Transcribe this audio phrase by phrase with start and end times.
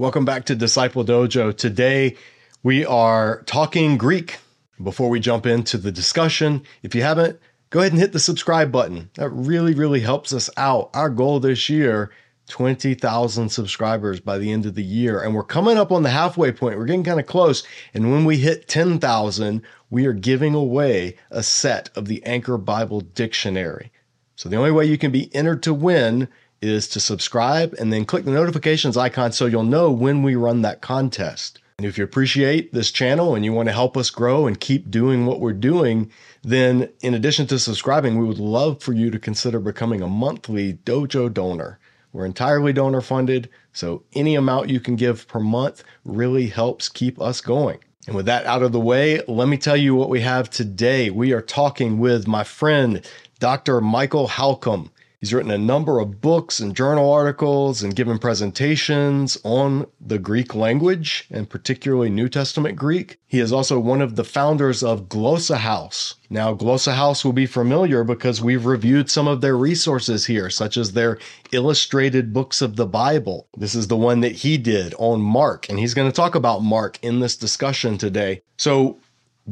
[0.00, 1.54] Welcome back to Disciple Dojo.
[1.54, 2.16] Today
[2.62, 4.38] we are talking Greek.
[4.82, 7.38] Before we jump into the discussion, if you haven't,
[7.68, 9.10] go ahead and hit the subscribe button.
[9.16, 10.88] That really, really helps us out.
[10.94, 12.10] Our goal this year
[12.48, 15.22] 20,000 subscribers by the end of the year.
[15.22, 16.78] And we're coming up on the halfway point.
[16.78, 17.62] We're getting kind of close.
[17.92, 19.60] And when we hit 10,000,
[19.90, 23.92] we are giving away a set of the Anchor Bible Dictionary.
[24.34, 26.28] So the only way you can be entered to win
[26.62, 30.62] is to subscribe and then click the notifications icon so you'll know when we run
[30.62, 31.58] that contest.
[31.78, 34.90] And if you appreciate this channel and you want to help us grow and keep
[34.90, 36.10] doing what we're doing,
[36.42, 40.74] then in addition to subscribing, we would love for you to consider becoming a monthly
[40.74, 41.78] dojo donor.
[42.12, 47.18] We're entirely donor funded, so any amount you can give per month really helps keep
[47.18, 47.78] us going.
[48.06, 51.08] And with that out of the way, let me tell you what we have today.
[51.08, 53.08] We are talking with my friend,
[53.38, 53.80] Dr.
[53.80, 54.90] Michael Halcomb.
[55.20, 60.54] He's written a number of books and journal articles and given presentations on the Greek
[60.54, 63.18] language and particularly New Testament Greek.
[63.26, 66.14] He is also one of the founders of Glossa House.
[66.30, 70.78] Now, Glossa House will be familiar because we've reviewed some of their resources here, such
[70.78, 71.18] as their
[71.52, 73.46] illustrated books of the Bible.
[73.54, 76.62] This is the one that he did on Mark, and he's going to talk about
[76.62, 78.40] Mark in this discussion today.
[78.56, 78.98] So,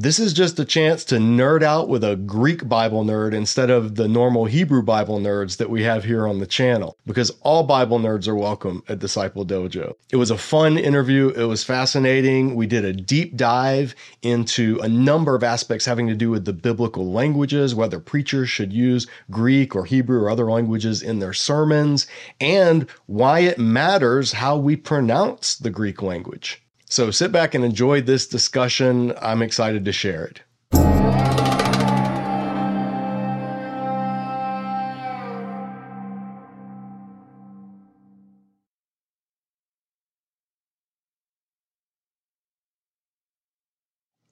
[0.00, 3.96] this is just a chance to nerd out with a Greek Bible nerd instead of
[3.96, 7.98] the normal Hebrew Bible nerds that we have here on the channel, because all Bible
[7.98, 9.94] nerds are welcome at Disciple Dojo.
[10.12, 11.30] It was a fun interview.
[11.30, 12.54] It was fascinating.
[12.54, 16.52] We did a deep dive into a number of aspects having to do with the
[16.52, 22.06] biblical languages, whether preachers should use Greek or Hebrew or other languages in their sermons,
[22.40, 26.62] and why it matters how we pronounce the Greek language.
[26.90, 29.12] So sit back and enjoy this discussion.
[29.20, 30.42] I'm excited to share it.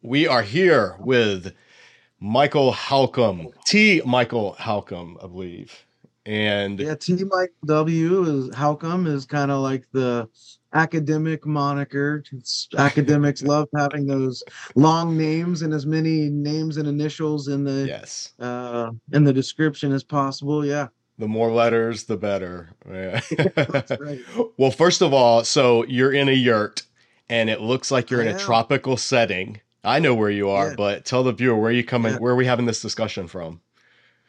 [0.03, 1.53] We are here with
[2.21, 4.01] Michael Halcomb, T.
[4.07, 5.85] Michael Halcomb, I believe.
[6.25, 7.23] And yeah, T.
[7.25, 8.23] Mike W.
[8.23, 10.29] is Halcomb is kind of like the
[10.77, 12.23] academic moniker.
[12.77, 14.43] academics love having those
[14.75, 19.93] long names and as many names and initials in the yes uh, in the description
[19.93, 20.65] as possible.
[20.65, 20.89] Yeah.
[21.19, 22.71] The more letters, the better.
[22.89, 23.21] Yeah.
[24.01, 24.21] right.
[24.59, 26.83] Well, first of all, so you're in a yurt,
[27.29, 29.61] and it looks like you're in a tropical setting.
[29.83, 30.75] I know where you are, yeah.
[30.77, 32.13] but tell the viewer where you coming.
[32.15, 32.19] Yeah.
[32.19, 33.61] Where are we having this discussion from?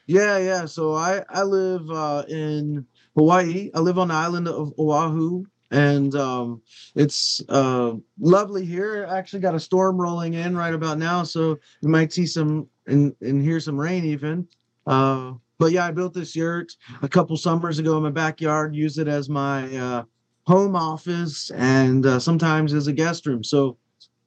[0.05, 0.65] Yeah, yeah.
[0.65, 2.85] So I I live uh, in
[3.15, 3.71] Hawaii.
[3.73, 6.61] I live on the island of Oahu, and um,
[6.95, 9.07] it's uh, lovely here.
[9.09, 12.67] I actually got a storm rolling in right about now, so you might see some
[12.85, 14.47] and and hear some rain even.
[14.85, 18.75] Uh, but yeah, I built this yurt a couple summers ago in my backyard.
[18.75, 20.03] Use it as my uh,
[20.45, 23.43] home office and uh, sometimes as a guest room.
[23.43, 23.77] So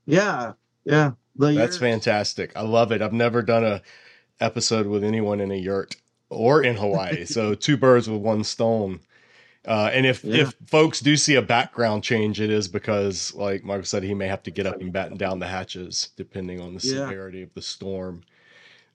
[0.07, 0.53] yeah,
[0.84, 1.12] yeah.
[1.37, 2.53] That's fantastic.
[2.55, 3.01] I love it.
[3.01, 3.81] I've never done a
[4.41, 5.97] episode with anyone in a yurt
[6.28, 7.25] or in Hawaii.
[7.25, 9.01] so two birds with one stone.
[9.66, 10.43] Uh, and if yeah.
[10.43, 14.26] if folks do see a background change, it is because, like Michael said, he may
[14.26, 17.06] have to get up and batten down the hatches depending on the yeah.
[17.06, 18.22] severity of the storm.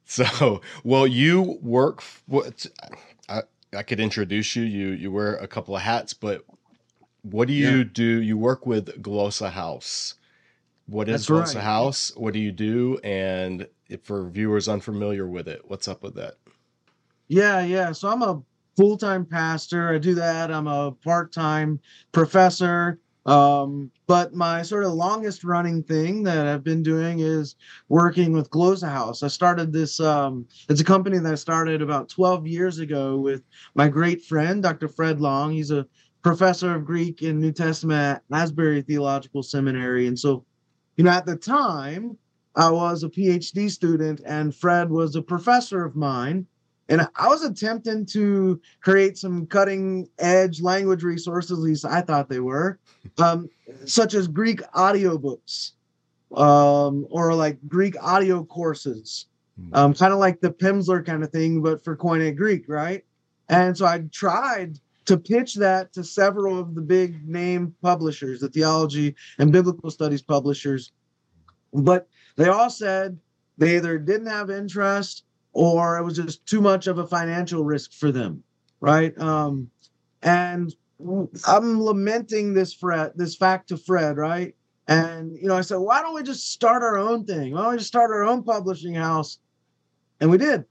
[0.08, 2.04] So, well, you work.
[2.28, 2.68] What
[3.28, 3.42] I
[3.76, 4.62] I could introduce you.
[4.62, 6.46] You you wear a couple of hats, but
[7.24, 7.84] what do you yeah.
[7.92, 8.22] do?
[8.22, 10.14] You work with Glossa House.
[10.86, 11.64] What is That's Glossa right.
[11.64, 12.12] House?
[12.16, 13.00] What do you do?
[13.04, 16.36] And if for viewers unfamiliar with it, what's up with that?
[17.28, 17.92] Yeah, yeah.
[17.92, 18.44] So I'm a
[18.76, 19.94] full time pastor.
[19.94, 20.52] I do that.
[20.52, 21.80] I'm a part time
[22.12, 23.00] professor.
[23.26, 27.56] Um, but my sort of longest running thing that I've been doing is
[27.90, 29.24] working with Glossa House.
[29.24, 33.42] I started this, um, it's a company that I started about 12 years ago with
[33.74, 34.88] my great friend, Dr.
[34.88, 35.52] Fred Long.
[35.54, 35.88] He's a
[36.22, 40.06] professor of Greek and New Testament at Asbury Theological Seminary.
[40.06, 40.46] And so,
[40.96, 42.18] you know, at the time,
[42.56, 46.46] I was a PhD student and Fred was a professor of mine.
[46.88, 52.30] And I was attempting to create some cutting edge language resources, at least I thought
[52.30, 52.80] they were,
[53.18, 53.50] um,
[53.86, 55.72] such as Greek audiobooks
[56.36, 59.26] um, or like Greek audio courses,
[59.60, 59.74] hmm.
[59.76, 63.04] um, kind of like the Pimsleur kind of thing, but for Koine Greek, right?
[63.50, 68.50] And so I tried to pitch that to several of the big name publishers, the
[68.50, 70.92] theology and biblical studies publishers.
[71.74, 72.08] But
[72.38, 73.18] they all said
[73.58, 75.24] they either didn't have interest
[75.56, 78.44] or it was just too much of a financial risk for them,
[78.82, 79.18] right?
[79.18, 79.72] Um,
[80.22, 80.76] and
[81.48, 84.54] I'm lamenting this Fred, this fact to Fred, right?
[84.90, 87.54] And you know, I said, why don't we just start our own thing?
[87.54, 89.40] Why don't we just start our own publishing house?
[90.20, 90.66] And we did.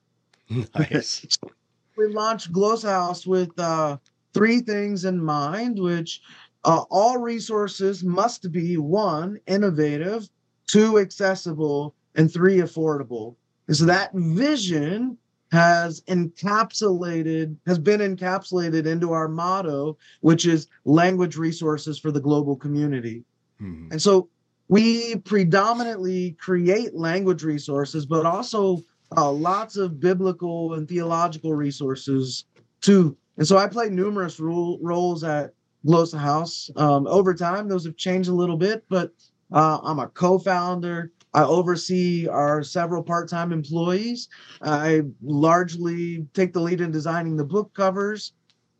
[0.74, 1.26] Nice.
[1.96, 3.96] we launched Glossa House with uh,
[4.34, 6.20] three things in mind, which
[6.64, 10.28] uh, all resources must be one, innovative,
[10.66, 13.36] two, accessible, and three, affordable.
[13.68, 15.18] And so that vision
[15.52, 22.56] has encapsulated, has been encapsulated into our motto, which is language resources for the global
[22.56, 23.24] community.
[23.62, 23.92] Mm-hmm.
[23.92, 24.28] And so
[24.68, 28.82] we predominantly create language resources, but also
[29.16, 32.46] uh, lots of biblical and theological resources
[32.80, 33.16] too.
[33.36, 35.52] And so I play numerous role, roles at
[35.86, 36.70] Glossa House.
[36.76, 39.12] Um, over time, those have changed a little bit, but
[39.52, 41.12] uh, I'm a co-founder.
[41.34, 44.28] I oversee our several part-time employees.
[44.62, 48.32] I largely take the lead in designing the book covers.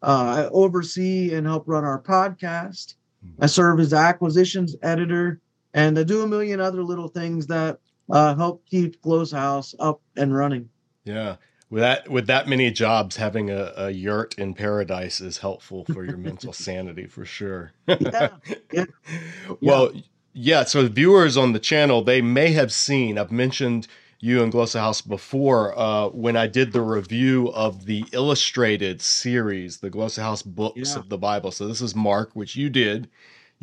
[0.03, 2.95] Uh, I oversee and help run our podcast.
[3.41, 5.41] I serve as acquisitions editor,
[5.73, 7.79] and I do a million other little things that
[8.11, 10.69] uh, help keep Glossa House up and running.
[11.05, 11.37] Yeah,
[11.71, 16.05] with that with that many jobs, having a, a yurt in paradise is helpful for
[16.05, 17.73] your mental sanity for sure.
[17.89, 18.29] yeah.
[18.73, 18.85] yeah.
[19.61, 20.03] Well, yeah.
[20.36, 23.19] Yeah, so viewers on the channel, they may have seen.
[23.19, 23.86] I've mentioned
[24.19, 29.78] you and Glossa House before uh, when I did the review of the illustrated series,
[29.78, 30.98] the Glossa House books yeah.
[30.98, 31.52] of the Bible.
[31.52, 33.08] So this is Mark, which you did.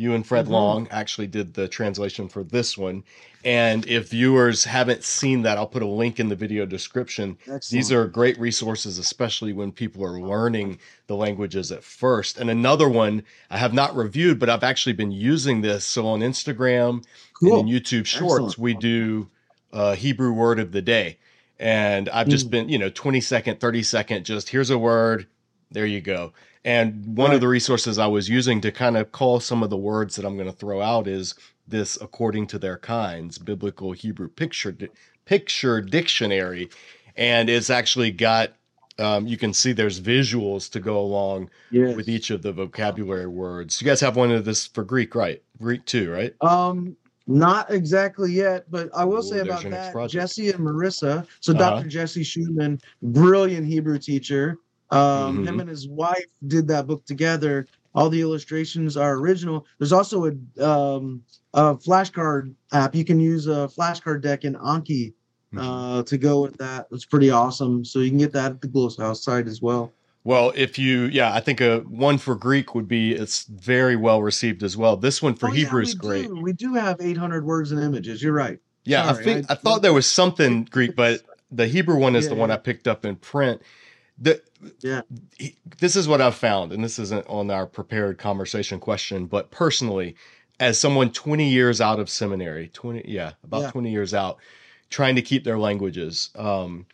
[0.01, 0.53] You and Fred mm-hmm.
[0.53, 3.03] Long actually did the translation for this one.
[3.43, 7.37] And if viewers haven't seen that, I'll put a link in the video description.
[7.41, 7.69] Excellent.
[7.69, 12.39] These are great resources, especially when people are learning the languages at first.
[12.39, 15.85] And another one I have not reviewed, but I've actually been using this.
[15.85, 17.03] So on Instagram
[17.39, 17.59] cool.
[17.59, 18.57] and in YouTube Shorts, Excellent.
[18.57, 19.29] we do
[19.71, 21.17] uh, Hebrew word of the day.
[21.59, 22.51] And I've just mm.
[22.51, 25.27] been, you know, 20 second, 30 second, just here's a word,
[25.69, 26.33] there you go.
[26.63, 27.35] And one right.
[27.35, 30.25] of the resources I was using to kind of call some of the words that
[30.25, 31.33] I'm going to throw out is
[31.67, 34.75] this according to their kinds, biblical Hebrew picture
[35.25, 36.69] picture dictionary,
[37.15, 38.53] and it's actually got
[38.99, 41.95] um, you can see there's visuals to go along yes.
[41.95, 43.81] with each of the vocabulary words.
[43.81, 45.41] You guys have one of this for Greek, right?
[45.59, 46.35] Greek too, right?
[46.41, 46.95] Um,
[47.27, 51.25] not exactly yet, but I will Ooh, say about that, Jesse and Marissa.
[51.39, 51.77] So uh-huh.
[51.77, 51.87] Dr.
[51.87, 54.57] Jesse Scheumann, brilliant Hebrew teacher.
[54.91, 55.47] Um, mm-hmm.
[55.47, 57.67] Him and his wife did that book together.
[57.93, 59.65] All the illustrations are original.
[59.79, 61.23] There's also a, um,
[61.53, 62.95] a flashcard app.
[62.95, 65.13] You can use a flashcard deck in Anki
[65.53, 65.59] mm-hmm.
[65.59, 66.87] uh, to go with that.
[66.91, 67.83] It's pretty awesome.
[67.83, 69.91] So you can get that at the Glossa House site as well.
[70.23, 74.21] Well, if you, yeah, I think a one for Greek would be it's very well
[74.21, 74.95] received as well.
[74.95, 76.27] This one for oh, Hebrew yeah, is great.
[76.27, 76.41] Do.
[76.41, 78.21] We do have 800 words and images.
[78.21, 78.59] You're right.
[78.83, 81.21] Yeah, Sorry, I think I, I, thought there was something Greek, but
[81.51, 83.61] the Hebrew one is yeah, the one I picked up in print.
[84.21, 84.41] The,
[84.81, 85.01] yeah,
[85.37, 89.49] he, this is what I've found, and this isn't on our prepared conversation question, but
[89.49, 90.15] personally,
[90.59, 93.71] as someone 20 years out of seminary, 20, yeah, about yeah.
[93.71, 94.37] 20 years out,
[94.91, 96.85] trying to keep their languages, um,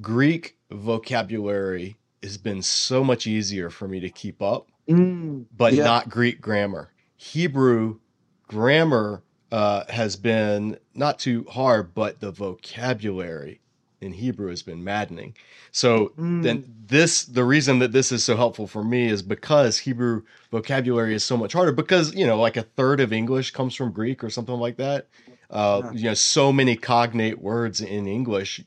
[0.00, 5.84] Greek vocabulary has been so much easier for me to keep up, mm, but yeah.
[5.84, 6.90] not Greek grammar.
[7.16, 8.00] Hebrew
[8.48, 9.22] grammar
[9.52, 13.60] uh, has been not too hard, but the vocabulary
[14.00, 15.34] in Hebrew has been maddening.
[15.72, 16.42] So mm.
[16.42, 21.14] then this the reason that this is so helpful for me is because Hebrew vocabulary
[21.14, 24.22] is so much harder because you know like a third of English comes from Greek
[24.22, 25.08] or something like that.
[25.50, 25.92] Uh, yeah.
[25.92, 28.60] You know, so many cognate words in English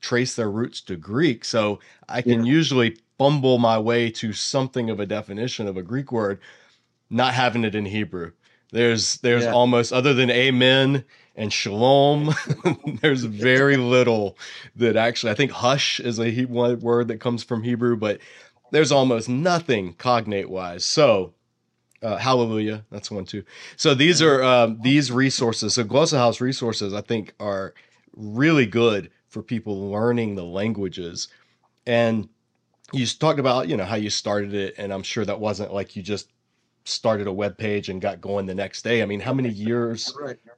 [0.00, 1.44] trace their roots to Greek.
[1.44, 2.52] So I can yeah.
[2.52, 6.40] usually fumble my way to something of a definition of a Greek word,
[7.10, 8.32] not having it in Hebrew.
[8.70, 9.52] There's there's yeah.
[9.52, 11.04] almost other than amen
[11.38, 12.34] and shalom,
[13.00, 14.36] there's very little
[14.76, 18.18] that actually I think hush is a one word that comes from Hebrew, but
[18.72, 20.84] there's almost nothing cognate wise.
[20.84, 21.32] So
[22.02, 23.44] uh, hallelujah, that's one too.
[23.76, 25.74] So these are um, these resources.
[25.74, 27.72] So Glossa House resources, I think, are
[28.14, 31.28] really good for people learning the languages.
[31.86, 32.28] And
[32.92, 35.94] you talked about you know how you started it, and I'm sure that wasn't like
[35.94, 36.28] you just
[36.88, 39.02] started a web page and got going the next day.
[39.02, 40.12] I mean, how many years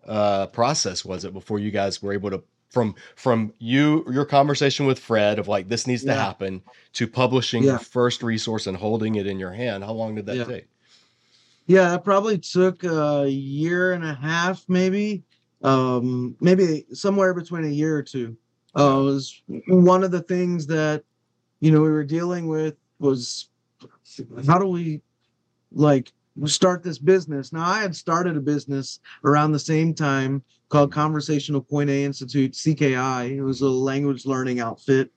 [0.07, 4.87] uh, process was it before you guys were able to from from you your conversation
[4.87, 6.15] with Fred of like this needs yeah.
[6.15, 6.63] to happen
[6.95, 7.71] to publishing yeah.
[7.71, 9.85] your first resource and holding it in your hand?
[9.85, 10.45] How long did that yeah.
[10.45, 10.69] take?
[11.67, 15.23] Yeah, it probably took a year and a half, maybe,
[15.63, 18.37] um, maybe somewhere between a year or two.
[18.75, 21.03] Uh, was one of the things that
[21.61, 23.49] you know we were dealing with was
[24.47, 25.01] how do we
[25.73, 26.13] like
[26.47, 27.53] start this business.
[27.53, 33.37] Now, I had started a business around the same time called Conversational Koine Institute, CKI.
[33.37, 35.11] It was a language learning outfit.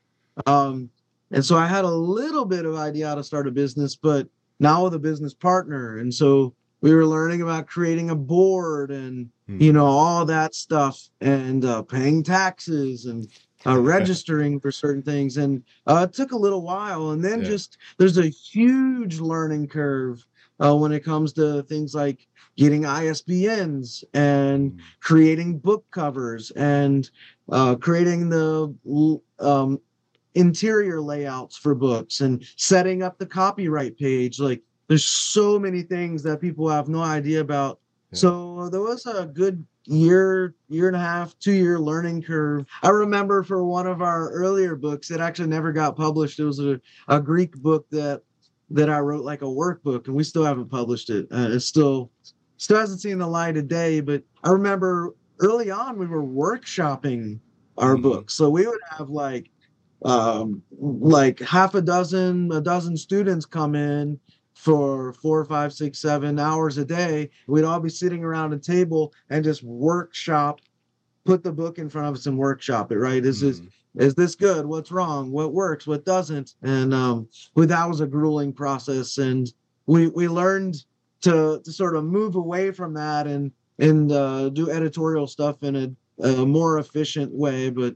[0.45, 0.89] Um,
[1.31, 4.27] and so I had a little bit of idea how to start a business, but
[4.59, 5.97] now with a business partner.
[5.99, 9.61] And so we were learning about creating a board and, hmm.
[9.61, 13.27] you know, all that stuff and uh, paying taxes and
[13.65, 15.37] uh, registering for certain things.
[15.37, 17.11] And uh, it took a little while.
[17.11, 17.49] And then yeah.
[17.49, 20.25] just there's a huge learning curve
[20.63, 24.79] uh, when it comes to things like getting ISBNs and Mm.
[25.01, 27.09] creating book covers and
[27.51, 28.73] uh, creating the
[29.39, 29.79] um,
[30.35, 34.39] interior layouts for books and setting up the copyright page.
[34.39, 37.79] Like there's so many things that people have no idea about.
[38.11, 38.19] Yeah.
[38.19, 42.65] So there was a good year, year and a half, two year learning curve.
[42.83, 46.39] I remember for one of our earlier books, it actually never got published.
[46.39, 48.21] It was a, a Greek book that
[48.73, 51.27] that I wrote like a workbook, and we still haven't published it.
[51.31, 52.11] Uh, it's still
[52.57, 54.01] still hasn't seen the light of day.
[54.01, 57.39] But I remember early on we were workshopping
[57.77, 58.01] our Mhm.
[58.03, 59.49] books, so we would have like
[60.05, 64.19] um like half a dozen a dozen students come in
[64.53, 69.13] for four five six seven hours a day we'd all be sitting around a table
[69.29, 70.59] and just workshop
[71.25, 73.67] put the book in front of us and workshop it right is this Mm.
[73.67, 74.65] is this good?
[74.65, 75.31] What's wrong?
[75.31, 75.85] What works?
[75.87, 76.55] What doesn't?
[76.61, 79.51] And um well, that was a grueling process and
[79.85, 80.83] we we learned
[81.21, 85.75] to to sort of move away from that and and uh, do editorial stuff in
[85.75, 87.95] a, a more efficient way but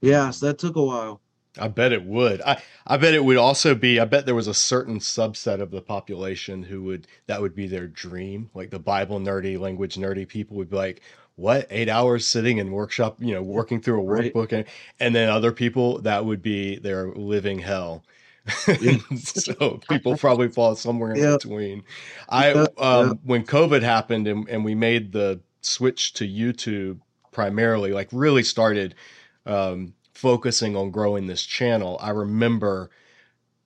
[0.00, 1.20] yes that took a while.
[1.58, 2.42] I bet it would.
[2.42, 5.70] I, I bet it would also be, I bet there was a certain subset of
[5.70, 8.50] the population who would, that would be their dream.
[8.54, 11.02] Like the Bible nerdy, language nerdy people would be like,
[11.36, 14.32] what, eight hours sitting in workshop, you know, working through a Right.
[14.32, 14.52] workbook.
[14.52, 14.64] And,
[15.00, 18.04] and then other people, that would be their living hell.
[18.80, 18.98] Yeah.
[19.16, 21.36] so people probably fall somewhere in Yeah.
[21.36, 21.82] between.
[22.28, 23.12] I, um, yeah.
[23.24, 27.00] when COVID happened and, and we made the switch to YouTube
[27.32, 28.94] primarily, like really started,
[29.46, 32.90] um, focusing on growing this channel, I remember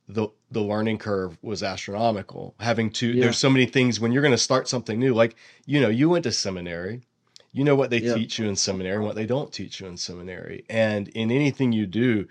[0.09, 2.55] the the learning curve was astronomical.
[2.59, 5.13] Having to there's so many things when you're going to start something new.
[5.15, 7.03] Like you know, you went to seminary,
[7.59, 8.15] you know what they Yeah.
[8.15, 11.73] teach you in seminary and what they don't teach you in seminary, and in anything
[11.73, 12.29] you do.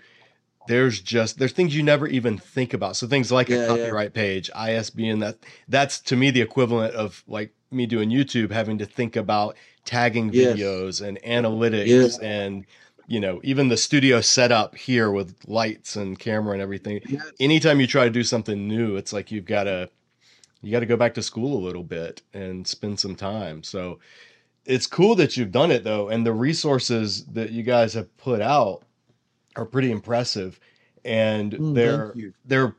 [0.66, 2.96] There's just there's things you never even think about.
[2.96, 3.66] So things like Yeah, a yeah.
[3.68, 5.18] copyright page, ISBN.
[5.20, 5.36] That
[5.68, 10.30] that's to me the equivalent of like me doing YouTube, having to think about tagging
[10.32, 10.58] Yes.
[10.58, 12.26] videos and analytics Yeah.
[12.26, 12.64] and
[13.06, 17.20] you know even the studio setup here with lights and camera and everything Yeah.
[17.40, 19.88] anytime you try to do something new it's like you've got to
[20.60, 23.98] you got to go back to school a little bit and spend some time so
[24.68, 28.40] it's cool that you've done it though and the resources that you guys have put
[28.40, 28.82] out
[29.56, 30.60] are pretty impressive
[31.04, 32.76] and Mm, they're they're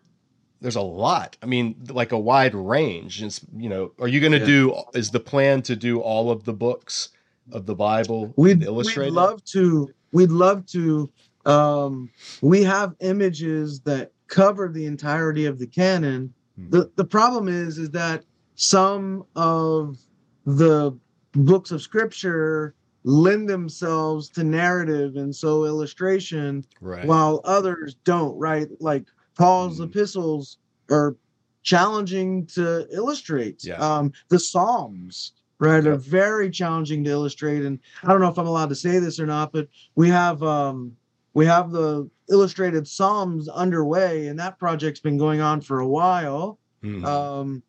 [0.62, 4.32] there's a lot i mean like a wide range it's you know are you going
[4.34, 4.46] to Yeah.
[4.46, 7.10] do is the plan to do all of the books
[7.52, 9.90] of the bible We'd, we'd illustrated love to.
[10.12, 11.10] We'd love to.
[11.46, 12.10] Um,
[12.42, 16.34] we have images that cover the entirety of the canon.
[16.58, 16.70] Hmm.
[16.70, 18.24] the The problem is, is that
[18.56, 19.98] some of
[20.46, 20.92] the
[21.34, 28.38] books of scripture lend themselves to narrative and so illustration, right while others don't.
[28.38, 29.06] Right, like
[29.36, 29.86] Paul's Mhm.
[29.86, 30.58] epistles
[30.92, 31.16] are
[31.64, 33.64] challenging to illustrate.
[33.64, 33.76] Yeah.
[33.76, 37.64] Um, the Psalms, right, are very challenging to illustrate.
[37.64, 40.44] And I don't know if I'm allowed to say this or not, but we have
[40.44, 40.96] um,
[41.34, 46.60] we have the illustrated Psalms underway, and that project's been going on for a while.
[46.84, 47.06] Mhm.
[47.06, 47.64] Um,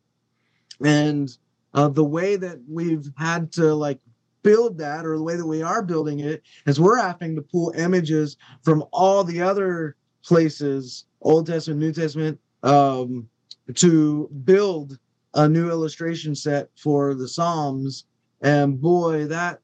[0.83, 1.37] and
[1.75, 3.99] uh, the way that we've had to like
[4.43, 7.73] build that, or the way that we are building it, is we're having to pull
[7.77, 13.29] images from all the other places, Old Testament, New Testament, um,
[13.75, 14.99] to build
[15.35, 18.05] a new illustration set for the Psalms.
[18.43, 19.61] And boy, that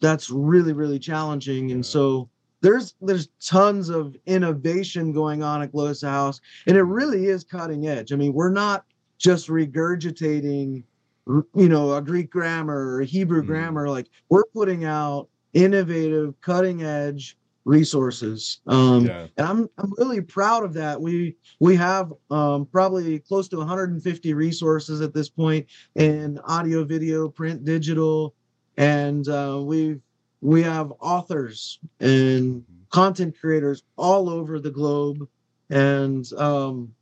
[0.00, 1.70] that's really really challenging.
[1.70, 2.28] And so
[2.60, 7.86] there's there's tons of innovation going on at Glossa House, and it really is cutting
[7.86, 8.12] edge.
[8.12, 8.84] I mean, we're not
[9.18, 10.84] just regurgitating,
[11.26, 13.46] you know, a Greek grammar or a Hebrew Mhm.
[13.46, 13.88] grammar.
[13.88, 18.60] Like we're putting out innovative, cutting edge resources.
[18.66, 21.00] Um, yeah and I'm I'm really proud of that.
[21.00, 27.28] We we have um, probably close to 150 resources at this point in audio, video,
[27.28, 28.34] print, digital,
[28.76, 29.98] and uh, we
[30.40, 35.26] we have authors and content creators all over the globe.
[35.70, 36.92] And um,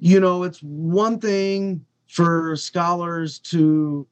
[0.00, 4.06] you know, it's one thing for scholars to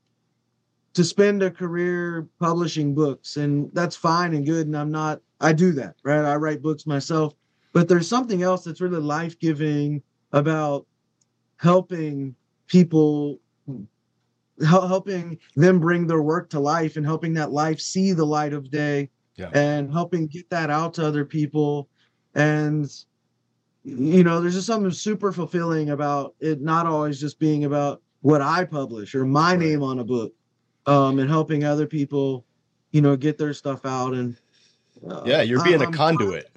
[0.93, 5.53] to spend a career publishing books and that's fine and good and i'm not i
[5.53, 6.25] do that right?
[6.25, 7.35] I write books myself.
[7.73, 10.85] But there's something else that's really life-giving about
[11.57, 12.35] helping
[12.67, 13.39] people
[14.67, 18.53] hel- helping them bring their work to life and helping that life see the light
[18.53, 19.51] of day Yeah.
[19.55, 21.89] and helping get that out to other people.
[22.35, 22.93] And
[23.85, 28.41] you know there's just something super fulfilling about it not always just being about what
[28.41, 29.61] i publish or my Right.
[29.61, 30.33] name on a book
[30.87, 32.45] um and helping other people
[32.93, 34.37] you know get their stuff out and
[35.09, 36.49] uh, yeah you're being a I'm conduit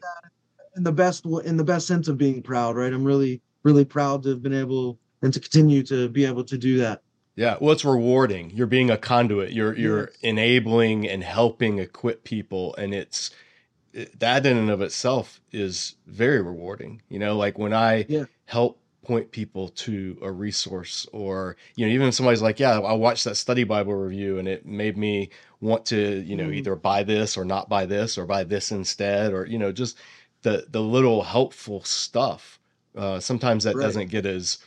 [0.75, 4.21] in the best in the best sense of being proud right i'm really really proud
[4.23, 7.01] to have been able and to continue to be able to do that.
[7.35, 8.51] Yeah, well, it's rewarding.
[8.51, 9.51] You're being a conduit.
[9.53, 10.17] You're you're Yes.
[10.21, 13.35] enabling and helping equip people, and it's it-
[14.19, 17.01] that in and of itself is very rewarding.
[17.09, 18.25] You know, like when I Yeah.
[18.45, 22.93] help point people to a resource, or you know, even if somebody's like, "Yeah, I
[22.93, 25.29] watched that study Bible review, and it made me
[25.61, 26.55] want to, you know, Mhm.
[26.55, 29.97] either buy this or not buy this, or buy this instead, or you know, just
[30.43, 32.59] the the little helpful stuff."
[32.97, 33.81] Uh, sometimes that Right.
[33.81, 34.57] doesn't get as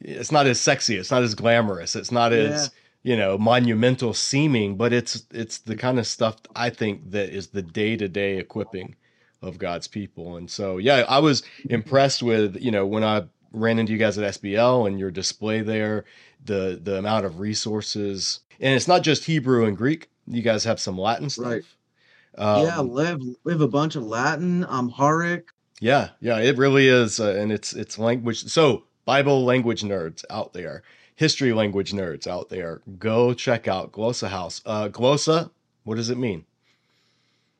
[0.00, 2.40] it's not as sexy it's not as glamorous it's not Yeah.
[2.42, 2.70] as
[3.04, 7.48] you know monumental seeming but it's it's the kind of stuff i think that is
[7.48, 8.96] the day-to-day equipping
[9.42, 13.78] of god's people and so yeah i was impressed with you know when i ran
[13.78, 16.04] into you guys at sbl and your display there
[16.44, 20.80] the the amount of resources and it's not just hebrew and greek you guys have
[20.80, 21.64] some latin stuff Right.
[22.36, 25.50] um, yeah, we have, we have a bunch of Latin, Amharic.
[25.80, 28.44] Yeah, yeah, it really is, uh, and it's it's language.
[28.44, 30.82] So Bible language nerds out there,
[31.16, 34.60] history language nerds out there, go check out Glossa House.
[34.66, 35.50] Uh, Glossa,
[35.84, 36.44] what does it mean?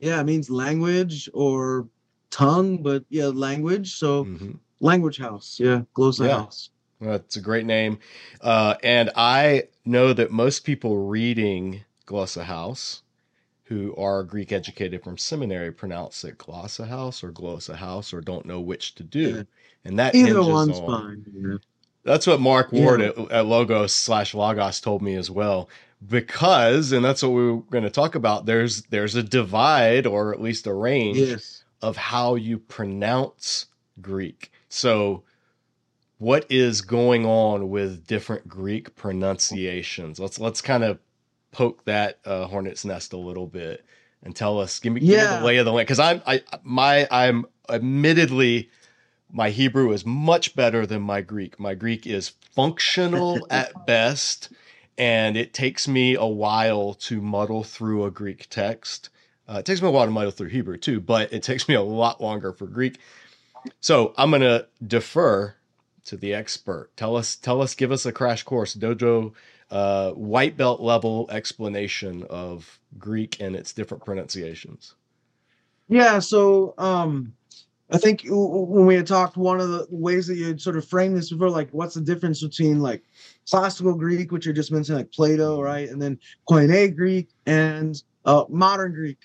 [0.00, 1.88] Yeah, it means language or
[2.30, 3.94] tongue, but yeah, language.
[3.94, 4.58] So Mhm.
[4.80, 5.58] language house.
[5.60, 6.38] Yeah, Glossa Yeah.
[6.38, 6.70] house.
[7.00, 7.98] It's a great name,
[8.40, 13.02] uh, and I know that most people reading Glossa House,
[13.64, 18.46] who are Greek educated from seminary, pronounce it Glossa House or Glossa House, or don't
[18.46, 19.42] know which to do, Yeah.
[19.84, 21.60] and that Either one's on- fine.
[22.04, 22.12] Yeah.
[22.12, 23.08] That's what Mark Ward Yeah.
[23.08, 25.68] at, at Logos slash Logos told me as well.
[26.06, 28.44] Because, and that's what we were going to talk about.
[28.46, 31.64] There's there's a divide, or at least a range, Yes.
[31.80, 33.66] of how you pronounce
[34.02, 34.52] Greek.
[34.68, 35.22] So,
[36.18, 40.20] what is going on with different Greek pronunciations?
[40.20, 40.98] Let's let's kind of
[41.52, 43.84] poke that uh, hornet's nest a little bit
[44.22, 44.78] and tell us.
[44.80, 48.68] Give me, give me the lay of the land because I'm I my I'm admittedly
[49.34, 51.58] my Hebrew is much better than my Greek.
[51.58, 54.50] My Greek is functional at best,
[54.96, 59.10] and it takes me a while to muddle through a Greek text.
[59.48, 61.74] Uh, it takes me a while to muddle through Hebrew too, but it takes me
[61.74, 63.00] a lot longer for Greek.
[63.80, 65.56] So I'm gonna defer
[66.04, 66.90] to the expert.
[66.96, 69.32] Tell us, tell us, give us a crash course, dojo,
[69.68, 74.94] uh, white belt level explanation of Greek and its different pronunciations.
[75.88, 76.20] Yeah.
[76.20, 77.34] So, um,
[77.90, 80.86] I think when we had talked, one of the ways that you had sort of
[80.86, 83.02] framed this before, like, what's the difference between like
[83.48, 86.18] classical Greek, which you're just mentioning, like Plato, right, and then
[86.48, 89.18] Koine Greek and uh, modern Greek,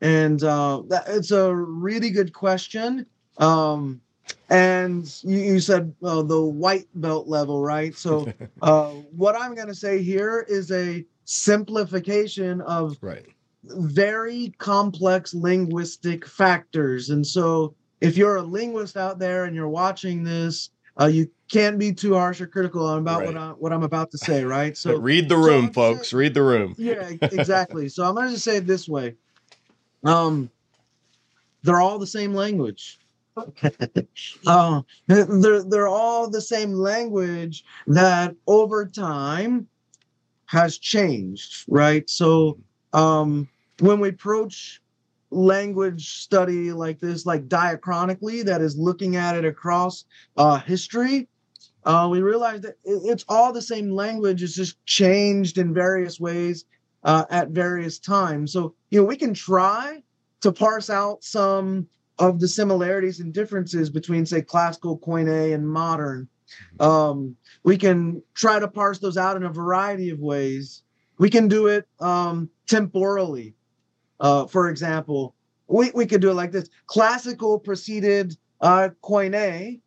[0.00, 3.04] and uh, that it's a really good question.
[3.38, 4.00] Um,
[4.48, 7.96] and you, you said uh, the white belt level, right?
[7.96, 13.26] So, uh, what I'm going to say here is a simplification of Right.
[13.64, 17.10] Very complex linguistic factors.
[17.10, 20.70] And so, if you're a linguist out there and you're watching this,
[21.00, 24.18] uh, you can't be too harsh or critical about what I, what I'm about to
[24.18, 24.76] say, right?
[24.76, 26.08] So So, read the room, I'm folks.
[26.08, 26.74] saying- Read the room.
[26.76, 27.88] yeah, exactly.
[27.88, 29.14] so I'm going to just say it this way:
[30.04, 30.50] um,
[31.62, 32.98] they're all the same language.
[34.46, 39.66] uh, they're they're all the same language that over time
[40.46, 42.08] has changed, right?
[42.10, 42.58] So
[42.92, 43.48] um,
[43.82, 44.80] when we approach
[45.30, 50.04] language study like this, like diachronically, that is looking at it across
[50.36, 51.28] uh, history,
[51.84, 54.40] uh, we realize that it's all the same language.
[54.40, 56.64] It's just changed in various ways
[57.02, 58.52] uh, at various times.
[58.52, 60.04] So you know we can try
[60.42, 61.88] to parse out some
[62.20, 66.28] of the similarities and differences between, say, classical Koine and modern.
[66.78, 70.84] Um, we can try to parse those out in a variety of ways.
[71.18, 73.56] We can do it um, temporally.
[74.22, 75.34] Uh, for example,
[75.66, 79.80] we, we could do it like this classical preceded uh, Koine,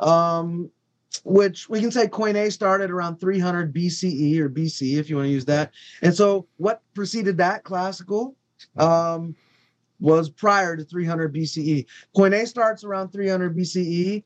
[0.00, 0.70] um,
[1.24, 5.32] which we can say Koine started around 300 BCE or BC if you want to
[5.32, 5.72] use that.
[6.00, 8.34] And so, what preceded that classical
[8.78, 9.36] um,
[10.00, 11.84] was prior to 300 BCE.
[12.16, 14.24] Koine starts around 300 BCE,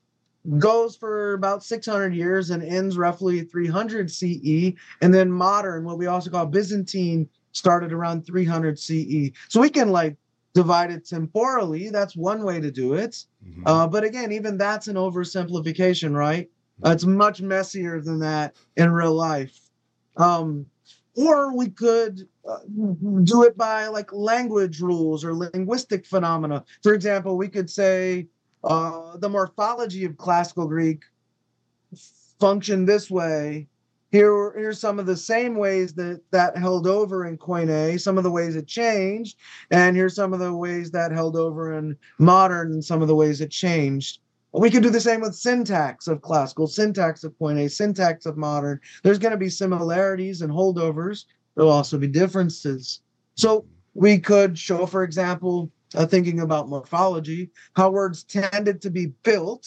[0.59, 4.75] goes for about 600 years, and ends roughly 300 CE.
[5.03, 9.33] And then modern, what we also call Byzantine, started around 300 CE.
[9.49, 10.17] So we can like
[10.55, 11.91] divide it temporally.
[11.91, 13.25] That's one way to do it.
[13.47, 13.63] Mhm.
[13.67, 16.51] Uh, but again, even that's an oversimplification, right?
[16.85, 19.59] Uh, it's much messier than that in real life.
[20.19, 20.67] Um,
[21.15, 22.59] or we could uh,
[23.25, 26.63] do it by like language rules or linguistic phenomena.
[26.83, 28.29] For example, we could say
[28.65, 31.05] uh, the morphology of classical Greek
[32.39, 33.69] functioned this way.
[34.17, 38.25] Here, here's some of the same ways that that held over in Koine, some of
[38.25, 39.37] the ways it changed,
[39.71, 43.15] and here's some of the ways that held over in modern and some of the
[43.15, 44.21] ways it changed.
[44.55, 48.81] We could do the same with syntax of classical, syntax of Koine, syntax of modern.
[49.03, 51.27] There's going to be similarities and holdovers.
[51.55, 53.03] There'll also be differences.
[53.35, 59.09] So we could show, for example, uh, thinking about morphology, how words tended to be
[59.25, 59.67] built.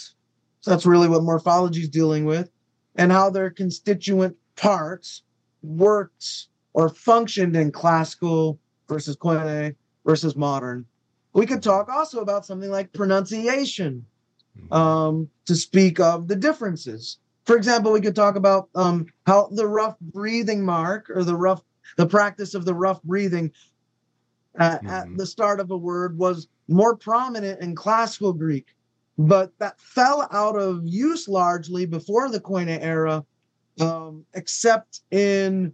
[0.61, 2.49] So that's really what morphology is dealing with,
[2.95, 5.23] and how their constituent parts
[5.63, 10.85] worked or functioned in classical versus Koine versus modern.
[11.33, 14.05] We could talk also about something like pronunciation
[14.57, 14.73] mm-hmm.
[14.73, 17.17] um, to speak of the differences.
[17.45, 21.63] For example, we could talk about um, how the rough breathing mark or the rough
[21.97, 23.51] the practice of the rough breathing
[24.59, 24.87] uh, mm-hmm.
[24.87, 28.67] at the start of a word was more prominent in classical Greek,
[29.17, 33.25] but that fell out of use largely before the Koine era,
[33.79, 35.73] um, except in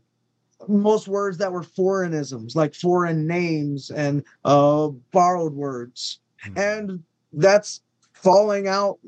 [0.68, 6.20] most words that were foreignisms, like foreign names and uh, borrowed words.
[6.46, 6.60] Mm-hmm.
[6.60, 7.82] And that's
[8.14, 9.00] falling out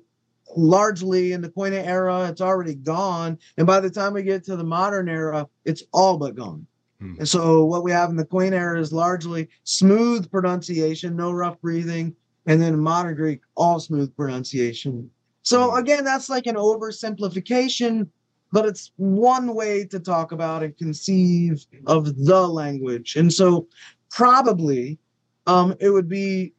[0.56, 2.28] largely in the Koine era.
[2.30, 3.38] It's already gone.
[3.58, 6.66] And by the time we get to the modern era, it's all but gone.
[7.00, 7.16] Hmm.
[7.20, 11.60] And so what we have in the Koine era is largely smooth pronunciation, no rough
[11.62, 15.10] breathing, and then modern Greek, all smooth pronunciation.
[15.44, 15.78] So hmm.
[15.78, 18.08] again, that's like an oversimplification,
[18.52, 23.16] but it's one way to talk about and conceive of the language.
[23.16, 23.68] And so
[24.10, 24.98] probably
[25.46, 26.54] um, it would be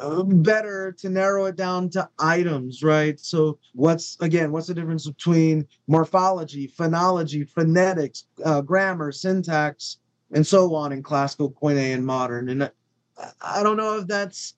[0.00, 3.20] uh, better to narrow it down to items, right?
[3.20, 9.98] So, what's again, what's the difference between morphology, phonology, phonetics, uh, grammar, syntax,
[10.32, 12.48] and so on in classical, Koine, and modern?
[12.48, 12.70] And I,
[13.42, 14.54] I don't know if that's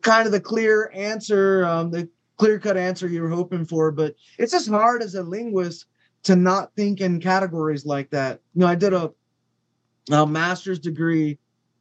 [0.00, 4.14] kind of the clear answer, um, the clear cut answer you were hoping for, but
[4.38, 5.84] it's just hard as a linguist
[6.24, 8.40] to not think in categories like that.
[8.54, 9.12] You know, I did a,
[10.10, 11.38] a master's degree.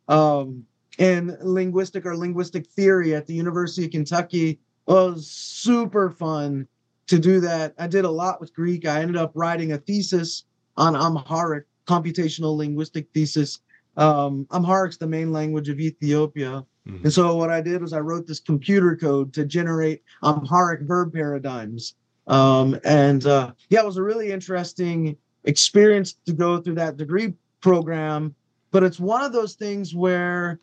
[0.07, 0.65] Um,
[0.97, 4.49] in linguistic or linguistic theory at the University of Kentucky.
[4.49, 6.67] It was super fun
[7.07, 7.73] to do that.
[7.79, 8.85] I did a lot with Greek.
[8.85, 10.43] I ended up writing a thesis
[10.77, 13.59] on Amharic, computational linguistic thesis.
[13.97, 16.65] Um, Amharic's the main language of Ethiopia.
[16.87, 17.03] Mm-hmm.
[17.03, 21.13] And so what I did was I wrote this computer code to generate Amharic verb
[21.13, 21.95] paradigms.
[22.27, 27.33] Um, and uh, yeah, it was a really interesting experience to go through that degree
[27.61, 28.35] program.
[28.71, 30.59] But it's one of those things where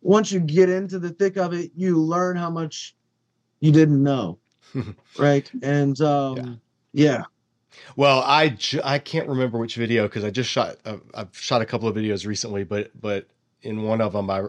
[0.00, 2.94] once you get into the thick of it, you learn how much
[3.60, 4.38] you didn't know.
[5.18, 5.50] right.
[5.62, 6.60] And um,
[6.92, 7.16] yeah.
[7.16, 7.22] yeah.
[7.96, 11.60] Well, I, ju- I can't remember which video because I just shot uh, I've shot
[11.60, 13.28] a couple of videos recently, but but
[13.62, 14.44] in one of them I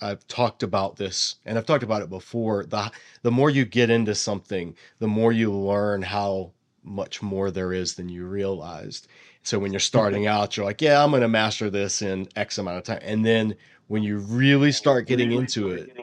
[0.00, 2.64] I've talked about this and I've talked about it before.
[2.64, 2.90] The
[3.22, 7.94] the more you get into something, the more you learn how much more there is
[7.94, 9.08] than you realized.
[9.42, 12.58] So when you're starting out, you're like, yeah, I'm going to master this in X
[12.58, 13.00] amount of time.
[13.02, 13.56] And then
[13.88, 15.96] when you really start getting into it,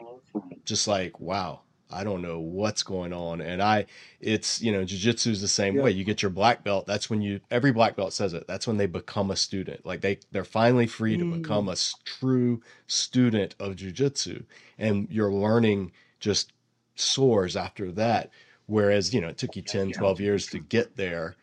[0.64, 3.40] just like, wow, I don't know what's going on.
[3.40, 3.86] And I,
[4.20, 5.82] it's, you know, jujitsu is the same yeah.
[5.82, 5.90] way.
[5.92, 6.86] You get your black belt.
[6.86, 8.46] That's when you, every black belt says it.
[8.46, 9.86] That's when they become a student.
[9.86, 11.20] Like they, they're finally free mm.
[11.20, 14.44] to become a true student of jujitsu.
[14.78, 16.52] And your learning just
[16.96, 18.30] soars after that.
[18.66, 21.36] Whereas, you know, it took you 10, 12 years to get there.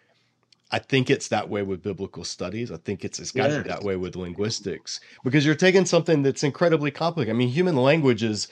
[0.73, 2.71] I think it's that way with biblical studies.
[2.71, 6.23] I think it's it's got to be that way with linguistics because you're taking something
[6.23, 7.35] that's incredibly complicated.
[7.35, 8.47] I mean, human language is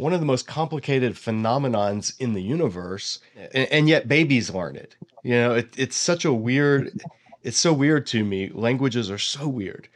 [0.00, 4.96] one of the most complicated phenomenons in the universe, and, and yet babies learn it.
[5.22, 7.00] You know, it, it's such a weird.
[7.42, 8.50] It's so weird to me.
[8.52, 9.88] Languages are so weird.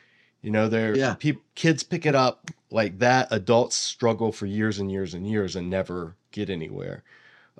[0.42, 1.14] You know, they're yeah.
[1.14, 3.28] Pe- kids pick it up like that.
[3.30, 7.02] Adults struggle for years and years and years and never get anywhere,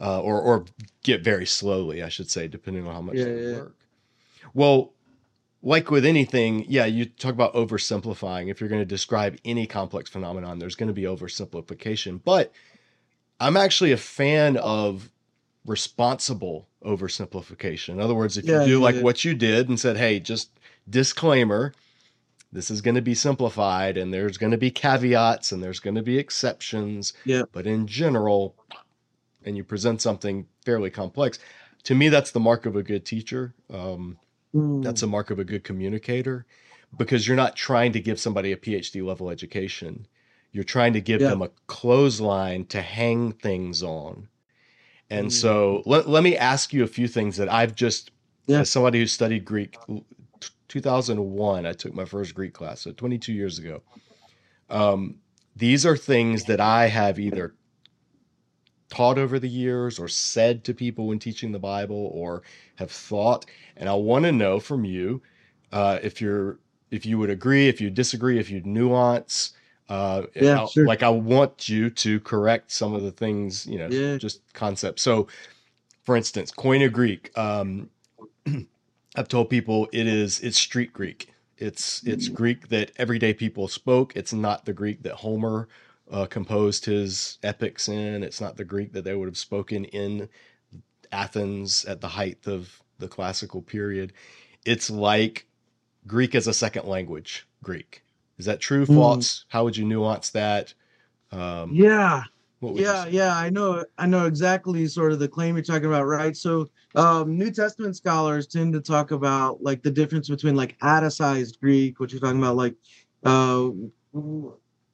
[0.00, 0.66] uh, or or
[1.02, 3.57] get very slowly, I should say, depending on how much yeah, they yeah.
[3.57, 3.76] work.
[4.52, 4.92] Well,
[5.64, 8.50] like with anything, yeah, you talk about oversimplifying.
[8.50, 12.20] If you're going to describe any complex phenomenon, there's going to be oversimplification.
[12.22, 12.53] But
[13.40, 15.11] I'm actually a fan of
[15.64, 17.94] responsible oversimplification.
[17.94, 19.03] In other words, if yeah, you do like yeah.
[19.03, 20.50] what you did and said, hey, just
[20.88, 21.72] disclaimer,
[22.53, 25.96] this is going to be simplified and there's going to be caveats and there's going
[25.96, 27.14] to be exceptions.
[27.24, 27.44] Yeah.
[27.53, 28.55] But in general,
[29.46, 31.38] and you present something fairly complex,
[31.85, 33.55] to me, that's the mark of a good teacher.
[33.72, 34.18] Um,
[34.55, 36.47] that's a mark of a good communicator
[36.97, 40.07] because you're not trying to give somebody a PhD level education.
[40.53, 41.31] You're trying to give yeah.
[41.31, 44.29] them a clothesline to hang things on.
[45.11, 45.33] And mm.
[45.33, 48.12] so let, let me ask you a few things that I've just,
[48.47, 48.61] yeah.
[48.61, 49.77] as somebody who studied Greek,
[50.69, 53.83] 2001, I took my first Greek class, so 22 years ago.
[54.71, 55.17] Um,
[55.57, 57.55] these are things that I have either
[58.90, 62.42] taught over the years or said to people when teaching the Bible or
[62.77, 63.47] have thought.
[63.77, 65.23] And I want to know from you
[65.73, 66.59] uh, if you're
[66.90, 69.53] if you would agree, if you disagree, if you nuance.
[69.88, 70.87] Uh, Yeah, I- sure.
[70.87, 74.16] Like I want you to correct some of the things, you know, Yeah.
[74.16, 75.03] just concepts.
[75.03, 75.27] So,
[76.05, 77.37] for instance, Koine Greek.
[77.37, 77.90] Um,
[79.16, 81.31] I've told people it is it's street Greek.
[81.59, 84.14] It's it's Greek that everyday people spoke.
[84.16, 85.68] It's not the Greek that Homer
[86.11, 88.23] uh, composed his epics in.
[88.23, 90.29] It's not the Greek that they would have spoken in
[91.12, 94.12] Athens at the height of the classical period.
[94.64, 95.47] It's like
[96.07, 97.47] Greek as a second language.
[97.62, 98.05] Greek
[98.38, 98.87] is that true?
[98.87, 98.95] Mm.
[98.95, 99.45] False?
[99.49, 100.75] How would you nuance that?
[101.31, 102.25] Um, Yeah,
[102.61, 103.37] what would you yeah, yeah.
[103.37, 106.37] I know, I know exactly sort of the claim you're talking about, right?
[106.37, 111.61] So, um, New Testament scholars tend to talk about like the difference between like Atticized
[111.61, 112.75] Greek, which you're talking about, like,
[113.25, 113.71] uh,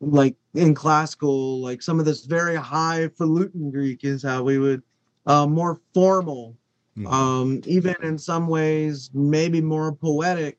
[0.00, 4.82] like in classical, like some of this very highfalutin Greek is how we would,
[5.26, 6.56] uh, more formal,
[6.96, 7.12] Mhm.
[7.12, 10.58] um, even in some ways, maybe more poetic,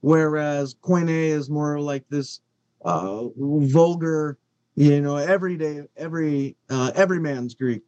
[0.00, 2.40] whereas Koine is more like this
[2.84, 4.38] uh, vulgar,
[4.74, 7.82] you know, everyday, every uh, every man's Greek,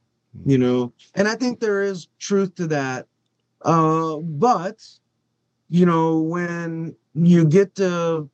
[0.45, 3.07] you know, and I think there is truth to that.
[3.63, 4.79] Uh, but
[5.69, 8.29] you know, when you get to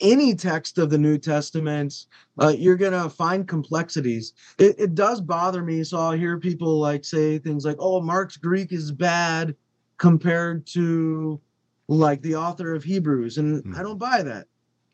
[0.00, 2.06] any text of the New Testament,
[2.40, 4.32] uh, you're gonna find complexities.
[4.58, 5.84] It, it does bother me.
[5.84, 9.54] So I'll hear people like say things like, "Oh, Mark's Greek is bad
[9.98, 11.40] compared to
[11.88, 13.82] like the author of Hebrews," and I Mhm.
[13.82, 14.46] don't buy that.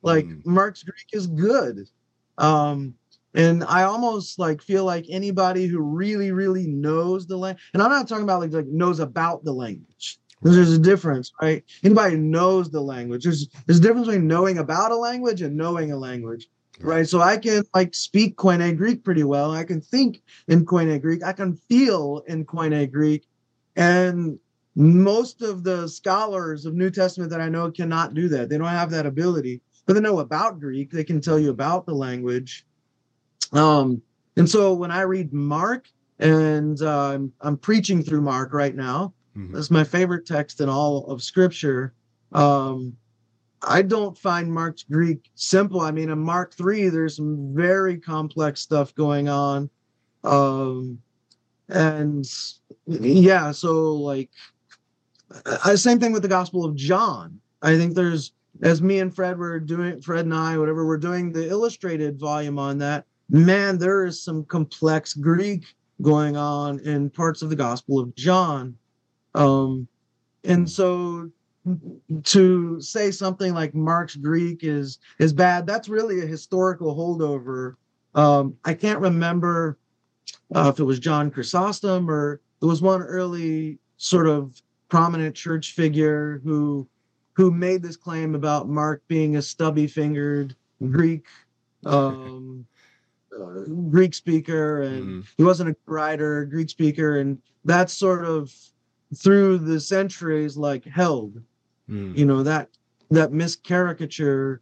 [0.02, 0.46] Like Mm.
[0.46, 1.88] Mark's Greek is good.
[2.38, 2.94] Um,
[3.34, 7.90] and I almost like feel like anybody who really, really knows the language, and I'm
[7.90, 10.18] not talking about like like knows about the language.
[10.42, 11.64] There's a difference, right?
[11.84, 13.24] Anybody knows the language.
[13.24, 16.48] There's there's a difference between knowing about a language and knowing a language,
[16.80, 17.08] right?
[17.08, 19.52] So I can like speak Koine Greek pretty well.
[19.52, 21.22] I can think in Koine Greek.
[21.22, 23.24] I can feel in Koine Greek,
[23.76, 24.38] and
[24.74, 28.48] most of the scholars of New Testament that I know cannot do that.
[28.48, 30.90] They don't have that ability, but they know about Greek.
[30.90, 32.66] They can tell you about the language.
[33.52, 34.02] Um,
[34.36, 39.12] and so when I read Mark, and uh, I'm, I'm preaching through Mark right now,
[39.36, 39.52] Mhm.
[39.52, 41.94] that's my favorite text in all of Scripture.
[42.32, 42.96] Um,
[43.62, 45.80] I don't find Mark's Greek simple.
[45.80, 49.70] I mean, in Mark 3, there's some very complex stuff going on.
[50.24, 50.98] Um,
[51.68, 52.28] and
[52.86, 54.30] yeah, so like,
[55.74, 57.40] same thing with the Gospel of John.
[57.62, 61.32] I think there's, as me and Fred were doing, Fred and I, whatever, we're doing
[61.32, 63.06] the illustrated volume on that.
[63.30, 65.64] Man, there is some complex Greek
[66.02, 68.76] going on in parts of the Gospel of John.
[69.34, 69.88] Um,
[70.44, 71.30] and so
[72.24, 77.74] to say something like Mark's Greek is is bad, that's really a historical holdover.
[78.14, 79.78] Um, I can't remember
[80.54, 85.72] uh, if it was John Chrysostom or there was one early sort of prominent church
[85.72, 86.88] figure who
[87.34, 90.54] who made this claim about Mark being a stubby fingered
[90.90, 91.26] Greek
[91.86, 92.66] um,
[93.36, 95.26] uh, Greek speaker and Mhm.
[95.38, 98.52] he wasn't a writer, Greek speaker, and that's sort of
[99.16, 101.42] through the centuries like held
[101.90, 102.16] Mm.
[102.16, 102.68] you know that
[103.10, 104.60] that miscaricature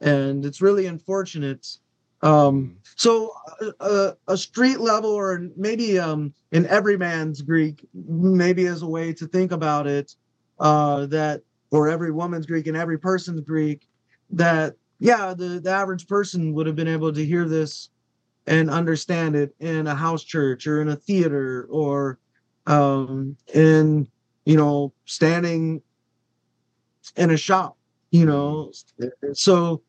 [0.00, 1.66] and it's really unfortunate
[2.22, 8.82] um so uh, uh, a street level or maybe um in everyman's greek maybe as
[8.82, 10.14] a way to think about it
[10.60, 13.88] uh that or every woman's greek and every person's greek
[14.30, 17.88] that yeah the, the average person would have been able to hear this
[18.46, 22.18] and understand it in a house church or in a theater or
[22.70, 24.06] um in
[24.44, 25.82] you know standing
[27.16, 27.76] in a shop
[28.10, 28.72] you know?
[29.32, 29.82] So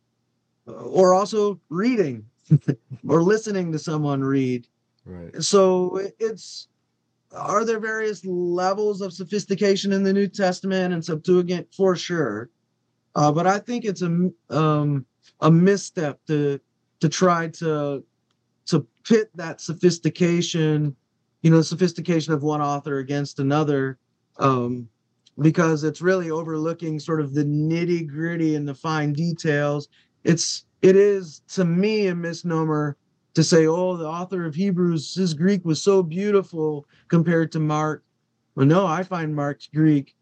[0.66, 2.26] or also reading
[3.08, 4.68] or listening to someone read.
[5.04, 5.42] Right.
[5.42, 6.68] so it's
[7.36, 10.94] are there various levels of sophistication in the new testament?
[10.94, 12.50] And septuagint for sure.
[13.16, 15.06] Uh, but i think it's a um,
[15.42, 16.60] a misstep to
[17.00, 18.04] to try to
[18.68, 20.96] to pit that sophistication
[21.42, 23.98] you know the sophistication of one author against another
[24.38, 24.88] um,
[25.40, 29.88] because it's really overlooking sort of the nitty gritty and the fine details
[30.24, 32.98] it's it is to me a misnomer
[33.34, 38.04] to say, oh, the author of Hebrews, his Greek was so beautiful compared to Mark.
[38.56, 40.16] Well, no, I find Mark's Greek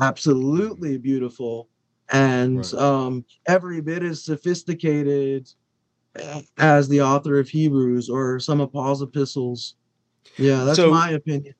[0.00, 1.68] absolutely beautiful
[2.12, 2.74] and Right.
[2.74, 5.48] um, every bit as sophisticated
[6.56, 9.74] as the author of Hebrews or some of Paul's epistles.
[10.36, 11.54] Yeah, that's So- my opinion.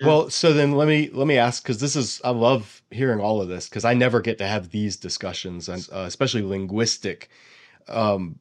[0.00, 0.06] Yeah.
[0.08, 3.40] Well, so then let me let me ask because this is I love hearing all
[3.40, 7.28] of this because I never get to have these discussions and uh, especially linguistic.
[7.86, 8.40] Um,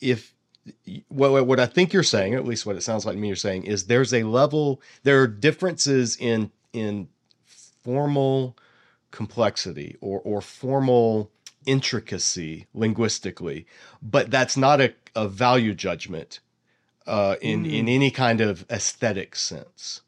[0.00, 0.34] if
[1.08, 3.36] what what- I think you're saying, at least what it sounds like to me you're
[3.36, 7.08] saying, is there's a level there are differences in in
[7.46, 8.56] formal
[9.10, 11.30] complexity or or formal
[11.64, 13.66] intricacy linguistically,
[14.02, 16.40] but that's not a, a value judgment
[17.06, 17.72] uh, in Mm.
[17.72, 20.02] in any kind of aesthetic sense.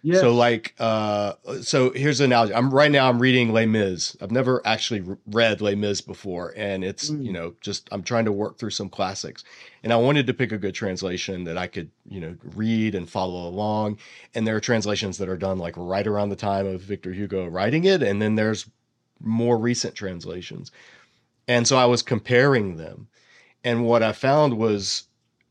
[0.00, 0.20] Yes.
[0.20, 2.54] So like, uh, so here's an analogy.
[2.54, 3.08] I'm right now.
[3.08, 4.16] I'm reading Les Mis.
[4.20, 7.24] I've never actually read Les Mis before, and it's Mm.
[7.24, 9.42] you know just I'm trying to work through some classics,
[9.82, 13.10] and I wanted to pick a good translation that I could you know read and
[13.10, 13.98] follow along.
[14.36, 17.46] And there are translations that are done like right around the time of Victor Hugo
[17.46, 18.70] writing it, and then there's
[19.20, 20.70] more recent translations.
[21.48, 23.08] And so I was comparing them,
[23.64, 25.07] and what I found was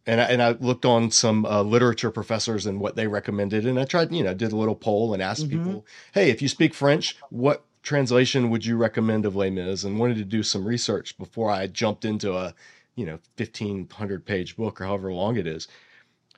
[0.07, 3.77] and I, and I looked on some uh, literature professors and what they recommended, and
[3.79, 5.49] I tried, you know, did a little poll and asked Mhm.
[5.49, 9.99] people, "Hey, if you speak French, what translation would you recommend of Les Mis?" And
[9.99, 12.55] wanted to do some research before I jumped into a,
[12.95, 15.67] you know, fifteen hundred page book or however long it is.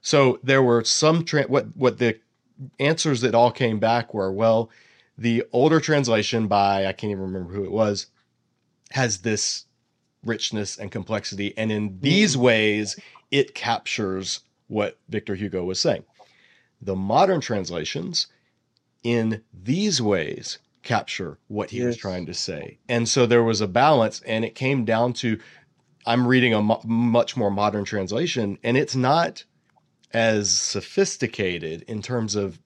[0.02, 2.18] So there were some tra- what what the
[2.80, 4.70] answers that all came back were well,
[5.18, 8.08] the older translation by I can't even remember who it was
[8.92, 9.66] has this
[10.26, 12.98] richness and complexity, and in these ways
[13.32, 16.04] it captures what Victor Hugo was saying.
[16.82, 18.28] The modern translations,
[19.04, 22.78] in these ways, capture what he was trying to say.
[22.88, 25.40] And so there was a balance, and it came down to
[26.06, 29.44] I'm reading a mu- much more modern translation, and it's not
[30.14, 32.60] as sophisticated in terms of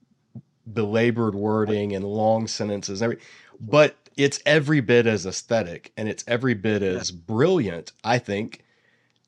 [0.72, 3.24] belabored wording and long sentences, and every,
[3.60, 8.64] but it's every bit as aesthetic and it's every bit as brilliant, I think,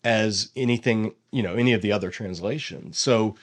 [0.04, 2.98] as anything, you know, any of the other translations.
[2.98, 3.36] So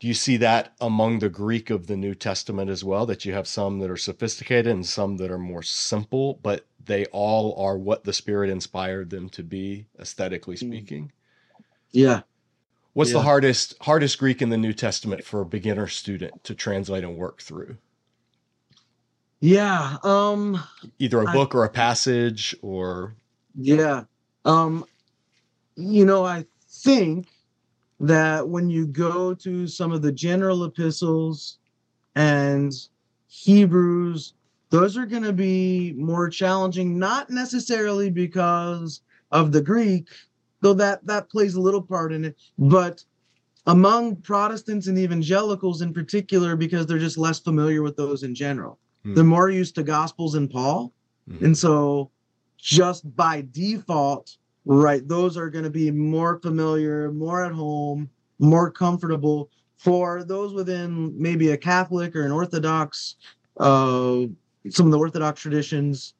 [0.00, 3.06] do you see that among the Greek of the New Testament as well?
[3.06, 7.06] That you have some that are sophisticated and some that are more simple, but they
[7.06, 10.58] all are what the Spirit inspired them to be, aesthetically Mm.
[10.58, 11.12] speaking.
[11.92, 12.22] yeah.
[12.94, 17.04] What's the hardest hardest Greek in the New Testament for a beginner student to translate
[17.04, 17.78] and work through?
[19.40, 19.98] Yeah.
[20.04, 20.62] Um.
[20.98, 23.14] Either a book or a passage or
[23.54, 24.04] Yeah.
[24.44, 24.84] Um
[25.76, 26.44] you know, I
[26.82, 27.28] think
[28.00, 31.58] that when you go to some of the general epistles
[32.16, 32.72] and
[33.28, 34.34] Hebrews,
[34.70, 40.08] those are going to be more challenging not necessarily because of the Greek,
[40.60, 43.04] though that that plays a little part in it, but
[43.66, 48.78] among Protestants and evangelicals in particular because they're just less familiar with those in general.
[49.04, 49.14] Hmm.
[49.14, 50.92] They're more used to Gospels and Paul.
[51.30, 51.42] Mhm.
[51.42, 52.10] And so,
[52.58, 58.70] just by default, right, those are going to be more familiar, more at home, more
[58.70, 63.16] comfortable for those within maybe a Catholic or an Orthodox,
[63.58, 64.22] uh,
[64.70, 66.14] some of the Orthodox traditions.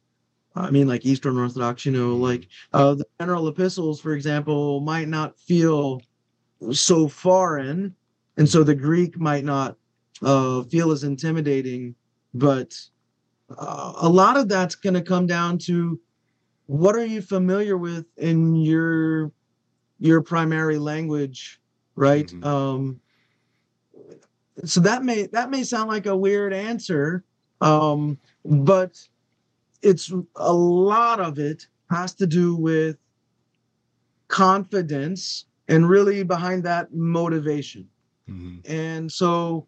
[0.54, 5.08] I mean, like Eastern Orthodox, you know, like uh, the general epistles, for example, might
[5.08, 6.02] not feel
[6.72, 7.94] so foreign.
[8.36, 9.76] And so the Greek might not
[10.22, 11.94] uh, feel as intimidating.
[12.34, 12.78] But
[13.56, 16.00] uh, a lot of that's going to come down to
[16.72, 19.30] what are you familiar with in your
[19.98, 21.60] your primary language
[21.96, 22.44] right Mhm.
[22.46, 23.00] um
[24.64, 27.24] so that may that may sound like a weird answer
[27.60, 29.06] um but
[29.82, 32.96] it's a lot of it has to do with
[34.28, 37.86] confidence and really behind that motivation
[38.28, 38.60] Mhm.
[38.64, 39.66] and so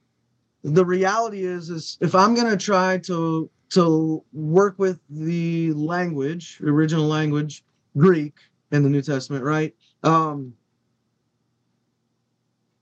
[0.63, 6.61] the reality is is if i'm going to try to to work with the language
[6.65, 7.65] original language
[7.97, 8.35] greek
[8.73, 9.75] in the new testament right?
[10.03, 10.55] Um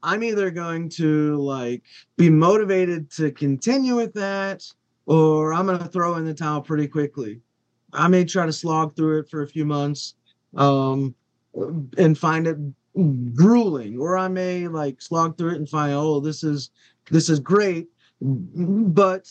[0.04, 1.82] i'm either going to like
[2.16, 4.64] be motivated to continue with that
[5.06, 7.40] or i'm going to throw in the towel pretty quickly.
[7.92, 10.14] I may try to slog through it for a few months
[10.56, 11.14] um
[11.98, 12.58] and find it
[13.34, 16.70] grueling or i may like slog through it and find oh this is
[17.10, 17.88] this is great.
[18.20, 19.28] But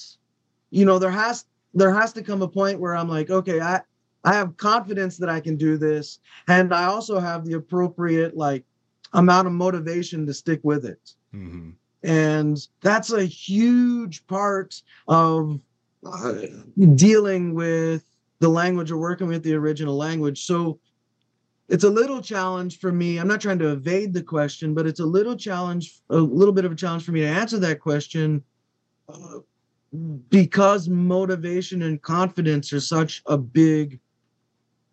[0.70, 3.80] you know there has there has to come a point where i'm like okay i
[4.24, 6.20] i have confidence that i can do this.
[6.48, 8.64] And i also have the appropriate like
[9.14, 11.14] amount of motivation to stick with it.
[11.34, 11.74] Mhm.
[12.04, 15.60] and that's a huge part of
[16.06, 16.34] uh,
[16.96, 18.04] dealing with
[18.40, 20.46] the language or working with the original language.
[20.46, 20.80] So
[21.70, 23.18] it's a little challenge for me.
[23.18, 26.66] I'm not trying to evade the question but it's a little challenge a little bit
[26.66, 28.44] of a challenge for me to answer that question.
[29.08, 29.40] Uh,
[30.30, 34.00] because motivation and confidence are such a big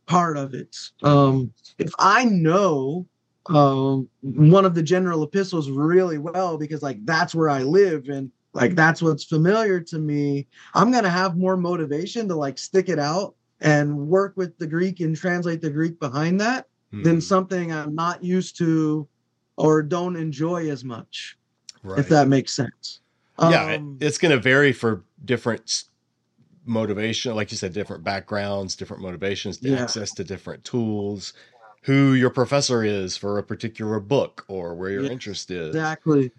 [0.06, 3.06] part of it um if i know
[3.50, 8.30] um one of the general epistles really well because like that's where i live and
[8.54, 12.98] like that's what's familiar to me i'm gonna have more motivation to like stick it
[12.98, 17.22] out and work with the greek and translate the greek behind that than Mhm.
[17.22, 19.06] something i'm not used to
[19.56, 21.36] or don't enjoy as much
[21.82, 21.98] right.
[21.98, 23.00] if that makes sense
[23.40, 25.84] yeah, Um, it's going to vary for different
[26.64, 29.82] motivation, like you said, different backgrounds, different motivations, Yeah.
[29.82, 31.32] access to different tools,
[31.82, 35.74] who your professor is for a particular book or where your Yes, interest is.
[35.74, 36.30] Exactly.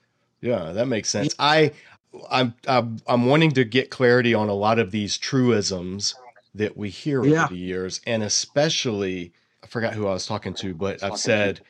[0.41, 1.35] Yeah, that makes sense.
[1.39, 1.71] I
[2.31, 6.15] I'm I'm I'm wanting to get clarity on a lot of these truisms
[6.55, 7.43] that we hear Yeah.
[7.43, 9.33] over the years, and especially
[9.63, 11.61] I forgot who I was talking to, but I've said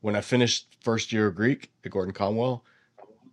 [0.00, 2.64] when I finished first year of Greek at Gordon Conwell,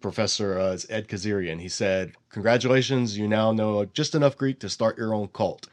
[0.02, 1.60] Professor uh, is Ed Kazarian.
[1.62, 5.68] He said, "Congratulations, you now know just enough Greek to start your own cult."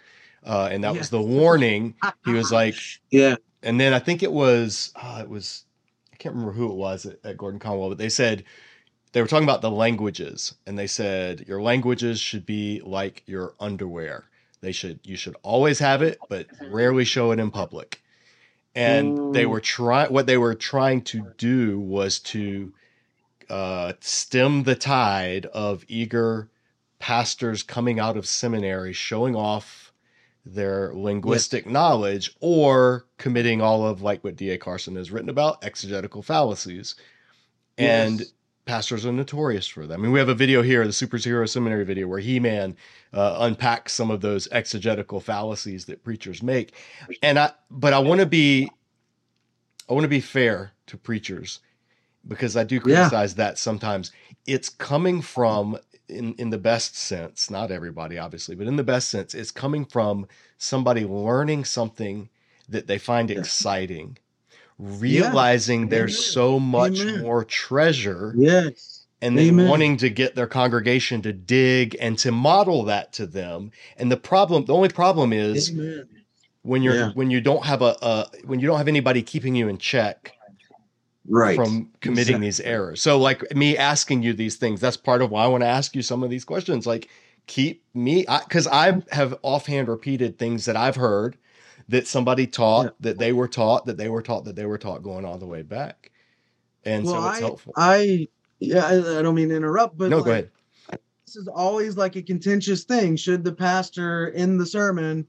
[0.44, 1.94] Uh, and that was the warning.
[2.24, 2.76] He was like,
[3.10, 3.36] Yeah.
[3.62, 5.64] and then I think it was uh, it was
[6.12, 8.44] I can't remember who it was at, at Gordon Conwell, but they said
[9.12, 13.54] they were talking about the languages, and they said your languages should be like your
[13.60, 14.24] underwear.
[14.60, 18.02] They should you should always have it, but rarely show it in public.
[18.74, 19.50] And they Mm.
[19.50, 22.72] were trying what they were trying to do was to
[23.48, 26.50] uh, stem the tide of eager
[26.98, 29.92] pastors coming out of seminary showing off
[30.44, 34.58] their linguistic knowledge or committing all of like what D.A.
[34.58, 36.94] Carson has written about exegetical fallacies.
[37.78, 38.32] And Yes.
[38.64, 39.94] pastors are notorious for that.
[39.94, 42.76] I mean, we have a video here, the Superhero Seminary video, where He Man
[43.12, 46.74] uh, unpacks some of those exegetical fallacies that preachers make.
[47.22, 48.70] And I, but I want to be,
[49.88, 51.60] I want to be fair to preachers
[52.28, 52.80] because I do Yeah.
[52.82, 54.12] criticize that sometimes.
[54.46, 59.08] It's coming from, in in the best sense, not everybody obviously, but in the best
[59.10, 60.26] sense, it's coming from
[60.58, 62.28] somebody learning something
[62.68, 63.38] that they find Yeah.
[63.38, 64.18] exciting,
[64.78, 67.22] realizing there's so much Amen.
[67.22, 69.06] more treasure Yes.
[69.22, 69.68] and then Amen.
[69.68, 73.70] wanting to get their congregation to dig and to model that to them.
[73.96, 76.08] And the problem, the only problem is Amen.
[76.62, 77.10] when you're Yeah.
[77.14, 80.35] when you don't have a, a when you don't have anybody keeping you in check
[81.28, 81.56] Right.
[81.56, 83.00] from committing these errors.
[83.00, 85.94] So like me asking you these things, that's part of why I want to ask
[85.96, 86.86] you some of these questions.
[86.86, 87.08] Like
[87.46, 91.36] keep me because I, have offhand repeated things that I've heard
[91.88, 92.90] that somebody taught Yeah.
[93.00, 95.46] that they were taught that they were taught that they were taught going all the
[95.46, 96.10] way back.
[96.84, 97.72] And well, so it's I, helpful.
[97.76, 98.28] I,
[98.60, 100.50] yeah, I, I don't mean to interrupt, but no, like, go ahead.
[101.26, 103.16] this is always like a contentious thing.
[103.16, 105.26] Should the pastor in the sermon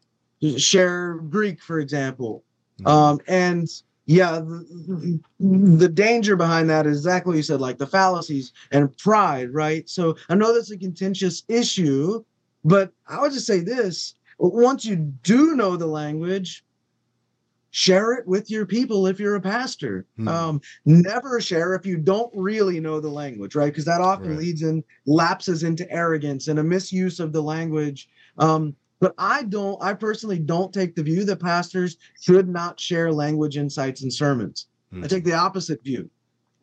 [0.57, 2.43] share Greek, for example?
[2.81, 2.87] Mhm.
[2.87, 3.67] Um, and
[4.07, 8.95] yeah, the, the danger behind that is exactly what you said, like the fallacies and
[8.97, 9.87] pride, right?
[9.89, 12.23] So I know that's a contentious issue,
[12.63, 16.63] but I would just say this once you do know the language,
[17.71, 20.05] share it with your people if you're a pastor.
[20.15, 20.27] Hmm.
[20.29, 23.71] Um, never share if you don't really know the language, right?
[23.71, 24.39] Because that often Right.
[24.39, 28.07] leads in lapses into arrogance and a misuse of the language.
[28.37, 33.11] Um, but I don't, I personally don't take the view that pastors should not share
[33.11, 34.67] language insights in sermons.
[34.91, 35.03] Hmm.
[35.03, 36.09] I take the opposite view.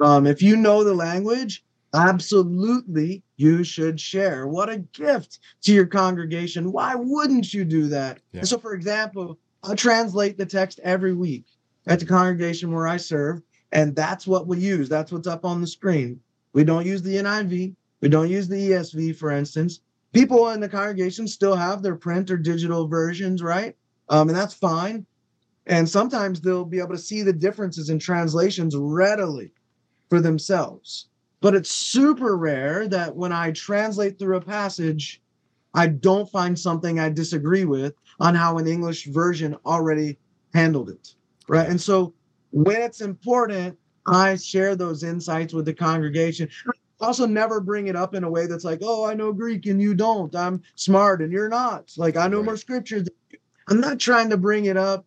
[0.01, 1.65] Um, if you know the language,
[1.95, 4.49] absolutely you should share.
[4.49, 6.73] What a gift to your congregation.
[6.73, 8.19] Why wouldn't you do that?
[8.33, 8.43] Yeah.
[8.43, 11.45] So, for example, I translate the text every week
[11.87, 14.89] at the congregation where I serve, and that's what we use.
[14.89, 16.21] That's what's up on the screen.
[16.53, 19.81] We don't use the NIV, we don't use the ESV, for instance.
[20.15, 23.77] People in the congregation still have their print or digital versions, right?
[24.09, 25.05] Um, and that's fine.
[25.67, 29.51] And sometimes they'll be able to see the differences in translations readily
[30.09, 31.09] for themselves.
[31.41, 35.21] But it's super rare that when I translate through a passage,
[35.75, 40.19] I don't find something I disagree with on how an English version already
[40.55, 41.15] handled it.
[41.49, 41.69] Right.
[41.69, 42.15] And so
[42.53, 46.49] when it's important, I share those insights with the congregation.
[47.05, 49.81] Also, never bring it up in a way that's like, oh, I know Greek and
[49.81, 50.35] you don't.
[50.35, 51.93] I'm smart and you're not.
[51.97, 52.47] Like, I know Right.
[52.47, 52.99] more scripture.
[53.01, 53.39] than you.
[53.69, 55.05] I'm not trying to bring it up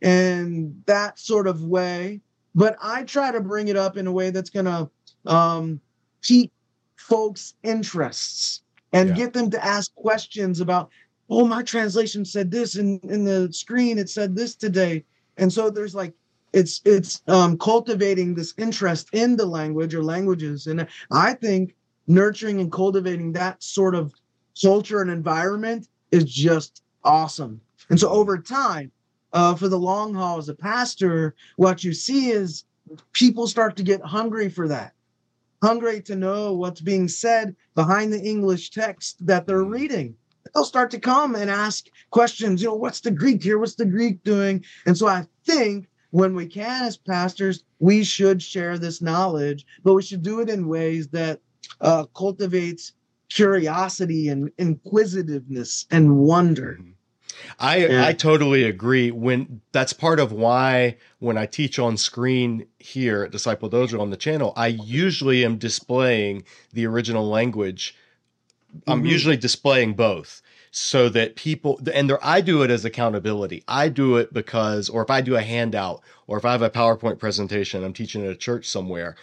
[0.00, 2.20] in that sort of way,
[2.54, 4.90] but I try to bring it up in a way that's going to
[5.26, 5.80] um,
[6.22, 6.52] pique
[6.96, 9.14] folks' interests and Yeah.
[9.14, 10.90] get them to ask questions about,
[11.30, 15.04] oh, my translation said this, and in the screen it said this today.
[15.36, 16.14] And so there's like,
[16.52, 21.74] it's it's um, cultivating this interest in the language or languages, and I think
[22.06, 24.14] nurturing and cultivating that sort of
[24.60, 27.60] culture and environment is just awesome.
[27.90, 28.90] And so over time,
[29.32, 32.64] uh, for the long haul as a pastor, what you see is
[33.12, 34.94] people start to get hungry for that,
[35.62, 40.14] hungry to know what's being said behind the English text that they're reading.
[40.54, 42.62] They'll start to come and ask questions.
[42.62, 43.58] You know, what's the Greek here?
[43.58, 44.64] What's the Greek doing?
[44.86, 49.94] And so I think when we can, as pastors, we should share this knowledge, but
[49.94, 51.40] we should do it in ways that
[51.80, 52.92] uh, cultivates
[53.30, 56.78] curiosity and inquisitiveness and wonder.
[56.80, 56.92] Mhm.
[57.60, 58.08] I.
[58.08, 59.10] I totally agree.
[59.10, 64.10] When that's part of why when I teach on screen here at Disciple Dojo on
[64.10, 67.94] the channel, I usually am displaying the original language.
[68.86, 69.10] I'm Mhm.
[69.10, 70.42] usually displaying both
[70.78, 73.64] so that people and there I do it as accountability.
[73.66, 76.70] I do it because or if I do a handout or if I have a
[76.70, 79.16] PowerPoint presentation, I'm teaching at a church somewhere,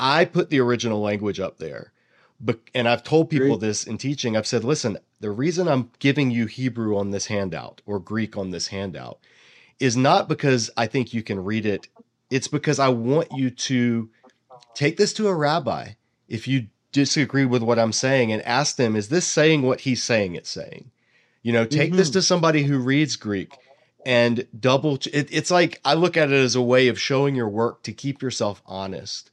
[0.00, 1.92] I put the original language up there.
[2.40, 3.60] But and I've told people Great.
[3.60, 4.36] this in teaching.
[4.36, 8.50] I've said, "Listen, the reason I'm giving you Hebrew on this handout or Greek on
[8.50, 9.18] this handout
[9.78, 11.88] is not because I think you can read it.
[12.30, 14.10] It's because I want you to
[14.74, 15.92] take this to a rabbi
[16.28, 20.02] if you disagree with what I'm saying and ask them, is this saying what he's
[20.02, 20.90] saying it's saying?
[21.42, 22.14] You know, take this Mhm.
[22.14, 23.52] to somebody who reads Greek
[24.04, 24.96] and double.
[24.98, 27.82] ch- It, it's like I look at it as a way of showing your work
[27.84, 29.30] to keep yourself honest.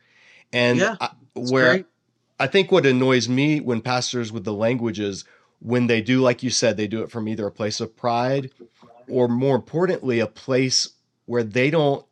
[0.51, 1.86] And Yeah, I, where great.
[2.39, 5.24] I think what annoys me when pastors with the languages,
[5.59, 8.51] when they do, like you said, they do it from either a place of pride
[9.07, 10.89] or more importantly, a place
[11.26, 12.05] where they don't,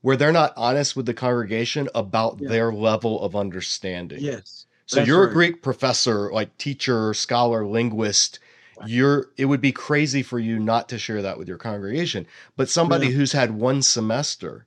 [0.00, 2.48] where they're not honest with the congregation about Yeah.
[2.48, 4.20] their level of understanding.
[4.20, 4.57] Yes.
[4.88, 5.32] So that's you're a.
[5.32, 8.40] Greek professor, like teacher, scholar, linguist.
[8.86, 12.26] You're it would be crazy for you not to share that with your congregation.
[12.56, 13.12] But somebody Yeah.
[13.12, 14.66] who's had one semester,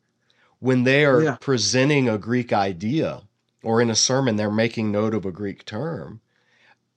[0.59, 1.37] when they are Yeah.
[1.39, 3.23] presenting a Greek idea
[3.63, 6.21] or in a sermon they're making note of a Greek term,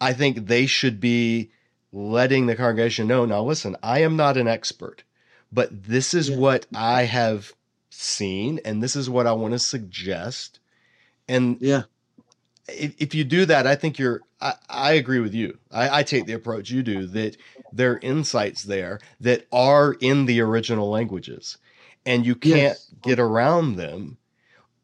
[0.00, 1.50] I think they should be
[1.92, 5.04] letting the congregation know, now listen, I am not an expert,
[5.52, 6.36] but this is Yeah.
[6.36, 7.52] what I have
[7.90, 10.58] seen and this is what I want to suggest.
[11.28, 11.84] And Yeah.
[12.68, 14.24] If, if you do that, I think you're.
[14.40, 15.58] I, I agree with you.
[15.70, 17.36] I, I take the approach you do that
[17.72, 21.58] there are insights there that are in the original languages,
[22.06, 22.90] and you can't Yes.
[23.02, 24.18] get around them.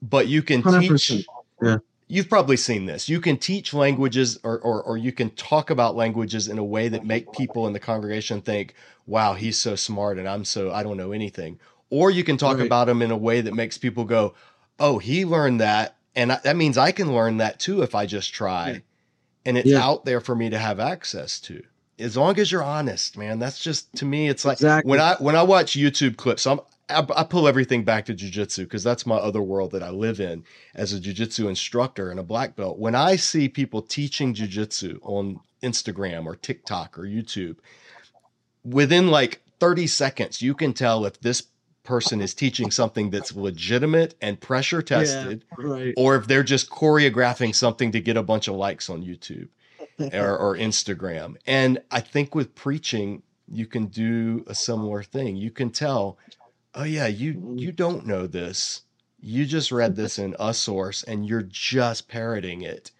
[0.02, 1.24] But you can 100%.
[1.24, 1.30] teach.
[1.62, 1.78] Yeah.
[2.08, 3.08] You've probably seen this.
[3.08, 6.88] You can teach languages, or, or or you can talk about languages in a way
[6.88, 8.74] that make people in the congregation think,
[9.06, 11.60] "Wow, he's so smart, and I'm so I don't know anything."
[11.90, 12.60] Or you can talk Right.
[12.60, 14.34] about them in a way that makes people go,
[14.80, 18.06] "Oh, he learned that, and I, that means I can learn that too if I
[18.06, 18.78] just try." Yeah.
[19.46, 19.82] And it's Yeah.
[19.82, 21.62] out there for me to have access to.
[21.98, 23.38] As long as you're honest, man.
[23.38, 24.28] That's just to me.
[24.28, 24.90] It's like Exactly.
[24.90, 28.64] when I when I watch YouTube clips, I'm I, I pull everything back to jujitsu
[28.64, 30.44] because that's my other world that I live in
[30.74, 32.78] as a jujitsu instructor and a black belt.
[32.78, 37.56] When I see people teaching jujitsu on Instagram or TikTok or YouTube,
[38.64, 41.42] within like 30 seconds, you can tell if this
[41.82, 45.94] person is teaching something that's legitimate and pressure tested, Right.
[45.96, 49.48] or if they're just choreographing something to get a bunch of likes on YouTube
[50.12, 51.36] or, or Instagram.
[51.46, 55.36] And I think with preaching, you can do a similar thing.
[55.36, 56.18] You can tell,
[56.74, 57.58] oh yeah, you mm-hmm.
[57.58, 58.82] you don't know this.
[59.20, 62.90] You just read this in a source and you're just parroting it.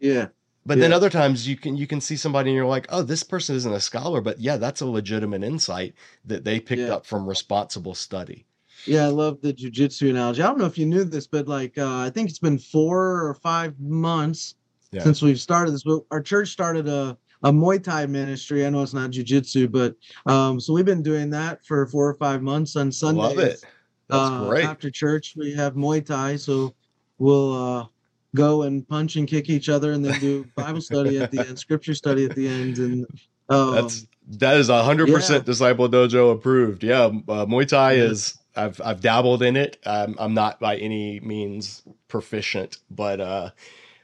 [0.00, 0.28] yeah.
[0.66, 3.22] But then other times you can you can see somebody and you're like, oh, this
[3.22, 5.94] person isn't a scholar, but yeah, that's a legitimate insight
[6.24, 6.94] that they picked Yeah.
[6.94, 8.46] up from responsible study.
[8.86, 10.42] Yeah, I love the jujitsu analogy.
[10.42, 13.26] I don't know if you knew this, but like uh, I think it's been four
[13.26, 14.54] or five months
[14.92, 15.02] Yeah.
[15.02, 15.82] since we've started this.
[15.82, 18.64] But our church started a a Muay Thai ministry.
[18.64, 19.94] I know it's not jujitsu, but
[20.24, 23.22] um, so we've been doing that for four or five months on Sundays.
[23.22, 23.64] Love it.
[24.08, 24.64] That's uh, great.
[24.64, 26.74] After church, we have Muay Thai, so
[27.18, 27.86] we'll uh,
[28.34, 31.58] go and punch and kick each other, and then do Bible study at the end,
[31.58, 33.06] Scripture study at the end, and
[33.48, 35.14] um, That's that is hundred yeah.
[35.14, 36.82] percent Disciple Dojo approved.
[36.82, 38.38] Yeah, uh, Muay Thai is.
[38.56, 39.78] I've I've dabbled in it.
[39.84, 43.50] I'm I'm not by any means proficient, but uh,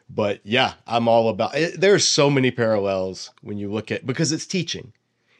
[0.08, 1.54] but yeah, I'm all about.
[1.54, 4.92] It, there's so many parallels when you look at because it's teaching.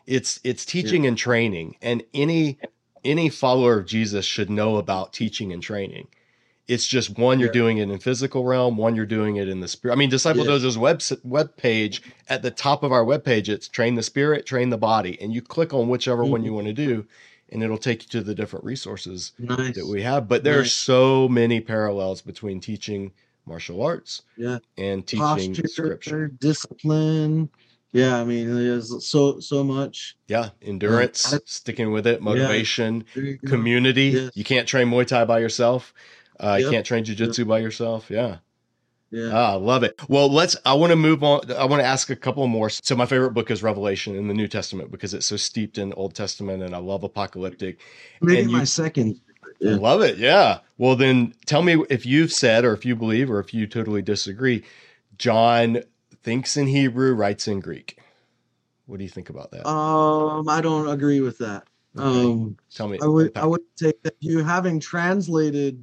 [0.06, 2.58] It's it's teaching and training, and any
[3.04, 6.08] any follower of Jesus should know about teaching and training.
[6.70, 7.52] It's just one you're Yeah.
[7.52, 9.92] doing it in physical realm, one you're doing it in the spirit.
[9.92, 10.62] I mean, Disciple Yes.
[10.62, 14.46] Dojo's web web page at the top of our web page, it's train the spirit,
[14.46, 16.44] train the body, and you click on whichever one Mhm.
[16.44, 17.06] you want to do,
[17.50, 19.74] and it'll take you to the different resources nice.
[19.74, 20.28] that we have.
[20.28, 23.10] But there are so many parallels between teaching
[23.46, 24.58] martial arts Yeah.
[24.78, 26.28] and teaching posture, scripture.
[26.38, 27.48] discipline.
[27.92, 30.14] Yeah, I mean, there's so so much.
[30.28, 33.34] Yeah, endurance, I- sticking with it, motivation, go.
[33.44, 34.10] community.
[34.14, 34.30] Yes.
[34.36, 35.92] You can't train Muay Thai by yourself.
[36.42, 38.10] Uh, You can't train jujitsu by yourself.
[38.10, 38.38] Yeah.
[39.10, 39.30] Yeah.
[39.32, 40.00] Ah, I love it.
[40.08, 40.56] Well, let's.
[40.64, 41.50] I want to move on.
[41.52, 42.70] I want to ask a couple more.
[42.70, 45.92] So, my favorite book is Revelation in the New Testament because it's so steeped in
[45.94, 47.80] Old Testament, and I love apocalyptic.
[48.22, 49.20] Maybe and my second.
[49.42, 49.76] I Yeah.
[49.76, 50.18] love it.
[50.18, 50.60] Yeah.
[50.78, 54.00] Well, then tell me if you've said, or if you believe, or if you totally
[54.00, 54.62] disagree.
[55.18, 55.82] John
[56.22, 57.98] thinks in Hebrew, writes in Greek.
[58.86, 59.68] What do you think about that?
[59.68, 61.66] Um, I don't agree with that.
[61.98, 62.26] Okay.
[62.26, 62.98] Um, tell me.
[63.02, 65.82] I would I would take that you having translated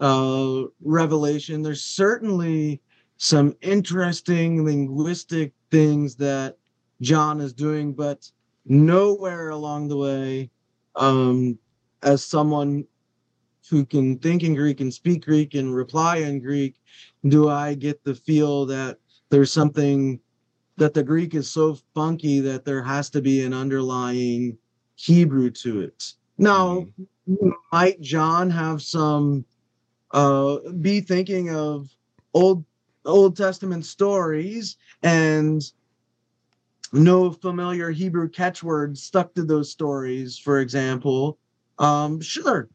[0.00, 2.80] uh Revelation, there's certainly
[3.16, 6.58] some interesting linguistic things that
[7.00, 8.30] John is doing, but
[8.66, 10.50] nowhere along the way,
[10.96, 11.58] um,
[12.02, 12.84] as someone
[13.70, 16.76] who can think in Greek and speak Greek and reply in Greek,
[17.28, 18.98] do I get the feel that
[19.30, 20.20] there's something
[20.76, 24.58] that the Greek is so funky that there has to be an underlying
[24.96, 26.12] Hebrew to it.
[26.38, 26.86] Now,
[27.28, 27.52] Mhm.
[27.72, 29.44] might John have some
[30.16, 31.88] uh be thinking of
[32.34, 32.64] old
[33.04, 35.62] Old Testament stories and
[36.92, 41.38] no familiar Hebrew catchwords stuck to those stories, for example?
[41.78, 42.68] Um, sure.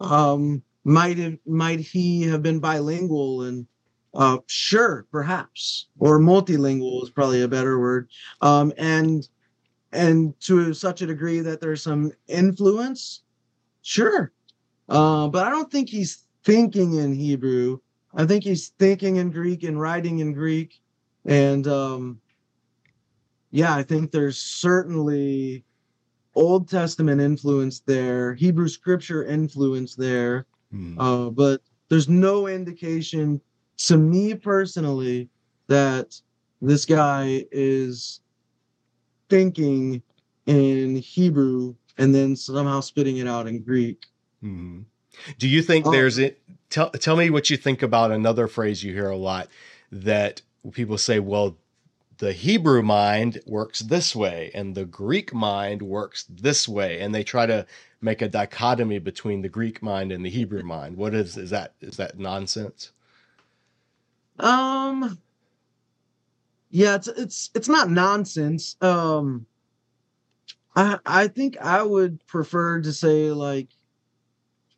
[0.00, 3.66] Um, might have, might he have been bilingual and
[4.14, 8.08] uh, sure, perhaps, or multilingual is probably a better word.
[8.40, 9.28] Um, and
[9.92, 13.22] and to such a degree that there's some influence,
[13.82, 14.32] sure.
[14.88, 17.78] Uh, but I don't think he's thinking in Hebrew.
[18.14, 20.80] I think he's thinking in Greek and writing in Greek.
[21.26, 22.20] And um,
[23.50, 25.64] yeah, I think there's certainly
[26.34, 30.46] Old Testament influence there, Hebrew scripture influence there.
[30.72, 30.96] Mhm.
[30.98, 33.40] Uh, but there's no indication
[33.78, 35.28] to me personally
[35.66, 36.18] that
[36.62, 38.20] this guy is
[39.28, 40.00] thinking
[40.46, 44.06] in Hebrew and then somehow spitting it out in Greek.
[44.44, 44.84] Mhm.
[45.38, 45.90] Do you think Oh.
[45.90, 46.40] there's it?
[46.70, 49.48] Tell tell me what you think about another phrase you hear a lot
[49.92, 50.42] that
[50.72, 51.56] people say, well,
[52.18, 57.22] the Hebrew mind works this way and the Greek mind works this way, and they
[57.22, 57.66] try to
[58.00, 60.96] make a dichotomy between the Greek mind and the Hebrew mind.
[60.96, 61.74] What is is that?
[61.80, 62.92] Is that nonsense?
[64.38, 65.18] Um
[66.70, 68.76] yeah, it's it's it's not nonsense.
[68.80, 69.46] Um
[70.74, 73.68] I I think I would prefer to say like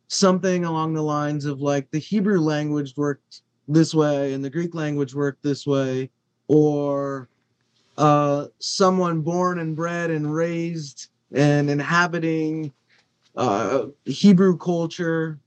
[0.09, 4.73] something along the lines of like the Hebrew language worked this way and the Greek
[4.73, 6.09] language worked this way
[6.47, 7.29] or
[7.97, 12.73] uh someone born and bred and raised and inhabiting
[13.35, 15.37] uh Hebrew culture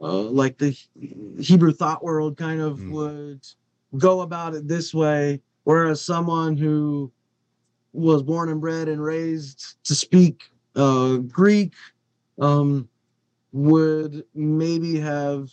[0.00, 0.74] uh like the
[1.38, 2.90] Hebrew thought world kind of Mm.
[2.92, 3.46] would
[3.98, 7.12] go about it this way whereas someone who
[7.92, 11.74] was born and bred and raised to speak uh Greek
[12.40, 12.88] um
[13.56, 15.50] would maybe have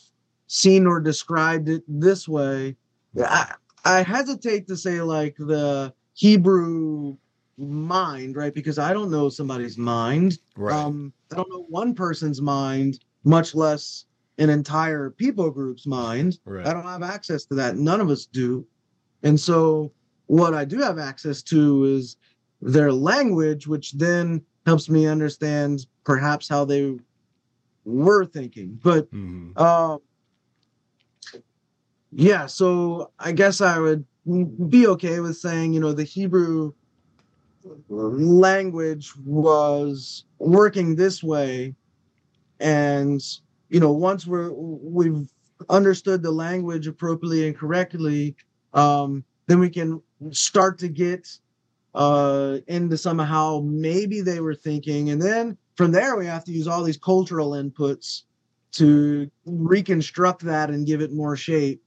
[0.47, 2.75] seen or described it this way.
[3.17, 3.53] I,
[3.85, 7.15] I hesitate to say like the Hebrew
[7.57, 8.53] mind, right?
[8.53, 10.37] Because I don't know somebody's mind.
[10.57, 10.75] Right.
[10.75, 14.03] Um, I don't know one person's mind, much less
[14.37, 16.39] an entire people group's mind.
[16.43, 16.67] right.
[16.67, 17.77] I don't have access to that.
[17.77, 18.65] None of us do.
[19.23, 19.93] And so
[20.25, 22.17] what I do have access to is
[22.61, 26.97] their language, which then helps me understand perhaps how they
[27.85, 28.79] were thinking.
[28.83, 29.53] But Mhm.
[29.55, 29.97] uh,
[32.11, 34.05] yeah, so I guess I would
[34.69, 36.73] be okay with saying, you know, the Hebrew
[37.89, 41.75] language was working this way.
[42.59, 43.21] And,
[43.69, 45.27] you know, once we're we've
[45.69, 48.35] understood the language appropriately and correctly,
[48.73, 51.27] um, then we can start to get
[51.95, 56.67] uh into somehow maybe they were thinking and then from there we have to use
[56.67, 58.23] all these cultural inputs
[58.73, 61.81] to reconstruct that and give it more shape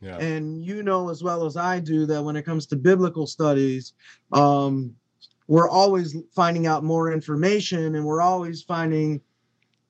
[0.00, 0.16] Yeah.
[0.18, 3.92] and you know as well as i do that when it comes to biblical studies
[4.32, 4.94] um
[5.48, 9.20] we're always finding out more information and we're always finding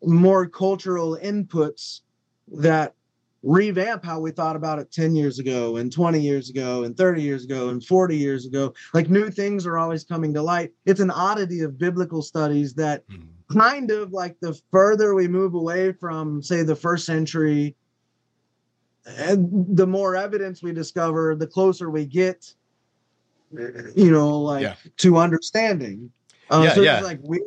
[0.02, 2.00] more cultural inputs
[2.48, 2.94] that
[3.42, 7.22] revamp how we thought about it 10 years ago and 20 years ago and 30
[7.22, 11.00] years ago and 40 years ago like new things are always coming to light it's
[11.00, 13.28] an oddity of biblical studies that Mhm.
[13.52, 17.74] Kind of like the further we move away from say the first century
[19.06, 22.52] and the more evidence we discover the closer we get
[23.52, 24.74] you know like Yeah.
[24.98, 26.10] to understanding
[26.50, 26.92] uh, Yeah, so yeah.
[26.94, 27.42] there's like weird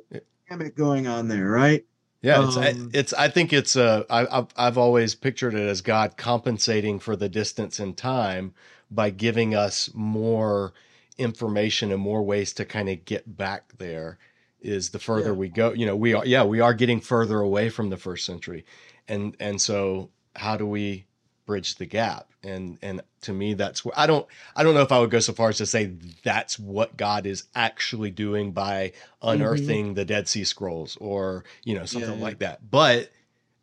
[0.49, 1.86] dynamic going on there right
[2.22, 3.14] Yeah, it's Um, it's.
[3.14, 7.28] I think it's uh, I, I've I've always pictured it as God compensating for the
[7.30, 8.54] distance in time
[8.89, 10.74] by giving us more
[11.18, 14.18] information and more ways to kind of get back there.
[14.64, 15.36] Is the further Yeah.
[15.38, 18.26] we go, you know, we are yeah we are getting further away from the first
[18.26, 18.66] century,
[19.07, 21.05] and and so how do we
[21.45, 22.30] bridge the gap?
[22.43, 25.20] And and to me that's where I don't I don't know if I would go
[25.20, 25.93] so far as to say
[26.24, 31.86] that's what God is actually doing by unearthing the Dead Sea Scrolls or you know
[31.86, 32.20] something Mm-hmm.
[32.20, 32.26] yeah.
[32.26, 32.70] like that.
[32.72, 33.11] But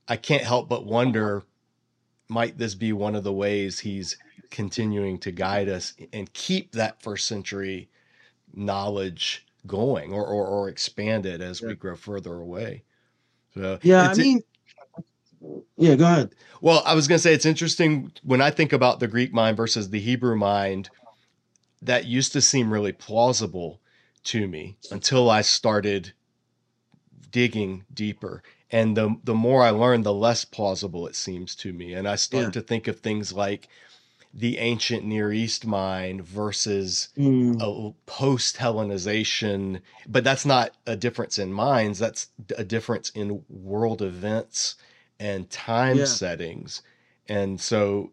[0.08, 1.44] I can't help but wonder
[2.28, 4.16] might this be one of the ways he's
[4.50, 7.88] continuing to guide us and keep that first century
[8.54, 12.84] knowledge going or or, or expand it as we grow further away.
[13.54, 14.42] So yeah i mean
[15.76, 19.00] yeah go ahead well, I was going to say it's interesting when I think about
[19.00, 20.90] the Greek mind versus the Hebrew mind.
[21.82, 23.80] That used to seem really plausible
[24.24, 26.12] to me until I started
[27.30, 31.94] digging deeper, and the the more I learned, the less plausible it seems to me.
[31.94, 32.50] And I start Yeah.
[32.52, 33.68] to think of things like
[34.32, 41.38] the ancient Near East mind versus Mm, a post Hellenization, but that's not a difference
[41.38, 41.98] in minds.
[41.98, 44.76] That's a difference in world events
[45.18, 46.04] and time Yeah.
[46.04, 46.82] settings.
[47.28, 48.12] And so,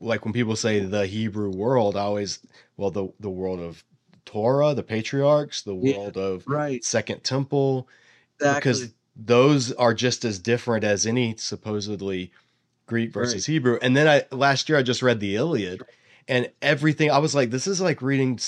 [0.00, 2.40] like when people say the Hebrew world, I always,
[2.76, 3.84] well, the, the world of
[4.24, 5.94] Torah, the patriarchs, the Yeah.
[5.96, 6.84] world of right.
[6.84, 7.88] Second Temple,
[8.38, 8.70] Exactly.
[8.70, 12.32] because those are just as different as any supposedly
[12.86, 13.78] Greek versus Hebrew.
[13.80, 15.82] And then I last year I just read the Iliad,
[16.28, 18.38] and everything I was like, this is like reading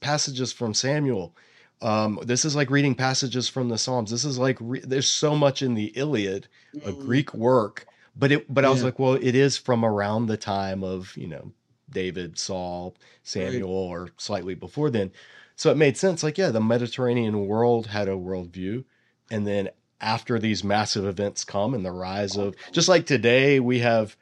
[0.00, 1.34] passages from Samuel.
[1.82, 4.10] Um, this is like reading passages from the Psalms.
[4.10, 6.46] This is like re- there's so much in the Iliad,
[6.84, 10.26] a Mm, Greek work, but it but I was like, well, it is from around
[10.26, 11.52] the time of you know
[11.90, 15.10] David, Saul, Samuel, or slightly before then.
[15.56, 16.22] So it made sense.
[16.22, 18.84] Like, yeah, the Mediterranean world had a worldview,
[19.30, 19.70] and then
[20.00, 24.16] after these massive events come and the rise of just like today we have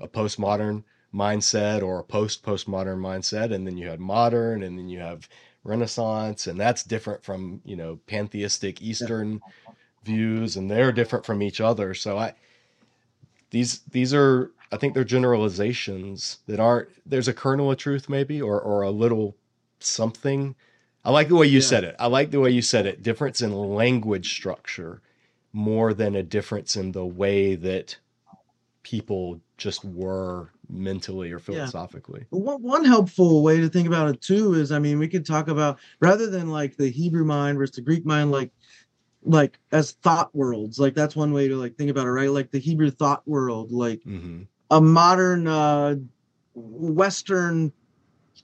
[0.00, 4.88] a postmodern mindset or a post postmodern mindset and then you had modern and then
[4.88, 5.28] you have
[5.64, 9.40] renaissance and that's different from you know pantheistic eastern
[10.04, 11.94] views and they're different from each other.
[11.94, 12.34] So i
[13.50, 18.40] these these are i think they're generalizations that aren't there's a kernel of truth maybe
[18.40, 19.36] or or a little
[19.80, 20.54] something.
[21.04, 21.68] I like the way you Yeah.
[21.68, 21.96] said it.
[21.98, 23.02] I like the way you said it.
[23.02, 25.02] Difference in language structure
[25.52, 27.96] more than a difference in the way that
[28.82, 34.54] people just were mentally or philosophically One, one helpful way to think about it too
[34.54, 37.82] is, I mean, we could talk about rather than like the Hebrew mind versus the
[37.82, 38.50] Greek mind, like
[39.24, 40.78] like as thought worlds.
[40.78, 42.30] Like that's one way to like think about it, right?
[42.30, 45.96] Like the Hebrew thought world, like hmm a modern uh
[46.54, 47.72] Western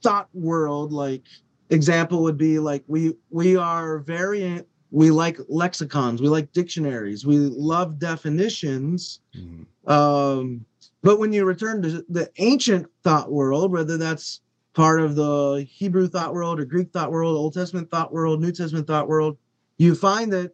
[0.03, 0.91] thought world.
[0.93, 1.23] Like
[1.69, 7.37] example would be like we we are very we like lexicons, we like dictionaries, we
[7.37, 9.19] love definitions.
[9.33, 10.65] hmm Um,
[11.01, 14.41] but when you return to the ancient thought world, whether that's
[14.73, 18.51] part of the Hebrew thought world or Greek thought world, Old Testament thought world, New
[18.51, 19.37] Testament thought world,
[19.77, 20.53] you find that,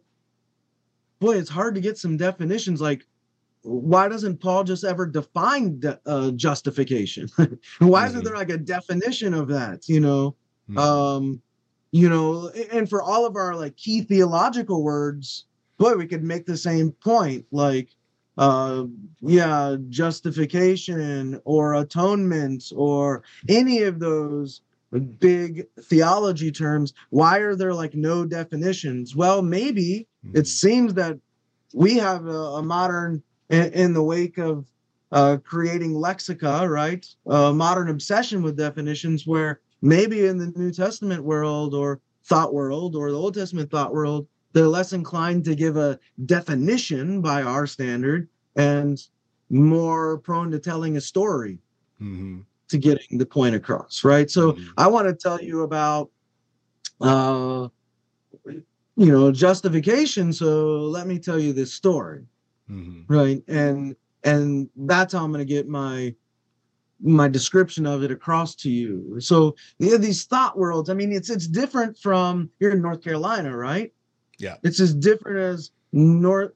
[1.20, 2.80] boy, it's hard to get some definitions.
[2.80, 3.06] Like,
[3.62, 7.28] why doesn't Paul just ever define de- uh, justification?
[7.80, 8.24] why isn't Mhm.
[8.24, 9.88] there like a definition of that?
[9.88, 10.36] You know,
[10.70, 10.78] Mhm.
[10.78, 11.42] um
[11.92, 15.44] you know and for all of our like key theological words
[15.78, 17.88] boy we could make the same point like
[18.38, 18.84] uh
[19.20, 24.60] yeah justification or atonement or any of those
[25.20, 30.46] big theology terms why are there like no definitions well maybe it Mhm.
[30.46, 31.18] seems that
[31.72, 34.66] we have a, a modern in, in the wake of
[35.12, 41.22] uh, creating lexica right a modern obsession with definitions where maybe in the new testament
[41.22, 45.76] world or thought world or the old testament thought world they're less inclined to give
[45.76, 49.02] a definition by our standard and
[49.50, 51.58] more prone to telling a story
[52.00, 52.44] Mhm.
[52.68, 54.72] to getting the point across right so Mhm.
[54.76, 56.10] I want to tell you about
[57.00, 57.68] uh
[58.96, 62.24] you know justification so let me tell you this story
[62.70, 63.04] Mhm.
[63.08, 66.14] right and and that's how i'm going to get my
[67.02, 71.28] my description of it across to you so yeah, these thought worlds i mean it's
[71.30, 73.92] it's different from you're in north carolina right
[74.38, 74.56] Yeah.
[74.62, 76.52] it's as different as north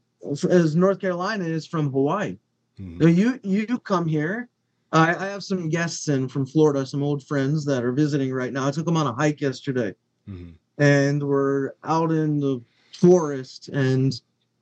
[0.49, 2.37] as north carolina is from hawaii
[2.81, 3.01] Mhm.
[3.01, 4.49] now you you come here.
[4.93, 8.53] I, I have some guests in from Florida, some old friends that are visiting right
[8.53, 8.67] now.
[8.67, 9.95] I took them on a hike yesterday,
[10.29, 10.55] Mhm.
[10.79, 12.61] and we're out in the
[12.99, 14.19] forest, and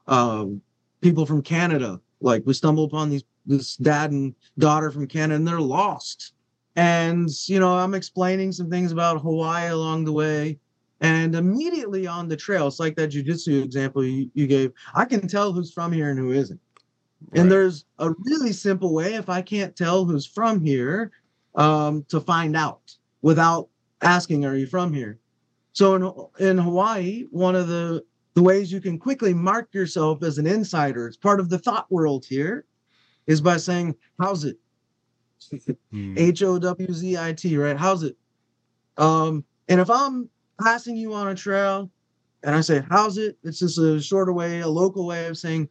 [0.09, 0.61] um,
[1.01, 2.01] people from Canada.
[2.21, 6.35] Like we stumble upon these this dad and daughter from Canada, and they're lost.
[6.77, 10.61] And you know, I'm explaining some things about Hawaii along the way,
[11.01, 14.73] and immediately on the trail, it's like that jujitsu example you, you gave.
[14.95, 16.61] I can tell who's from here and who isn't.
[17.33, 21.11] And there's a really simple way if I can't tell who's from here
[21.57, 23.69] um, to find out without
[24.03, 25.19] asking, "Are you from here?"
[25.73, 30.39] So in in Hawaii, one of the the ways you can quickly mark yourself as
[30.39, 32.65] an insider, it's part of the thought world here,
[33.29, 34.59] is by saying, "How's it?"
[35.93, 36.19] Mhm.
[36.19, 37.77] H O W Z I T, right?
[37.77, 38.17] How's it?
[38.97, 40.29] Um, and if I'm
[40.61, 41.91] passing you on a trail
[42.43, 43.39] and I say, How's it?
[43.45, 45.69] It's just a shorter way, a local way of saying,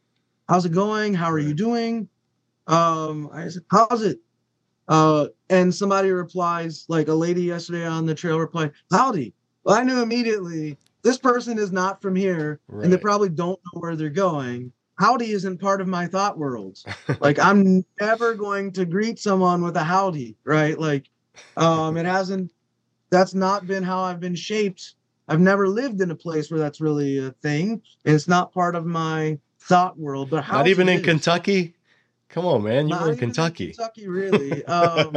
[0.47, 1.13] How's it going?
[1.13, 2.07] How are you doing?
[2.67, 4.19] Um, I said, How's it?
[4.87, 9.33] Uh, and somebody replies, like a lady yesterday on the trail replied, Howdy.
[9.65, 13.81] Well, I knew immediately this person is not from here and they probably don't know
[13.81, 14.71] where they're going.
[14.99, 16.79] Howdy isn't part of my thought world
[17.19, 21.09] like i'm never going to greet someone with a howdy right like
[21.55, 22.51] um it hasn't
[23.09, 24.95] that's not been how i've been shaped
[25.27, 28.75] i've never lived in a place where that's really a thing and it's not part
[28.75, 31.73] of my thought world but Not even in Kentucky Kentucky.
[32.29, 32.87] Come on, man.
[32.87, 33.67] You not were in Kentucky.
[33.67, 35.15] kentucky really um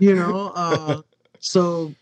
[0.00, 0.52] you know.
[0.54, 1.02] Uh,
[1.40, 1.94] so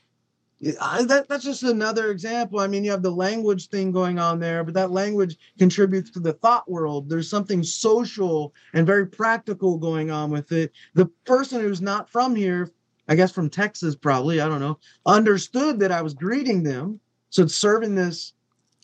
[0.80, 2.60] I, that, that's just another example.
[2.60, 6.20] I mean, you have the language thing going on there, but that language contributes to
[6.20, 7.08] the thought world.
[7.08, 10.72] There's something social and very practical going on with it.
[10.94, 12.70] The person who's not from here,
[13.08, 17.00] I guess from Texas, probably, I don't know, understood that I was greeting them.
[17.30, 18.32] So it's serving this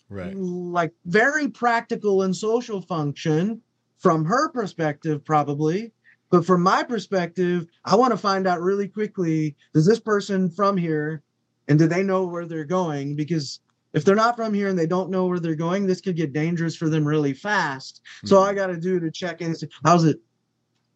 [0.09, 0.35] right.
[0.35, 3.61] like very practical and social function
[3.97, 5.93] from her perspective, probably.
[6.29, 10.77] But from my perspective, I want to find out really quickly does this person from
[10.77, 11.23] here
[11.71, 13.15] and do they know where they're going?
[13.15, 13.61] Because
[13.93, 16.33] if they're not from here and they don't know where they're going, this could get
[16.33, 18.01] dangerous for them really fast.
[18.17, 18.27] Mm-hmm.
[18.27, 19.55] So I got to do to check in.
[19.85, 20.19] How's it?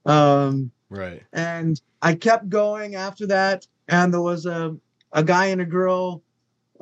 [0.05, 1.23] Um, right.
[1.31, 4.75] And I kept going after that, and there was a
[5.13, 6.21] a guy and a girl.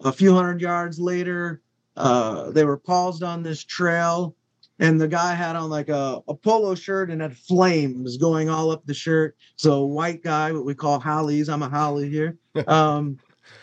[0.03, 1.61] A few hundred yards later,
[1.95, 4.35] uh, they were paused on this trail,
[4.79, 8.71] and the guy had on like a, a polo shirt and had flames going all
[8.71, 9.37] up the shirt.
[9.55, 11.47] So white guy, what we call haoles.
[11.47, 12.39] I'm a haole here.
[12.67, 13.17] Um,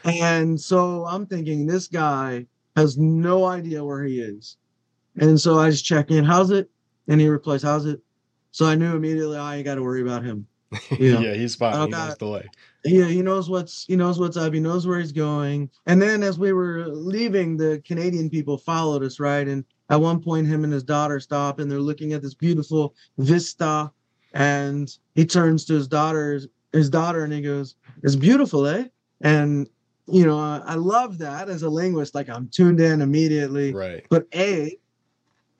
[0.04, 4.56] and so I'm thinking this guy has no idea where he is.
[5.18, 6.70] And so I just check in, how's it?
[7.08, 8.00] And he replies, how's it?
[8.52, 10.46] So I knew immediately I ain't got to worry about him.
[10.98, 11.20] You know?
[11.20, 11.74] yeah, he's fine.
[11.80, 12.48] He knows the way.
[12.84, 14.54] Yeah, he knows what's he knows what's up.
[14.54, 15.68] He knows where he's going.
[15.86, 19.46] And then as we were leaving, the Canadian people followed us, right?
[19.46, 22.94] And at one point, him and his daughter stop, and they're looking at this beautiful
[23.18, 23.90] vista.
[24.32, 26.40] And he turns to his daughter,
[26.72, 27.74] his daughter, and he goes,
[28.04, 28.84] "It's beautiful, eh?"
[29.20, 29.68] And
[30.06, 32.14] you know, I love that as a linguist.
[32.14, 33.72] Like I'm tuned in immediately.
[33.72, 34.04] Right.
[34.10, 34.76] But a,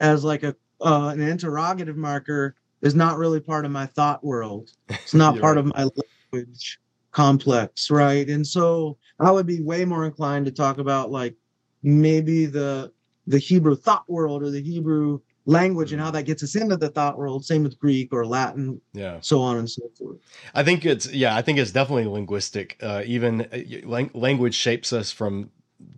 [0.01, 4.73] as like a uh, an interrogative marker, is not really part of my thought world.
[4.89, 5.67] It's not part right.
[5.67, 5.89] of my
[6.33, 6.81] language
[7.13, 8.29] complex, right?
[8.29, 11.35] And so I would be way more inclined to talk about like
[11.83, 12.93] maybe the
[13.27, 15.21] the Hebrew thought world or the Hebrew
[15.51, 17.45] language and how that gets us into the thought world.
[17.45, 20.17] Same with Greek or Latin, yeah, so on and so forth.
[20.55, 22.79] I think it's yeah, I think it's definitely linguistic.
[22.81, 25.51] Uh, even uh, language shapes us from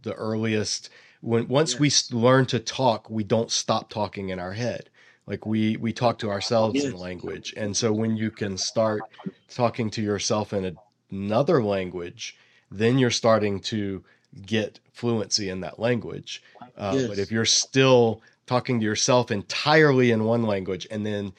[0.02, 0.90] the earliest.
[1.20, 2.10] When once yes.
[2.10, 4.88] we learn to talk, we don't stop talking in our head.
[5.26, 6.84] Like we we talk to ourselves yes.
[6.84, 9.02] in language, and so when you can start
[9.48, 10.72] talking to yourself in a,
[11.10, 12.36] another language,
[12.70, 14.02] then you're starting to
[14.46, 16.42] get fluency in that language.
[16.76, 17.06] Uh, yes.
[17.06, 18.22] But if you're still
[18.52, 21.32] talking to yourself entirely in one language and then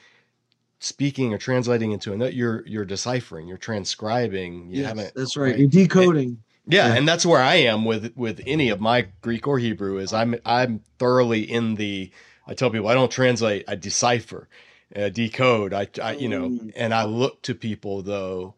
[0.80, 5.50] speaking or translating into another you're you're deciphering you're transcribing you yes, haven't that's right,
[5.52, 5.58] right?
[5.60, 9.06] you're decoding and, yeah, yeah, and that's where i am with with any of my
[9.20, 12.10] greek or hebrew is i'm i'm thoroughly in the
[12.48, 14.48] i tell people i don't translate i decipher
[14.96, 16.72] uh, decode I, I you know mm.
[16.74, 18.54] and i look to people though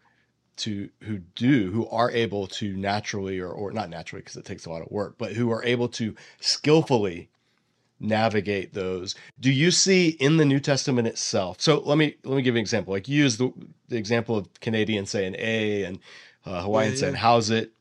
[0.56, 4.64] to who do who are able to naturally or or not naturally because it takes
[4.64, 7.28] a lot of work but who are able to skillfully
[7.98, 12.42] navigate those do you see in the new testament itself so let me let me
[12.42, 13.50] give you an example like you use the,
[13.88, 15.98] the example of canadian saying a and
[16.44, 17.72] uh, hawaiian yeah, saying how's it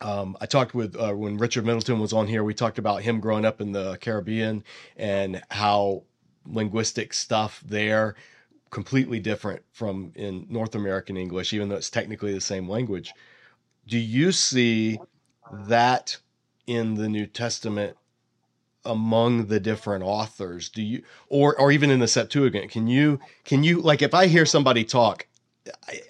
[0.00, 2.44] um, I talked with uh, when Richard Middleton was on here.
[2.44, 4.62] We talked about him growing up in the Caribbean
[4.96, 6.04] and how
[6.46, 8.14] linguistic stuff there
[8.70, 13.12] completely different from in North American English, even though it's technically the same language.
[13.86, 15.00] Do you see
[15.66, 16.18] that
[16.66, 17.96] in the New Testament
[18.88, 23.62] among the different authors do you or or even in the septuagint can you can
[23.62, 25.26] you like if i hear somebody talk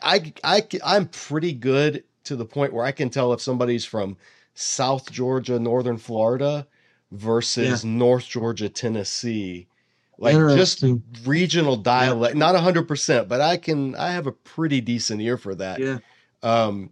[0.03, 3.85] i i, I am pretty good to the point where i can tell if somebody's
[3.85, 4.17] from
[4.55, 6.67] south georgia northern florida
[7.11, 7.91] versus yeah.
[7.91, 9.67] north georgia tennessee
[10.19, 10.85] like just
[11.25, 12.39] regional dialect yeah.
[12.39, 15.99] not 100% but i can i have a pretty decent ear for that yeah
[16.43, 16.91] um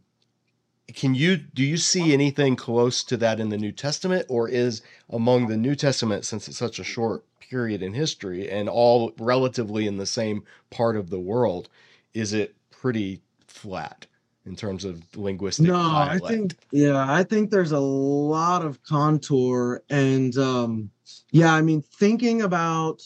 [0.94, 4.82] can you do you see anything close to that in the New Testament, or is
[5.10, 9.86] among the New Testament, since it's such a short period in history and all relatively
[9.86, 11.68] in the same part of the world,
[12.14, 14.06] is it pretty flat
[14.44, 15.66] in terms of linguistic?
[15.66, 16.24] No, dialect?
[16.24, 20.90] I think yeah, I think there's a lot of contour, and um,
[21.32, 23.02] yeah, I mean thinking about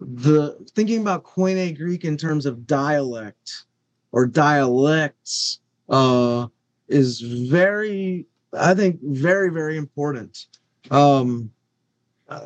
[0.00, 3.64] the thinking about Koine Greek in terms of dialect
[4.10, 5.60] or dialects.
[5.88, 6.48] Uh,
[6.92, 10.46] is very, I think, very, very important.
[10.90, 11.50] Um,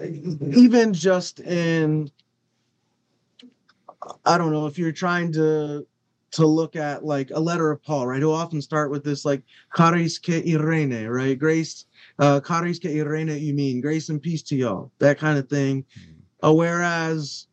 [0.03, 2.11] even just in,
[4.25, 5.87] I don't know, if you're trying to
[6.33, 8.21] to look at like a letter of Paul, right?
[8.21, 9.43] Who often start with this like
[9.75, 11.39] charis ke irene, right?
[11.39, 11.87] Grace,
[12.19, 15.85] uh, charis ke irene, you mean grace and peace to y'all, that kind of thing.
[16.45, 17.47] Uh, whereas,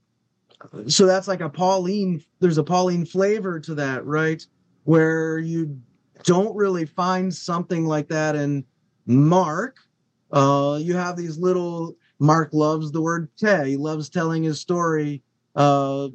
[0.87, 2.21] so that's like a Pauline.
[2.39, 4.45] There's a Pauline flavor to that, right?
[4.83, 5.79] Where you
[6.23, 8.65] don't really find something like that in
[9.05, 9.77] Mark.
[10.31, 13.71] Uh, you have these little Mark loves the word te.
[13.71, 15.21] He loves telling his story.
[15.55, 16.09] Uh,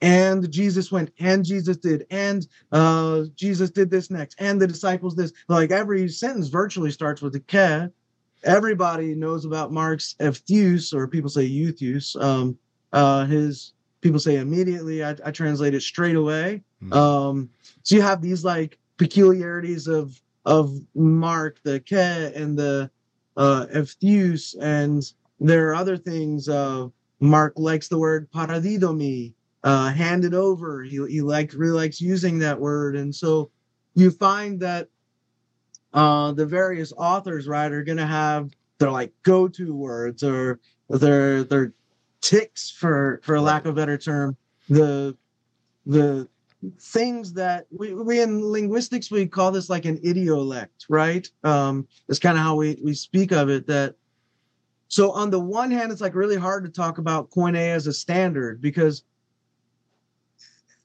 [0.00, 5.16] and Jesus went, and Jesus did, and uh, Jesus did this next, and the disciples
[5.16, 5.32] this.
[5.48, 7.90] Like every sentence virtually starts with a ke.
[8.44, 12.20] Everybody knows about Mark's Epheus, or people say Eutheus.
[12.22, 12.58] Um,
[12.92, 15.02] uh, his people say immediately.
[15.02, 16.62] I, I translate it straight away.
[16.82, 16.94] Mhm.
[16.94, 17.50] Um,
[17.82, 22.90] so you have these like peculiarities of of Mark, the ke and the
[23.36, 25.02] uh, Epheus, and
[25.40, 26.48] there are other things.
[26.48, 26.88] Uh,
[27.20, 29.32] Mark likes the word paradidomi,
[29.62, 30.82] uh, handed over.
[30.82, 33.50] He, he like really likes using that word, and so
[33.94, 34.88] you find that
[35.94, 41.44] uh, the various authors, right, are going to have their like go-to words or their
[41.44, 41.72] their
[42.20, 44.36] ticks, for for lack of a better term,
[44.68, 45.16] the
[45.86, 46.28] the
[46.78, 51.28] things that we, we in linguistics we call this like an idiolect, right?
[51.42, 53.66] Um, that's kind of how we we speak of it.
[53.66, 53.94] That
[54.88, 57.92] so on the one hand, it's like really hard to talk about Koine as a
[57.92, 59.04] standard because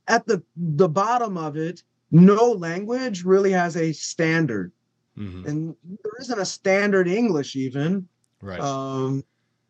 [0.08, 4.72] at the the bottom of it, no language really has a standard,
[5.18, 5.46] Mhm.
[5.48, 8.08] and there isn't a standard English even.
[8.42, 8.60] Right.
[8.60, 9.24] Um,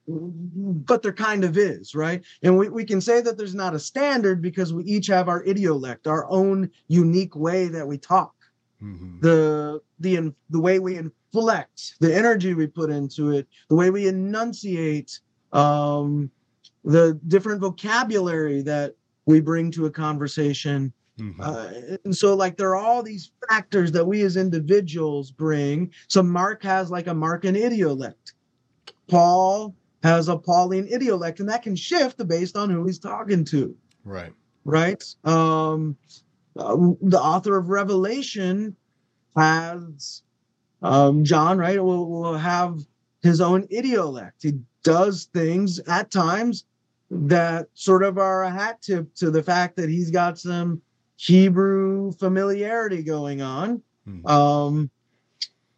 [0.10, 2.24] but there kind of is, right?
[2.42, 5.44] And we, we can say that there's not a standard because we each have our
[5.44, 8.34] idiolect, our own unique way that we talk
[8.82, 9.20] Mhm.
[9.22, 13.90] the the in- the way we inflect the energy we put into it the way
[13.90, 15.20] we enunciate
[15.52, 16.32] um
[16.86, 18.94] the different vocabulary that
[19.26, 21.36] we bring to a conversation Mhm.
[21.42, 26.24] uh, and so like there are all these factors that we as individuals bring so
[26.24, 28.32] mark has like a markan idiolect
[29.10, 33.76] paul has a pauline idiolect and that can shift based on who he's talking to
[34.06, 34.34] right.
[34.66, 35.04] right?
[35.24, 35.98] Um,
[36.58, 38.76] uh, the author of Revelation
[39.36, 40.24] has
[40.82, 41.84] um, John, right?
[41.84, 42.80] Will, will have
[43.22, 44.32] his own idiolect.
[44.42, 46.66] He does things at times
[47.12, 50.82] that sort of are a hat tip to the fact that he's got some
[51.18, 53.82] Hebrew familiarity going on.
[54.08, 54.30] Mhm.
[54.30, 54.90] Um,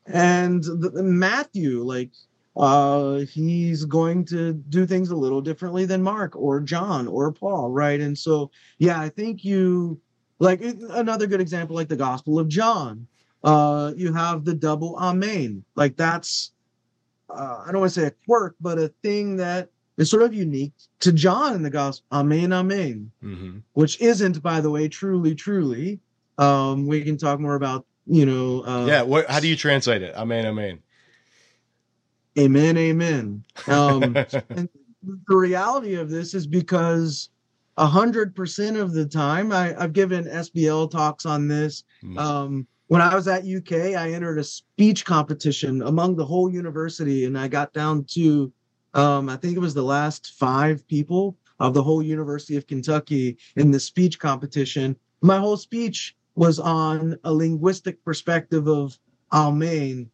[0.05, 2.11] and the Matthew, like,
[2.57, 7.71] uh, he's going to do things a little differently than Mark or John or Paul,
[7.71, 7.99] right?
[7.99, 9.99] And so, yeah, I think you
[10.39, 13.07] like another good example, like the Gospel of John.
[13.43, 16.51] Uh, you have the double Amen, like that's
[17.29, 20.33] uh, I don't want to say a quirk, but a thing that is sort of
[20.33, 22.05] unique to John in the Gospel.
[22.11, 23.61] Amen, Amen Mhm.
[23.73, 25.99] which isn't, by the way, truly, truly.
[26.37, 29.01] Um, we can talk more about, you know, uh, yeah.
[29.03, 29.29] What?
[29.29, 30.13] How do you translate it?
[30.15, 30.45] Amen.
[30.45, 30.79] Amen.
[32.37, 33.43] Amen, amen.
[33.67, 34.15] Um,
[34.49, 34.69] and
[35.27, 37.29] the reality of this is because
[37.77, 41.83] a hundred percent of the time, I, I've given SBL talks on this.
[42.03, 42.17] Mhm.
[42.17, 47.23] Um, when I was at UK, I entered a speech competition among the whole university,
[47.23, 48.51] and I got down to,
[48.93, 53.37] um, I think it was the last five people of the whole University of Kentucky
[53.55, 54.97] in the speech competition.
[55.21, 58.99] My whole speech was on a linguistic perspective of
[59.31, 60.09] Amen,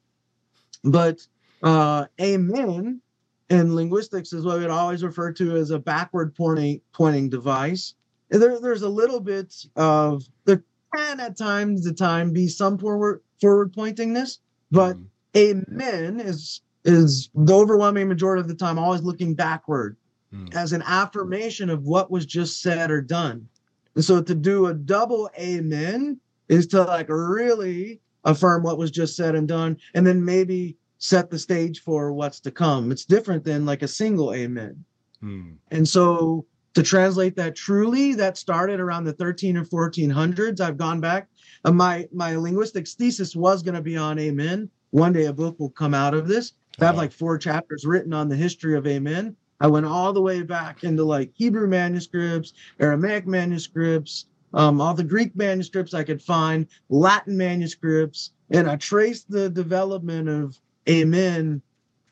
[0.84, 1.26] but
[1.64, 3.02] uh, Amen
[3.50, 7.94] in linguistics is what we'd always refer to as a backward pointing pointing device.
[8.30, 10.64] There, there's a little bit of there
[10.96, 14.40] can at times the time be some forward forward pointingness,
[14.72, 15.06] but Mhm.
[15.38, 19.98] amen is is the overwhelming majority of the time always looking backward
[20.34, 20.54] Mhm.
[20.56, 23.48] as an affirmation of what was just said or done.
[23.96, 29.16] And so to do a double amen is to like really affirm what was just
[29.16, 32.92] said and done, and then maybe set the stage for what's to come.
[32.92, 34.84] It's different than like a single amen.
[35.24, 35.56] Mhm.
[35.72, 40.62] And so to translate that truly, that started around the 13 or 1400s.
[40.62, 41.28] I've gone back.
[41.66, 44.70] Uh, my my linguistics thesis was going to be on amen.
[44.92, 46.54] One day a book will come out of this.
[46.80, 49.36] I have like four chapters written on the history of amen.
[49.60, 55.04] I went all the way back into like Hebrew manuscripts, Aramaic manuscripts, um, all the
[55.04, 60.60] Greek manuscripts I could find, Latin manuscripts, and I traced the development of
[60.90, 61.62] amen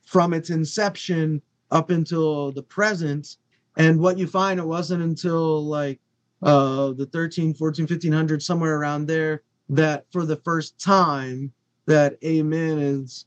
[0.05, 3.37] from its inception up until the present.
[3.77, 5.99] And what you find it wasn't until like
[6.41, 11.51] uh the 13 14 1500 somewhere around there that for the first time
[11.85, 13.25] that amen is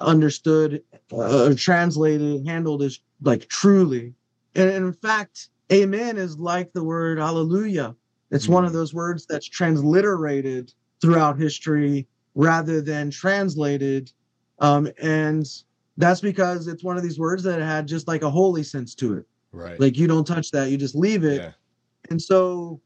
[0.00, 0.82] understood
[1.16, 4.14] uh, translated handled as like truly.
[4.54, 7.94] And in fact amen is like the word hallelujah.
[8.30, 14.10] It's one of those words that's transliterated throughout history rather than translated
[14.62, 15.46] um and
[15.98, 19.14] that's because it's one of these words that had just like a holy sense to
[19.18, 19.78] it Right.
[19.78, 21.50] like you don't touch that you just leave it yeah.
[22.08, 22.80] and so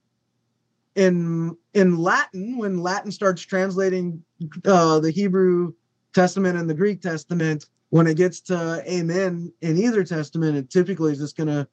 [0.96, 4.24] in in latin when latin starts translating
[4.64, 5.72] uh the hebrew
[6.12, 11.12] testament and the greek testament when it gets to amen in either testament it typically
[11.12, 11.68] is just going to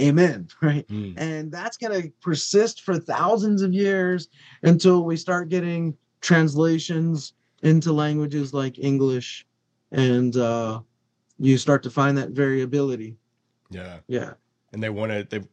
[0.00, 0.86] amen, right?
[0.88, 1.14] Mm.
[1.16, 4.28] And that's going to persist for thousands of years
[4.62, 7.32] until we start getting translations
[7.62, 9.46] into languages like English
[9.92, 10.80] and uh,
[11.38, 13.16] you start to find that variability.
[13.70, 13.98] Yeah.
[14.06, 14.34] Yeah.
[14.72, 15.44] And they want to they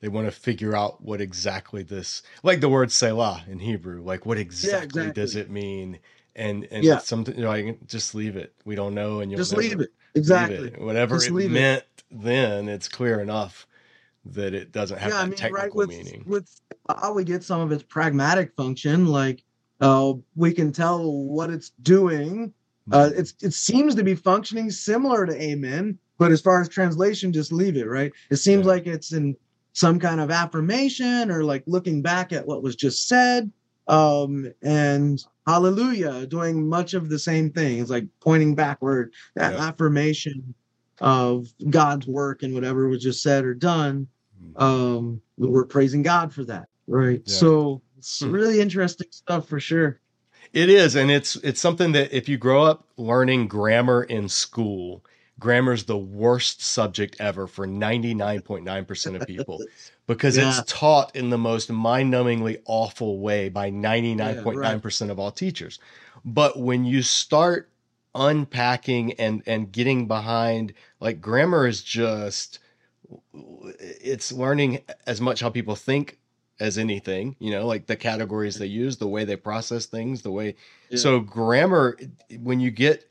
[0.00, 4.26] they want to figure out what exactly this like the word Selah in Hebrew, like
[4.26, 5.40] what exactly, does exactly.
[5.40, 5.98] it mean?
[6.36, 6.98] And and Yeah.
[6.98, 8.54] something you know, like just leave it.
[8.64, 9.78] We don't know and you'll Just never leave it.
[9.78, 10.68] leave Exactly.
[10.68, 10.80] it.
[10.80, 11.54] Whatever Just it leave it.
[11.54, 13.66] meant then, it's clear enough
[14.26, 16.24] that it doesn't have yeah, I mean, technical right with meaning.
[16.26, 16.48] with
[16.88, 19.43] how we get some of its pragmatic function, like
[19.80, 22.52] uh, we can tell what it's doing.
[22.92, 23.18] Uh, Mm-hmm.
[23.20, 27.50] it's it seems to be functioning similar to amen, but as far as translation, just
[27.52, 27.86] leave it.
[27.88, 28.12] Right?
[28.30, 28.72] It seems Yeah.
[28.72, 29.36] like it's in
[29.72, 33.50] some kind of affirmation or like looking back at what was just said.
[33.88, 37.78] Um, and hallelujah, doing much of the same thing.
[37.80, 39.66] It's like pointing backward, that Yeah.
[39.68, 40.54] affirmation
[41.00, 44.06] of God's work and whatever was just said or done
[44.56, 44.62] Mhm.
[44.62, 47.34] um we're praising god for that right Yeah.
[47.34, 48.30] so it's Hmm.
[48.30, 50.00] really interesting stuff for sure
[50.52, 55.04] It is, and it's it's something that if you grow up learning grammar in school,
[55.38, 59.64] grammar's the worst subject ever for 99.9% of people
[60.06, 60.60] because Yeah.
[60.60, 65.78] it's taught in the most mind-numbingly awful way by 99.9% of all teachers.
[66.24, 67.70] But when you start
[68.14, 72.60] unpacking and and getting behind like grammar is just
[73.32, 76.18] it's learning as much how people think
[76.60, 80.30] as anything, you know, like the categories they use, the way they process things, the
[80.30, 80.54] way
[80.88, 80.98] Yeah.
[80.98, 81.98] so grammar
[82.40, 83.10] when you get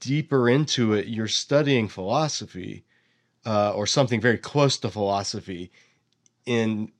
[0.00, 2.84] deeper into it, you're studying philosophy
[3.46, 5.70] uh, or something very close to philosophy
[6.46, 6.90] in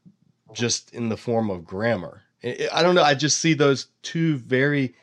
[0.53, 2.23] just in the form of grammar.
[2.43, 3.03] I don't know.
[3.03, 4.95] I just see those two very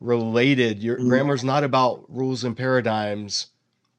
[0.00, 0.82] related.
[0.82, 1.08] Your Mm.
[1.08, 3.48] grammar's not about rules and paradigms.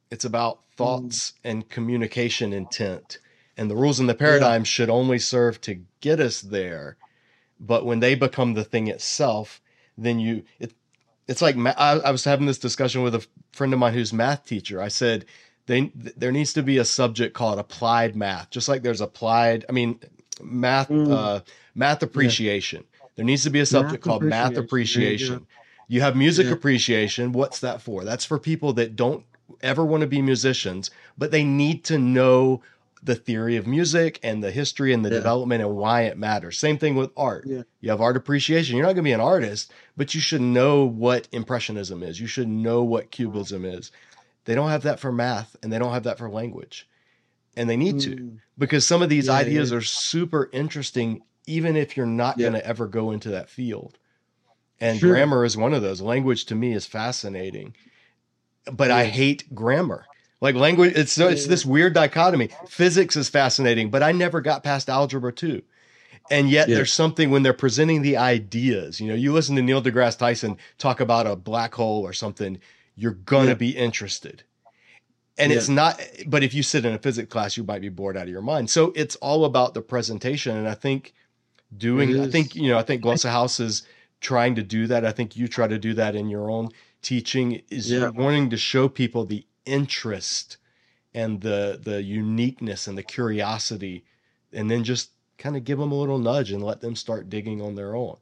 [0.09, 0.77] It's about Mm.
[0.77, 3.19] thoughts and communication intent.
[3.57, 6.97] And the rules and the paradigms should only serve to get us there.
[7.59, 9.61] But when they become the thing itself,
[9.97, 10.73] then you it,
[11.27, 14.13] it's like ma- I, I was having this discussion with a friend of mine who's
[14.13, 14.79] math teacher.
[14.81, 15.25] I said
[15.65, 19.65] they there needs to be a subject called applied math, just like there's applied.
[19.67, 19.99] I mean,
[20.41, 21.11] math Mm.
[21.11, 21.39] uh,
[21.73, 22.83] math appreciation.
[23.15, 25.29] There needs to be a subject called math appreciation.
[25.29, 25.41] There
[25.87, 26.53] you have music Yeah.
[26.53, 27.31] appreciation.
[27.31, 28.03] What's that for?
[28.03, 29.25] That's for people that don't
[29.61, 32.61] ever want to be musicians, but they need to know
[33.03, 35.17] the theory of music and the history and the Yeah.
[35.17, 36.57] development and why it matters.
[36.57, 37.45] Same thing with art.
[37.47, 37.63] Yeah.
[37.81, 38.75] You have art appreciation.
[38.75, 42.19] You're not going to be an artist, but you should know what impressionism is.
[42.19, 43.91] You should know what cubism is.
[44.45, 46.87] They don't have that for math and they don't have that for language.
[47.55, 48.37] And they need to Mm.
[48.57, 52.65] because some of these Yeah, ideas are super interesting even if you're not going to
[52.65, 53.97] ever go into that field.
[54.79, 55.11] And Sure.
[55.13, 56.01] grammar is one of those.
[56.01, 57.75] Language to me is fascinating.
[58.71, 60.05] But I hate grammar.
[60.39, 62.49] Like language it's so it's this weird dichotomy.
[62.67, 65.61] Physics is fascinating, but I never got past algebra 2.
[66.29, 66.75] And yet Yeah.
[66.75, 68.99] there's something when they're presenting the ideas.
[68.99, 72.59] You know, you listen to Neil deGrasse Tyson talk about a black hole or something,
[72.95, 73.55] you're going to Yeah.
[73.55, 74.43] be interested.
[75.39, 75.57] And Yeah.
[75.57, 78.23] it's not, but if you sit in a physics class, you might be bored out
[78.23, 78.69] of your mind.
[78.69, 80.55] So it's all about the presentation.
[80.55, 81.13] And I think
[81.75, 83.83] doing, I think, you know, I think Glossa House is
[84.19, 85.05] trying to do that.
[85.05, 86.69] I think you try to do that in your own
[87.01, 88.09] teaching is Yeah.
[88.09, 90.57] wanting to show people the interest
[91.13, 94.05] and the, the uniqueness and the curiosity,
[94.53, 97.61] and then just kind of give them a little nudge and let them start digging
[97.61, 98.17] on their own.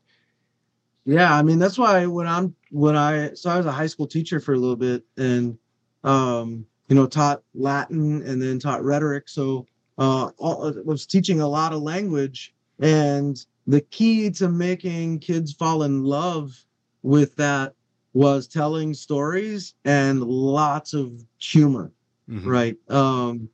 [1.05, 4.07] yeah i mean that's why when i'm when i so i was a high school
[4.07, 5.57] teacher for a little bit and
[6.03, 9.65] um you know taught latin and then taught rhetoric so
[9.97, 15.83] uh all, was teaching a lot of language and the key to making kids fall
[15.83, 16.65] in love
[17.03, 17.74] with that
[18.15, 21.91] was telling stories and lots of humor
[22.29, 22.45] Mhm.
[22.47, 23.47] right um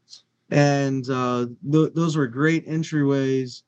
[0.51, 3.63] and uh th- those were great entryways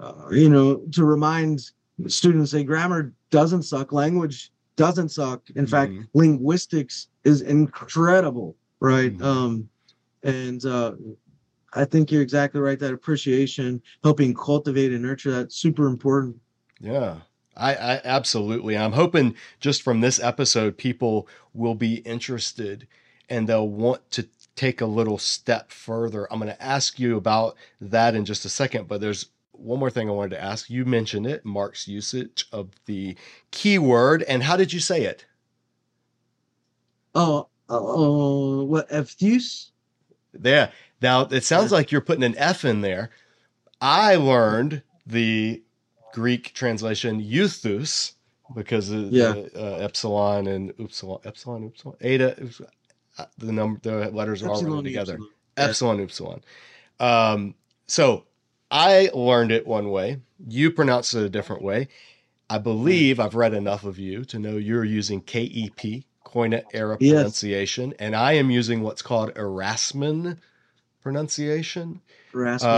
[0.00, 1.60] uh, you know to remind
[2.06, 6.08] students that grammar doesn't suck language doesn't suck in fact Mhm.
[6.14, 9.22] linguistics is incredible right Mhm.
[9.24, 9.68] um
[10.22, 10.94] and uh
[11.74, 16.34] i think you're exactly right that appreciation helping cultivate and nurture that's super important
[16.80, 17.18] Yeah,
[17.58, 18.78] I, I absolutely.
[18.78, 22.86] I'm hoping just from this episode, people will be interested
[23.28, 26.32] and they'll want to take a little step further.
[26.32, 29.90] I'm going to ask you about that in just a second, but there's one more
[29.90, 30.70] thing I wanted to ask.
[30.70, 33.16] You mentioned it, Mark's usage of the
[33.50, 35.26] keyword, and how did you say it?
[37.14, 39.70] oh uh, what Ephthus?
[40.32, 40.72] There.
[41.02, 43.10] Now it sounds like you're putting an F in there.
[43.80, 45.62] I learned the
[46.12, 48.12] Greek translation euthus
[48.54, 49.32] because of Yeah.
[49.32, 52.36] the, uh, epsilon and upsilon, epsilon, upsilon, eta.
[53.18, 55.14] uh, The number, the letters are all together.
[55.14, 55.28] epsilon.
[55.56, 56.40] Epsilon, upsilon.
[57.00, 57.54] Um,
[57.86, 58.24] so
[58.70, 60.20] I learned it one way.
[60.46, 61.88] You pronounce it a different way.
[62.50, 67.12] I believe I've read enough of you to know you're using KEP, Koine era Yes.
[67.14, 70.36] pronunciation, and I am using what's called Erasmus
[71.02, 72.00] pronunciation.
[72.32, 72.72] Harassment,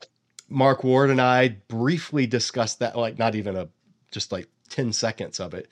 [0.00, 0.06] yeah.
[0.54, 3.68] Mark Ward and I briefly discussed that, like not even a
[4.10, 5.68] just like 10 seconds of it.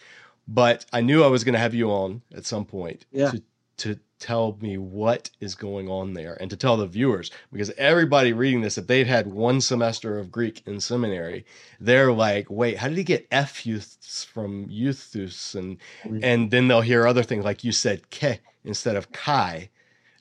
[0.49, 3.31] But I knew I was going to have you on at some point Yeah.
[3.31, 3.43] to,
[3.79, 8.33] to tell me what is going on there and to tell the viewers because everybody
[8.33, 11.45] reading this, if they've had one semester of Greek in seminary,
[11.81, 15.55] they're like, wait, how did he get F youths from euthus?
[15.55, 16.21] And, Mhm.
[16.25, 19.71] and then they'll hear other things like you said, ke instead of kai.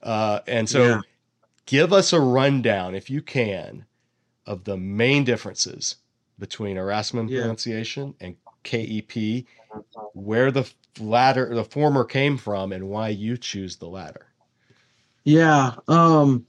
[0.03, 1.01] Uh, and so Yeah.
[1.65, 3.85] give us a rundown, if you can,
[4.45, 5.97] of the main differences
[6.39, 7.41] between Erasmus Yeah.
[7.41, 9.45] pronunciation and KEP,
[10.13, 10.69] where the
[10.99, 14.27] latter, the former came from, and why you choose the latter.
[15.23, 15.75] Yeah.
[15.87, 16.45] Um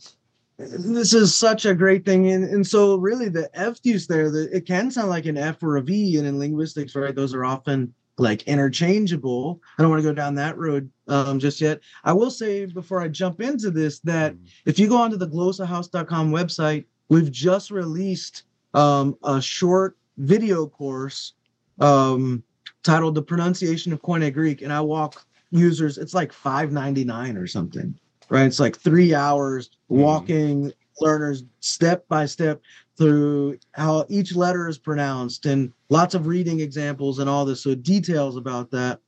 [0.59, 2.31] this is such a great thing.
[2.31, 5.61] And, and so really the F use there, the, it can sound like an F
[5.63, 6.19] or a V.
[6.19, 9.61] And in linguistics, right, those are often like interchangeable.
[9.77, 11.81] I don't want to go down that road um, just yet.
[12.05, 16.31] I will say before I jump into this that if you go onto the glossahouse.com
[16.31, 21.35] website, we've just released um, a short video course
[21.79, 22.43] um,
[22.83, 25.99] titled "The Pronunciation of Koine Greek," and I walk users.
[25.99, 27.95] It's like five ninety nine or something,
[28.31, 28.47] right?
[28.47, 32.61] It's like three hours walking learners step by step
[32.97, 37.63] through how each letter is pronounced, and lots of reading examples and all this.
[37.63, 39.01] So details about that.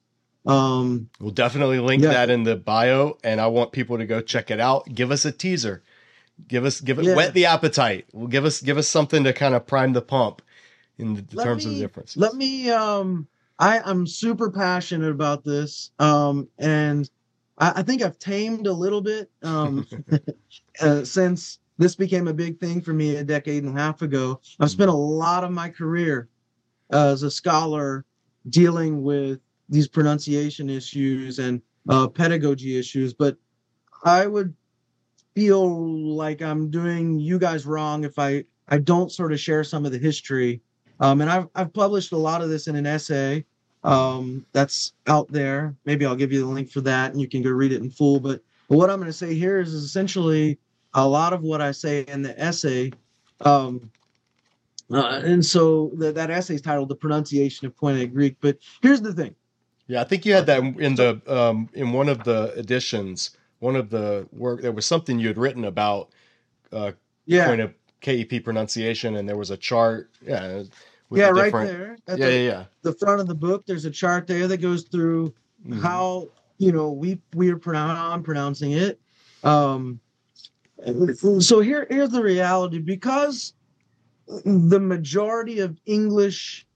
[0.47, 2.11] Um, We'll definitely link Yeah.
[2.11, 4.87] that in the bio, and I want people to go check it out.
[4.95, 5.83] Give us a teaser.
[6.47, 7.15] Give us give it Yeah.
[7.15, 8.07] whet the appetite.
[8.13, 10.43] Well, give us give us something to kind of prime the pump
[10.99, 12.17] in the terms of me- the differences.
[12.17, 13.27] let me um
[13.59, 17.11] i i'm super passionate about this um and
[17.59, 19.87] i, I think i've tamed a little bit um
[20.81, 24.41] uh, since this became a big thing for me a decade and a half ago
[24.61, 26.29] i've spent a lot of my career
[26.93, 28.05] as a scholar
[28.51, 33.37] dealing with these pronunciation issues and uh, pedagogy issues but
[34.05, 34.55] i would
[35.35, 39.85] feel like i'm doing you guys wrong if i i don't sort of share some
[39.85, 40.61] of the history
[41.01, 43.45] um, and I've, I've published a lot of this in an essay
[43.83, 45.75] um, that's out there.
[45.85, 47.91] Maybe I'll give you the link for that and you can go read it in
[47.91, 48.21] full.
[48.21, 50.59] But, but what I'm going to say here is, is, essentially
[50.95, 52.93] a lot of what I say in the essay.
[53.41, 53.91] Um,
[54.91, 58.37] uh, and so the, that essay is titled The Pronunciation of Koine Greek.
[58.41, 59.35] But here's the thing.
[59.87, 63.37] Yeah, I think you had that in the um, in one of the editions.
[63.65, 66.11] One of the work there was something you had written about
[66.71, 66.93] uh,
[67.25, 67.47] Yeah.
[67.49, 67.73] point of
[68.03, 70.11] KEP pronunciation, and there was a chart.
[70.23, 70.65] Yeah,
[71.11, 72.65] Yeah, the right there at Yeah, the, yeah, yeah.
[72.83, 73.65] the front of the book.
[73.65, 75.33] There's a chart there that goes through
[75.67, 75.81] Mhm.
[75.81, 76.29] how
[76.59, 79.01] you know we we are pronoun I'm pronouncing it.
[79.43, 79.99] Um,
[81.41, 83.55] so here here's the reality because
[84.45, 86.67] the majority of English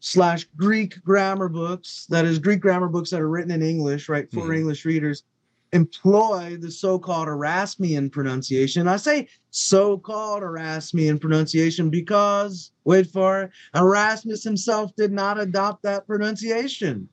[0.00, 4.30] slash Greek grammar books, that is Greek grammar books that are written in English, right,
[4.32, 4.56] for Mhm.
[4.56, 5.24] English readers,
[5.72, 8.88] employ the so-called Erasmian pronunciation.
[8.88, 16.06] I say so-called Erasmian pronunciation because wait for it, Erasmus himself did not adopt that
[16.06, 17.08] pronunciation.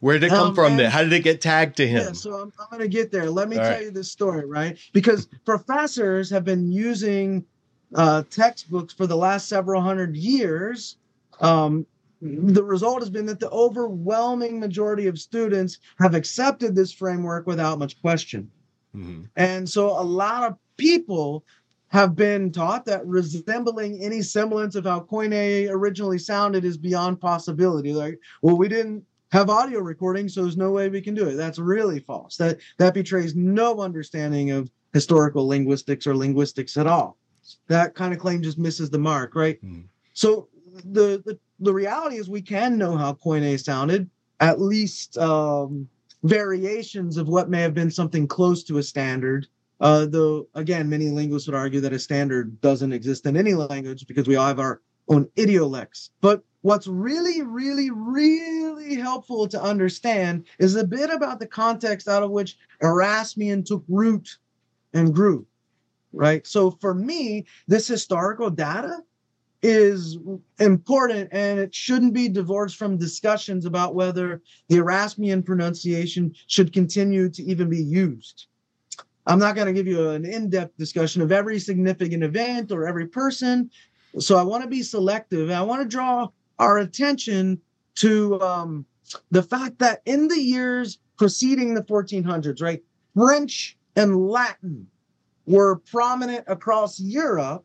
[0.00, 0.76] Where did it come Um, from?
[0.76, 2.06] Then how did it get tagged to him?
[2.06, 3.28] Yeah, so I'm, I'm going to get there.
[3.30, 3.82] Let me All tell right.
[3.84, 4.78] you this story, right?
[4.92, 7.44] Because professors have been using
[7.94, 10.96] uh, textbooks for the last several hundred years.
[11.40, 11.86] Um,
[12.24, 17.78] the result has been that the overwhelming majority of students have accepted this framework without
[17.78, 18.50] much question.
[18.96, 19.28] Mhm.
[19.36, 21.44] And so a lot of people
[21.88, 27.92] have been taught that resembling any semblance of how Koine originally sounded is beyond possibility.
[27.92, 31.34] Like, well, we didn't have audio recording, so there's no way we can do it.
[31.34, 32.36] That's really false.
[32.36, 37.18] That that betrays no understanding of historical linguistics or linguistics at all.
[37.68, 39.62] That kind of claim just misses the mark, right?
[39.62, 39.84] Mhm.
[40.14, 40.48] So
[40.84, 44.08] the, the the reality is we can know how Koine sounded,
[44.40, 45.88] at least um,
[46.22, 49.46] variations of what may have been something close to a standard.
[49.80, 54.06] Uh, though again, many linguists would argue that a standard doesn't exist in any language
[54.06, 56.10] because we all have our own idiolects.
[56.20, 62.22] But what's really, really, really helpful to understand is a bit about the context out
[62.22, 64.38] of which Erasmian took root
[64.94, 65.46] and grew.
[66.12, 66.46] Right.
[66.46, 69.00] So for me, this historical data
[69.64, 70.18] is
[70.60, 77.30] important and it shouldn't be divorced from discussions about whether the Erasmian pronunciation should continue
[77.30, 78.46] to even be used.
[79.26, 82.86] I'm not going to give you an in depth discussion of every significant event or
[82.86, 83.70] every person.
[84.18, 85.50] So I want to be selective.
[85.50, 86.28] I want to draw
[86.58, 87.58] our attention
[87.96, 88.84] to um,
[89.30, 92.82] the fact that in the years preceding the 1400s, right,
[93.16, 94.86] French and Latin
[95.46, 97.64] were prominent across Europe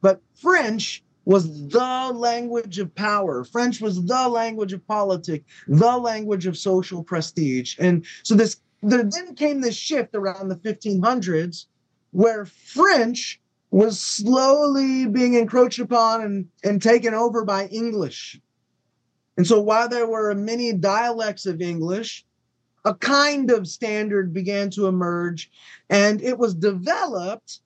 [0.00, 3.44] But French was the language of power.
[3.44, 7.76] French was the language of politics, the language of social prestige.
[7.78, 11.66] And so this there then came this shift around the 1500s
[12.12, 13.40] where French
[13.70, 18.40] was slowly being encroached upon and, and taken over by English.
[19.36, 22.24] And so while there were many dialects of English,
[22.84, 25.50] a kind of standard began to emerge,
[25.90, 27.60] and it was developed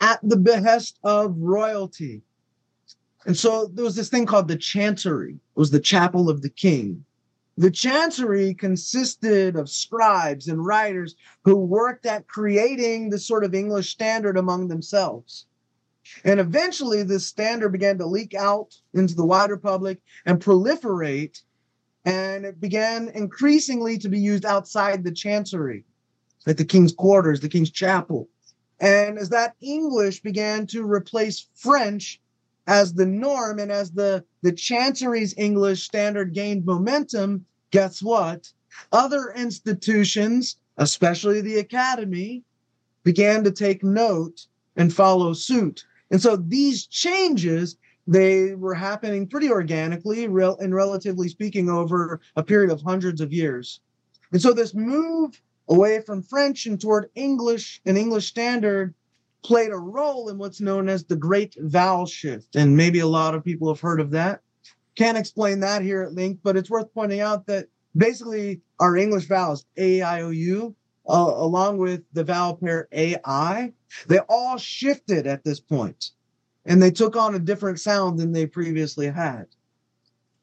[0.00, 2.22] at the behest of royalty.
[3.26, 5.32] And so there was this thing called the Chancery.
[5.32, 7.04] It was the chapel of the king.
[7.58, 13.90] The Chancery consisted of scribes and writers who worked at creating the sort of English
[13.90, 15.46] standard among themselves.
[16.22, 21.42] And eventually, this standard began to leak out into the wider public and proliferate,
[22.04, 25.84] and it began increasingly to be used outside the Chancery,
[26.46, 28.28] at the king's quarters, the king's chapel.
[28.78, 32.20] And as that English began to replace French
[32.66, 38.52] as the norm and as the, the Chancery's English standard gained momentum, guess what?
[38.92, 42.42] Other institutions, especially the academy,
[43.04, 45.84] began to take note and follow suit.
[46.10, 47.76] And so these changes,
[48.06, 53.32] they were happening pretty organically real, and relatively speaking over a period of hundreds of
[53.32, 53.80] years.
[54.32, 58.94] And so this move away from French and toward English and English standard
[59.46, 62.56] played a role in what's known as the Great Vowel Shift.
[62.56, 64.40] And maybe a lot of people have heard of that.
[64.96, 69.26] Can't explain that here at length, but it's worth pointing out that basically our English
[69.26, 70.74] vowels, A, I, O, U,
[71.08, 73.72] uh, along with the vowel pair AI,
[74.08, 76.10] they all shifted at this point
[76.64, 79.46] and they took on a different sound than they previously had.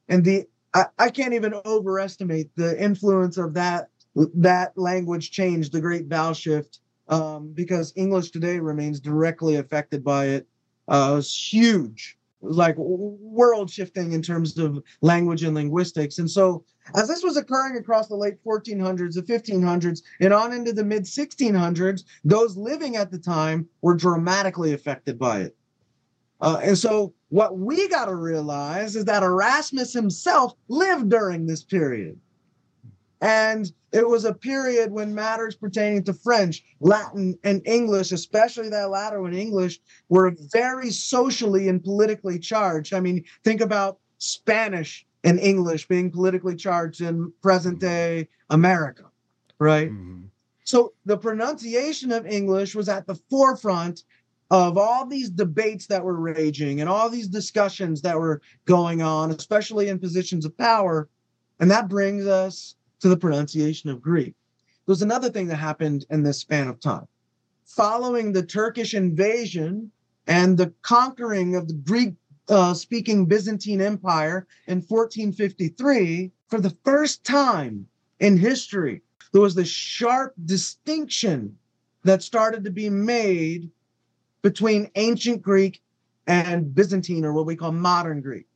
[0.07, 5.81] And the I, I can't even overestimate the influence of that that language change, the
[5.81, 10.47] great vowel shift, um, because English today remains directly affected by it.
[10.87, 16.17] Uh, huge, like world shifting in terms of language and linguistics.
[16.17, 16.65] And so,
[16.95, 21.03] as this was occurring across the late 1400s, the 1500s, and on into the mid
[21.03, 25.55] 1600s, those living at the time were dramatically affected by it.
[26.41, 31.63] Uh, and so, what we got to realize is that Erasmus himself lived during this
[31.63, 32.19] period.
[33.23, 38.89] And it was a period when matters pertaining to French, Latin, and English, especially that
[38.89, 39.79] latter one, English,
[40.09, 42.93] were very socially and politically charged.
[42.93, 49.05] I mean, think about Spanish and English being politically charged in present day America,
[49.57, 49.89] right?
[49.89, 50.23] Mm-hmm.
[50.65, 54.03] So the pronunciation of English was at the forefront
[54.51, 59.31] of all these debates that were raging and all these discussions that were going on,
[59.31, 61.07] especially in positions of power.
[61.61, 64.33] And that brings us to the pronunciation of Greek.
[64.85, 67.05] There's another thing that happened in this span of time.
[67.65, 69.91] Following the Turkish invasion
[70.25, 72.13] and the conquering of the Greek
[72.47, 77.85] uh, speaking Byzantine Empire in 1453, for the first time
[78.21, 79.01] in history,
[79.33, 81.57] there was this sharp distinction
[82.05, 83.69] that started to be made
[84.43, 85.81] between ancient Greek
[86.27, 88.47] and Byzantine, or what we call modern Greek.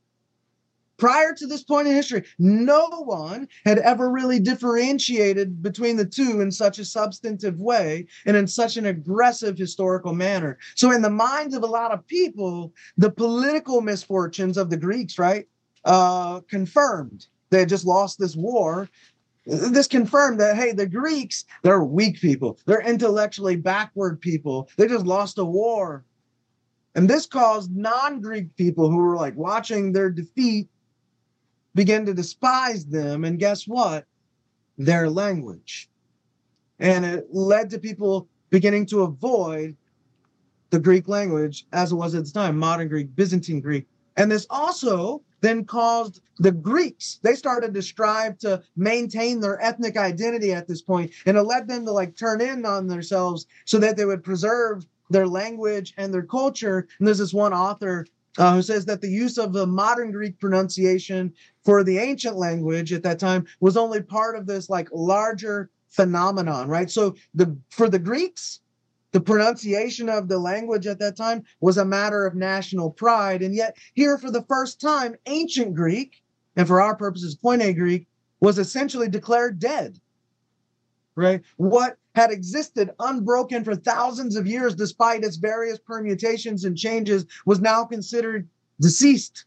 [0.98, 6.40] Prior to this point in history, no one had ever really differentiated between the two
[6.40, 10.58] in such a substantive way and in such an aggressive historical manner.
[10.74, 15.18] So, in the minds of a lot of people, the political misfortunes of the Greeks,
[15.18, 15.46] right,
[15.84, 18.88] uh, confirmed they had just lost this war.
[19.46, 22.58] This confirmed that, hey, the Greeks, they're weak people.
[22.66, 24.68] They're intellectually backward people.
[24.76, 26.04] They just lost a war.
[26.94, 30.68] And this caused non Greek people who were like watching their defeat
[31.74, 33.24] begin to despise them.
[33.24, 34.06] And guess what?
[34.76, 35.88] Their language.
[36.78, 39.76] And it led to people beginning to avoid
[40.70, 43.86] the Greek language as it was at the time, modern Greek, Byzantine Greek.
[44.16, 49.96] And this also then caused the Greeks, they started to strive to maintain their ethnic
[49.96, 53.78] identity at this point, and it led them to like turn in on themselves so
[53.78, 56.86] that they would preserve their language and their culture.
[56.98, 60.38] And there's this one author uh, who says that the use of the modern Greek
[60.38, 61.32] pronunciation
[61.68, 66.66] for the ancient language at that time was only part of this like larger phenomenon,
[66.66, 66.90] right?
[66.90, 68.60] So the for the Greeks,
[69.12, 73.54] the pronunciation of the language at that time was a matter of national pride, and
[73.54, 76.22] yet here for the first time, ancient Greek,
[76.56, 78.06] and for our purposes, Koine Greek,
[78.40, 80.00] was essentially declared dead.
[81.16, 81.42] Right?
[81.58, 87.60] What had existed unbroken for thousands of years, despite its various permutations and changes, was
[87.60, 88.48] now considered
[88.80, 89.44] deceased.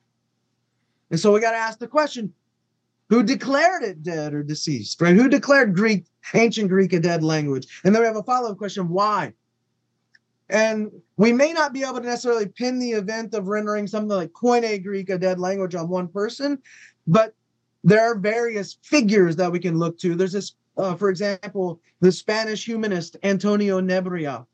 [1.12, 2.34] And so we got to ask the question
[3.10, 5.16] who declared it dead or deceased, right?
[5.16, 7.68] Who declared Greek, ancient Greek, a dead language?
[7.84, 9.34] And then we have a follow up question why?
[10.50, 14.32] And we may not be able to necessarily pin the event of rendering something like
[14.32, 16.58] Koine Greek a dead language on one person,
[17.06, 17.34] but
[17.84, 20.16] there are various figures that we can look to.
[20.16, 24.46] There's this, uh, for example, the Spanish humanist Antonio Nebrija.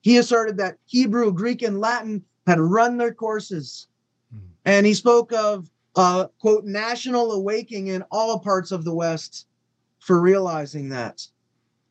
[0.00, 3.88] He asserted that Hebrew, Greek, and Latin had run their courses.
[4.32, 4.46] Hmm.
[4.64, 9.46] And he spoke of, uh, quote, national awakening in all parts of the West
[9.98, 11.26] for realizing that.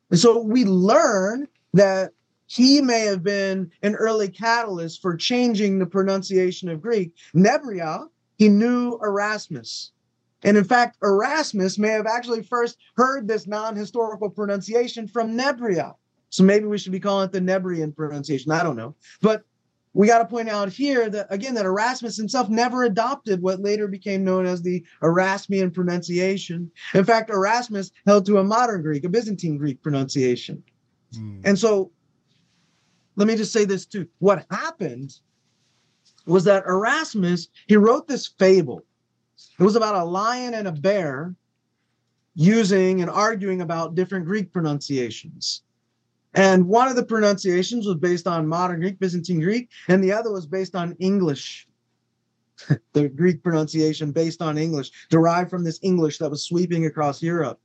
[0.09, 2.11] And so we learn that
[2.47, 7.13] he may have been an early catalyst for changing the pronunciation of Greek.
[7.33, 8.07] Nebrija,
[8.37, 9.91] he knew Erasmus.
[10.43, 15.93] And in fact, Erasmus may have actually first heard this non historical pronunciation from Nebrija.
[16.29, 18.51] So maybe we should be calling it the Nebrian pronunciation.
[18.51, 18.95] I don't know.
[19.21, 19.43] But
[19.93, 23.87] we got to point out here that, again, that Erasmus himself never adopted what later
[23.87, 26.71] became known as the Erasmian pronunciation.
[26.93, 30.63] In fact, Erasmus held to a modern Greek, a Byzantine Greek pronunciation.
[31.13, 31.41] Mm.
[31.43, 31.91] And so
[33.17, 34.07] let me just say this too.
[34.19, 35.19] What happened
[36.25, 38.83] was that Erasmus, he wrote this fable.
[39.59, 41.35] It was about a lion and a bear
[42.35, 45.63] using and arguing about different Greek pronunciations.
[46.33, 50.31] And one of the pronunciations was based on modern Greek, Byzantine Greek, and the other
[50.31, 51.67] was based on English.
[52.93, 57.59] the Greek pronunciation based on English, derived from this English that was sweeping across Europe.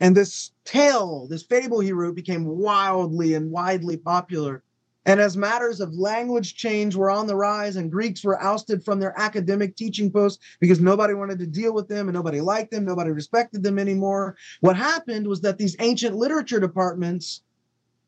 [0.00, 4.62] And this tale, this fable he wrote became wildly and widely popular.
[5.06, 9.00] And as matters of language change were on the rise and Greeks were ousted from
[9.00, 12.84] their academic teaching posts because nobody wanted to deal with them and nobody liked them,
[12.84, 17.42] nobody respected them anymore, what happened was that these ancient literature departments,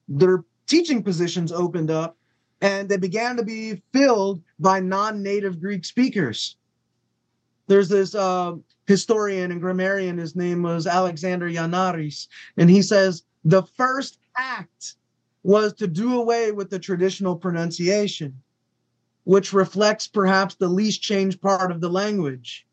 [0.09, 2.16] their teaching positions opened up
[2.61, 6.57] and they began to be filled by non native Greek speakers.
[7.66, 8.55] There's this uh,
[8.87, 14.95] historian and grammarian, his name was Alexander Jannaris, and he says the first act
[15.43, 18.41] was to do away with the traditional pronunciation,
[19.24, 22.65] which reflects perhaps the least changed part of the language,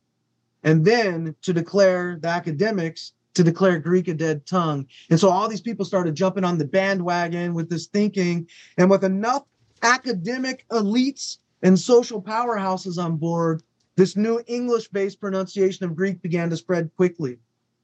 [0.63, 4.85] and then to declare the academics to declare Greek a dead tongue.
[5.09, 8.47] And so all these people started jumping on the bandwagon with this thinking,
[8.77, 9.43] and with enough
[9.81, 13.63] academic elites and social powerhouses on board,
[13.95, 17.37] this new English based pronunciation of Greek began to spread quickly.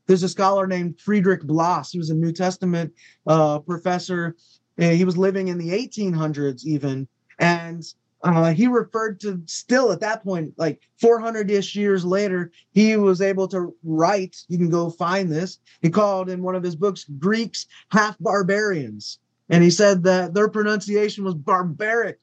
[0.08, 1.92] There's a scholar named Friedrich Blass.
[1.92, 2.94] He was a New Testament
[3.28, 4.36] uh, professor.
[4.78, 7.08] He was living in the 1800s, even.
[7.40, 7.84] And
[8.26, 13.22] uh, he referred to still at that point, like 400 ish years later, he was
[13.22, 14.36] able to write.
[14.48, 15.60] You can go find this.
[15.84, 19.20] He called in one of his books Greeks half barbarians.
[19.50, 22.20] And he said that their pronunciation was barbaric.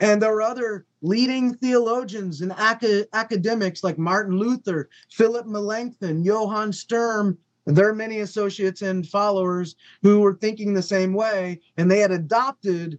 [0.00, 6.72] And there were other leading theologians and acad- academics like Martin Luther, Philip Melanchthon, Johann
[6.72, 7.36] Sturm,
[7.66, 12.98] their many associates and followers who were thinking the same way, and they had adopted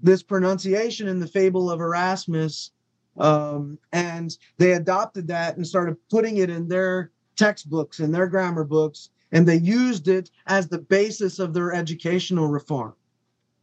[0.00, 2.70] this pronunciation in the fable of Erasmus,
[3.18, 8.64] um, and they adopted that and started putting it in their textbooks and their grammar
[8.64, 12.94] books, and they used it as the basis of their educational reform.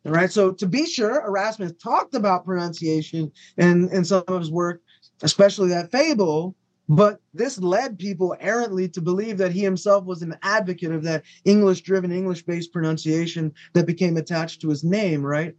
[0.05, 0.31] All right.
[0.31, 4.81] So to be sure, Erasmus talked about pronunciation in, in some of his work,
[5.23, 6.55] especially that fable,
[6.87, 11.23] but this led people errantly to believe that he himself was an advocate of that
[11.43, 15.55] English driven, English based pronunciation that became attached to his name, right?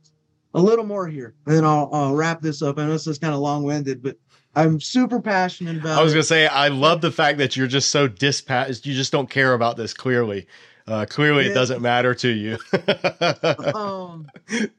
[0.56, 2.78] A little more here, and then I'll, I'll wrap this up.
[2.78, 4.16] I know this is kind of long winded, but
[4.54, 7.66] I'm super passionate about I was going to say, I love the fact that you're
[7.66, 8.86] just so dispassionate.
[8.86, 10.46] You just don't care about this clearly.
[10.86, 11.50] Uh, clearly, yeah.
[11.50, 12.58] it doesn't matter to you.
[13.74, 14.30] um,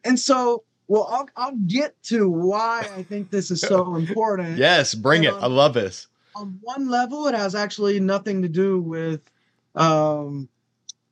[0.04, 4.58] and so, well, I'll, I'll get to why I think this is so important.
[4.58, 5.38] Yes, bring and it.
[5.38, 6.08] On, I love this.
[6.36, 9.22] On one level, it has actually nothing to do with,
[9.76, 10.50] um,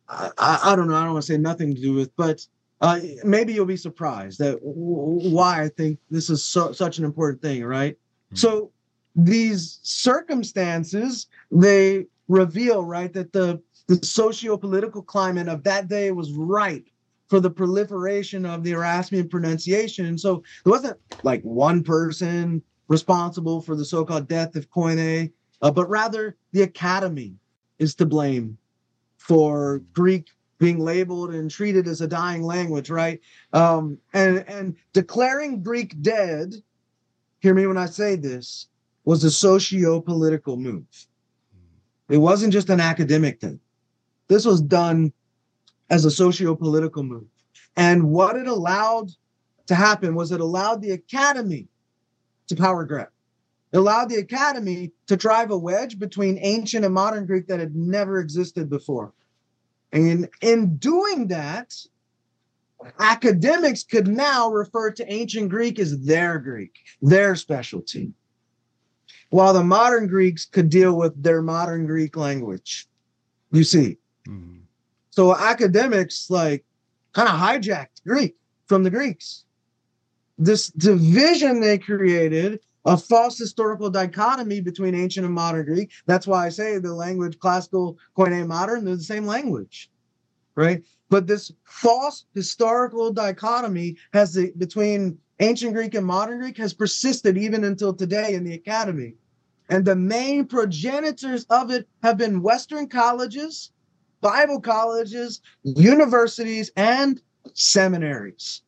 [0.10, 2.48] I, I, I don't know, I don't want to say nothing to do with, but
[2.82, 7.42] uh, maybe you'll be surprised that why I think this is so, such an important
[7.42, 7.94] thing, right?
[7.94, 8.36] Mm-hmm.
[8.36, 8.72] So
[9.16, 16.88] these circumstances they reveal, right, that the the socio-political climate of that day was ripe
[17.28, 20.18] for the proliferation of the Erasmian pronunciation.
[20.18, 25.32] so there wasn't like one person responsible for the so-called death of Koine,
[25.62, 27.36] uh, but rather the academy
[27.80, 28.58] is to blame
[29.18, 30.28] for Greek
[30.66, 33.22] being labeled and treated as a dying language, right?
[33.54, 36.56] Um, and and declaring Greek dead,
[37.38, 38.66] hear me when I say this,
[39.04, 40.88] was a socio-political move.
[42.10, 43.60] It wasn't just an academic thing.
[44.28, 45.14] This was done
[45.92, 47.28] as a socio-political move.
[47.78, 49.12] And what it allowed
[49.68, 51.68] to happen was it allowed the academy
[52.48, 53.10] to power grab.
[53.72, 57.76] It allowed the academy to drive a wedge between ancient and modern Greek that had
[57.76, 59.14] never existed before.
[59.96, 61.74] And in doing that,
[63.00, 68.12] academics could now refer to ancient Greek as their Greek, their specialty,
[69.30, 72.88] while the modern Greeks could deal with their modern Greek language.
[73.52, 73.98] You see.
[74.28, 74.58] Mm-hmm.
[75.12, 76.66] So academics like
[77.14, 78.36] kind of hijacked Greek
[78.68, 79.46] from the Greeks.
[80.38, 85.92] This division they created a false historical dichotomy between ancient and modern Greek.
[86.06, 89.90] That's why I say the language classical, Koine, modern, they're the same language,
[90.56, 90.84] right?
[91.10, 97.38] But this false historical dichotomy has the, between ancient Greek and modern Greek has persisted
[97.38, 99.16] even until today in the academy.
[99.70, 103.72] And the main progenitors of it have been Western colleges,
[104.22, 107.22] Bible colleges, universities, and
[107.54, 108.62] seminaries.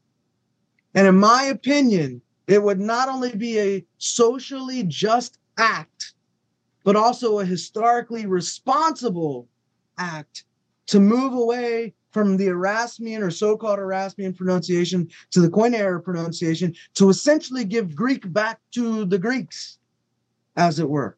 [0.95, 6.13] And in my opinion, it would not only be a socially just act,
[6.83, 9.47] but also a historically responsible
[9.97, 10.45] act
[10.87, 17.09] to move away from the Erasmian or so-called Erasmian pronunciation to the Koine pronunciation to
[17.09, 19.77] essentially give Greek back to the Greeks,
[20.55, 21.17] as it were.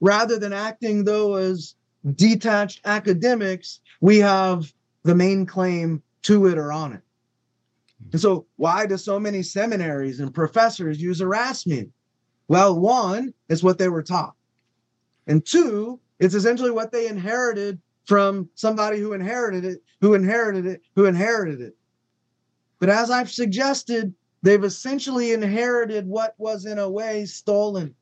[0.00, 1.76] Rather than acting though as
[2.16, 4.72] detached academics, we have
[5.04, 7.02] the main claim to it or on it.
[8.12, 11.90] And so, why do so many seminaries and professors use Erasmian?
[12.48, 14.34] Well, one is what they were taught,
[15.26, 20.82] and two, it's essentially what they inherited from somebody who inherited it, who inherited it,
[20.96, 21.76] who inherited it.
[22.80, 27.94] But as I've suggested, they've essentially inherited what was in a way stolen.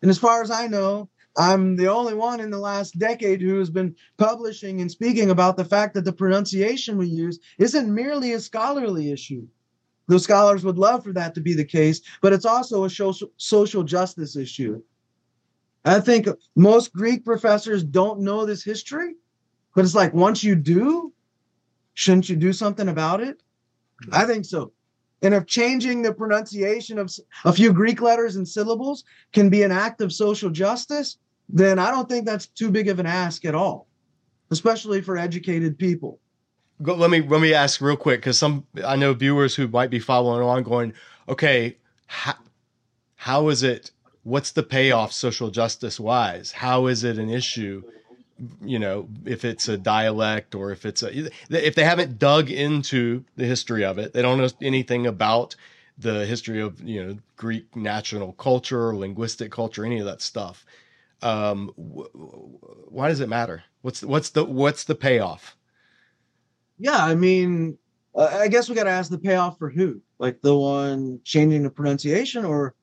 [0.00, 3.58] And as far as I know, I'm the only one in the last decade who
[3.58, 8.32] has been publishing and speaking about the fact that the pronunciation we use isn't merely
[8.32, 9.46] a scholarly issue.
[10.08, 13.82] Those scholars would love for that to be the case, but it's also a social
[13.82, 14.82] justice issue.
[15.84, 19.14] I think most Greek professors don't know this history,
[19.74, 21.12] but it's like once you do,
[21.94, 23.42] shouldn't you do something about it?
[24.12, 24.72] I think so.
[25.22, 27.12] And if changing the pronunciation of
[27.44, 31.18] a few Greek letters and syllables can be an act of social justice,
[31.48, 33.86] then I don't think that's too big of an ask at all,
[34.50, 36.18] especially for educated people.
[36.80, 40.00] Let me let me ask real quick because some I know viewers who might be
[40.00, 40.92] following along going,
[41.28, 41.76] okay,
[42.06, 42.34] how,
[43.14, 43.92] how is it?
[44.24, 46.50] What's the payoff social justice wise?
[46.50, 47.82] How is it an issue?
[48.64, 53.24] You know if it's a dialect or if it's a if they haven't dug into
[53.36, 55.54] the history of it they don't know anything about
[55.98, 60.64] the history of you know greek national culture linguistic culture any of that stuff.
[61.20, 63.64] Um wh- why does it matter?
[63.82, 65.56] What's what's the what's the payoff?
[66.78, 67.78] Yeah i mean
[68.16, 70.00] i guess we got to ask the payoff for who?
[70.18, 72.74] Like the one changing the pronunciation or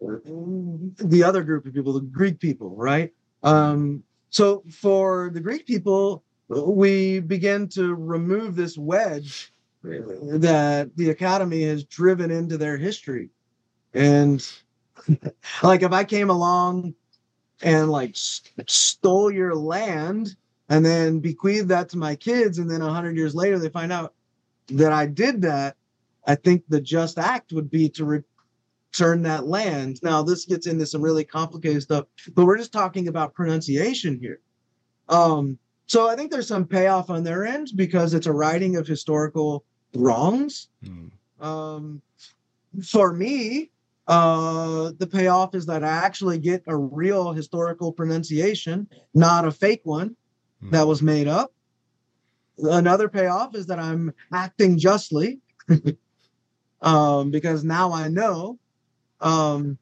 [0.00, 3.12] the other group of people the greek people right?
[3.42, 9.52] Um so for the Greek people, we begin to remove this wedge
[9.82, 13.30] that the academy has driven into their history.
[13.94, 14.46] And
[15.62, 16.94] like if I came along
[17.62, 20.36] and like st- stole your land
[20.68, 23.92] and then bequeathed that to my kids and then a 100 years later they find
[23.92, 24.14] out
[24.68, 25.76] that I did that,
[26.26, 28.22] I think the just act would be to re-
[28.92, 30.00] turn that land.
[30.02, 34.40] Now, this gets into some really complicated stuff, but we're just talking about pronunciation here.
[35.08, 38.86] Um, so I think there's some payoff on their end because it's a writing of
[38.86, 40.68] historical wrongs.
[40.84, 41.10] Mm.
[41.40, 42.02] Um,
[42.84, 43.70] for me,
[44.06, 49.82] uh, the payoff is that I actually get a real historical pronunciation, not a fake
[49.84, 50.16] one
[50.62, 50.70] mm.
[50.70, 51.52] that was made up.
[52.58, 55.38] Another payoff is that I'm acting justly
[56.82, 58.58] um, because now I know
[59.20, 59.78] um,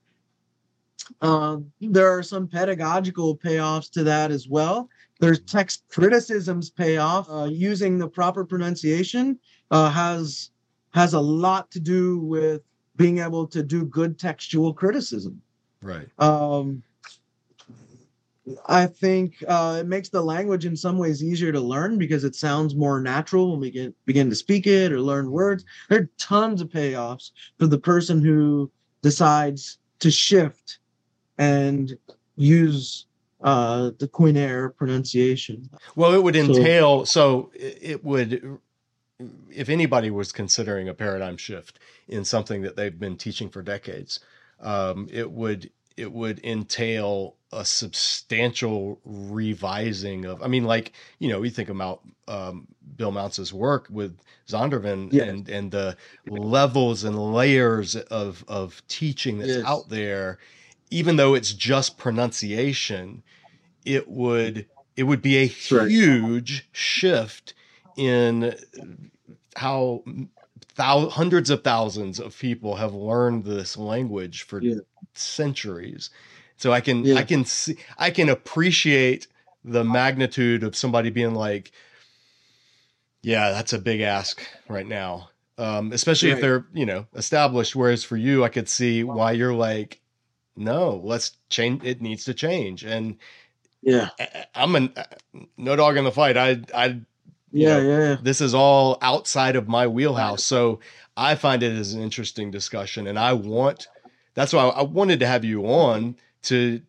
[1.20, 4.88] uh, there are some pedagogical payoffs to that as well.
[5.20, 7.28] There's text criticisms payoff.
[7.30, 9.38] Uh, using the proper pronunciation
[9.70, 10.50] uh, has
[10.92, 12.62] has a lot to do with
[12.96, 15.40] being able to do good textual criticism.
[15.82, 16.08] Right.
[16.18, 16.82] Um,
[18.66, 22.34] I think uh, it makes the language in some ways easier to learn because it
[22.34, 25.64] sounds more natural when we get, begin to speak it or learn words.
[25.88, 28.70] There are tons of payoffs for the person who
[29.02, 30.78] decides to shift
[31.38, 31.96] and
[32.36, 33.06] use
[33.42, 35.68] uh, the Koine pronunciation.
[35.94, 38.58] Well, it would entail so, so it would
[39.50, 41.78] if anybody was considering a paradigm shift
[42.08, 44.20] in something that they've been teaching for decades,
[44.60, 50.42] um, it would it would entail a substantial revising of.
[50.42, 52.66] I mean, like you know, we think about um,
[52.96, 54.18] Bill Mounce's work with
[54.48, 55.28] Zondervan yes.
[55.28, 55.96] and and the
[56.28, 59.64] levels and layers of of teaching that's yes.
[59.64, 60.38] out there.
[60.90, 63.22] Even though it's just pronunciation,
[63.84, 64.66] it would
[64.96, 67.54] it would be a huge shift
[67.96, 68.54] in
[69.56, 70.04] how
[70.76, 74.76] thou- hundreds of thousands of people have learned this language for Yeah.
[75.18, 76.10] Centuries.
[76.56, 77.16] So I can Yeah.
[77.16, 79.26] I can see I can appreciate
[79.64, 81.72] the magnitude of somebody being like,
[83.22, 85.30] yeah, that's a big ask right now.
[85.58, 87.74] Um, especially if they're, you know, established.
[87.74, 90.00] Whereas for you, I could see why you're like,
[90.54, 91.82] no, let's change.
[91.82, 92.84] It needs to change.
[92.84, 93.16] And
[93.82, 94.10] Yeah.
[94.20, 94.92] I- I'm an
[95.56, 96.36] no dog in the fight.
[96.36, 97.00] I, I,
[97.52, 97.78] Yeah.
[97.78, 97.98] know, Yeah.
[98.10, 98.16] Yeah.
[98.22, 100.44] this is all outside of my wheelhouse.
[100.44, 100.80] So
[101.16, 103.06] I find it as an interesting discussion.
[103.06, 103.88] And I want,
[104.36, 106.80] that's why I wanted to have you on to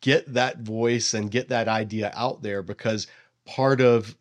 [0.00, 3.06] get that voice and get that idea out there because
[3.44, 4.16] part of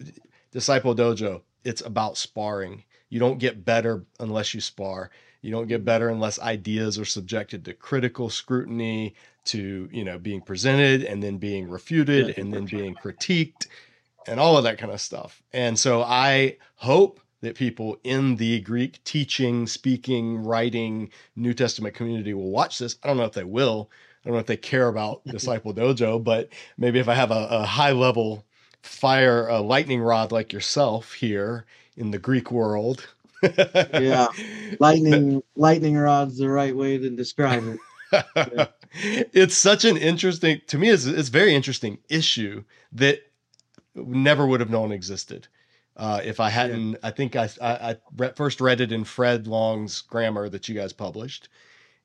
[0.52, 2.84] Disciple Dojo, it's about sparring.
[3.10, 5.10] You don't get better unless you spar.
[5.42, 9.16] You don't get better unless ideas are subjected to critical scrutiny,
[9.46, 12.34] to you know being presented and then being refuted Yeah.
[12.38, 13.68] and then being critiqued
[14.28, 15.42] and all of that kind of stuff.
[15.54, 22.34] And so I hope that people in the Greek teaching, speaking, writing New Testament community
[22.34, 22.98] will watch this.
[23.04, 23.90] I don't know if they will.
[24.24, 27.48] I don't know if they care about Disciple Dojo, but maybe if I have a,
[27.52, 28.46] a high level
[28.82, 31.66] fire, a lightning rod like yourself here
[31.98, 33.08] in the Greek world.
[33.94, 34.30] Yeah.
[34.80, 35.44] Lightning.
[35.56, 37.80] lightning rod's the right way to describe it.
[38.94, 43.20] it's such an interesting to me it's, it's a very interesting issue that
[43.94, 45.48] never would have known existed
[45.98, 46.98] uh, if I hadn't.
[47.04, 50.76] I think I I, I re- first read it in Fred Long's grammar that you
[50.76, 51.50] guys published.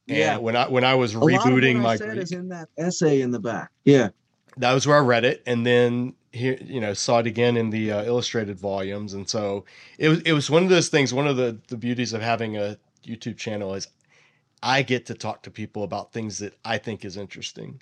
[0.08, 0.36] And Yeah.
[0.38, 3.20] when I when I was A rebooting I my said Greek, is in that essay
[3.20, 3.70] in the back.
[3.84, 4.10] Yeah.
[4.56, 7.70] that was where I read it, and then here you know saw it again in
[7.70, 9.64] the uh, illustrated volumes, and so
[9.98, 11.12] it was it was one of those things.
[11.14, 13.88] One of the the beauties of having a YouTube channel is
[14.62, 17.80] I get to talk to people about things that I think is interesting.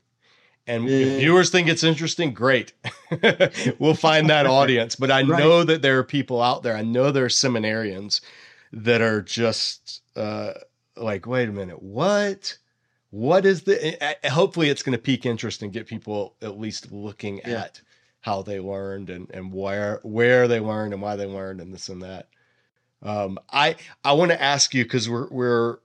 [0.69, 1.07] And Yeah.
[1.07, 2.73] if viewers think it's interesting, great.
[3.79, 4.95] we'll find that audience.
[4.97, 5.39] But I Right.
[5.41, 6.77] know that there are people out there.
[6.77, 8.21] I know there are seminarians
[8.73, 10.53] that are just uh,
[10.97, 12.59] like, wait a minute, what?
[13.11, 13.97] What is the?
[14.31, 17.63] Hopefully, it's going to pique interest and get people at least looking Yeah.
[17.63, 17.81] at
[18.21, 21.89] how they learned and and where where they learned and why they learned and this
[21.89, 22.29] and that.
[23.03, 25.79] Um, I I want to ask you because we're we're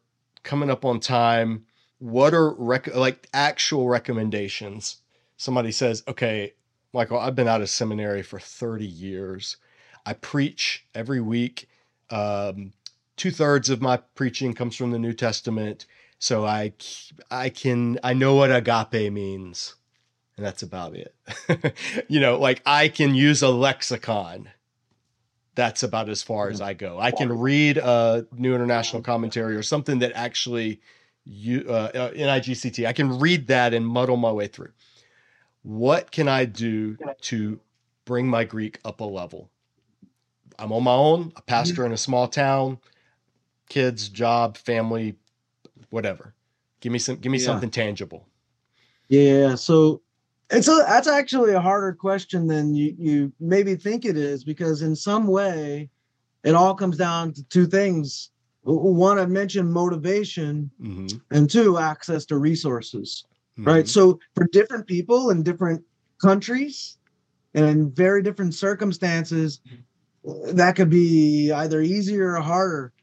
[0.43, 1.65] coming up on time.
[2.03, 4.97] What are rec- like actual recommendations?
[5.37, 6.53] Somebody says, "Okay,
[6.91, 9.55] Michael, I've been out of seminary for thirty years.
[10.05, 11.69] I preach every week.
[12.09, 12.73] Um,
[13.15, 15.85] Two thirds of my preaching comes from the New Testament,
[16.19, 16.73] so I,
[17.31, 19.75] I can I know what agape means,
[20.35, 21.15] and that's about it.
[22.09, 24.49] you know, like I can use a lexicon."
[25.55, 26.99] that's about as far as I go.
[26.99, 30.81] I can read a New International Commentary or something that actually
[31.25, 32.85] you uh, uh, NIGTC.
[32.85, 34.71] I can read that and muddle my way through.
[35.63, 37.59] What can I do to
[38.05, 39.49] bring my Greek up a level?
[40.59, 42.79] I'm on my own, a pastor in a small town,
[43.69, 45.15] kids, job, family,
[45.89, 46.35] whatever.
[46.81, 47.45] Give me some give me Yeah.
[47.45, 48.27] something tangible.
[49.07, 50.01] Yeah, so
[50.49, 54.81] it's a that's actually a harder question than you you maybe think it is because
[54.81, 55.89] in some way
[56.43, 58.31] it all comes down to two things.
[58.63, 63.25] One, I mentioned motivation, Mhm, and two, access to resources.
[63.57, 63.85] Right.
[63.85, 63.89] mhm.
[63.89, 65.83] So for different people in different
[66.21, 66.97] countries
[67.53, 69.59] and in very different circumstances,
[70.53, 72.93] that could be either easier or harder.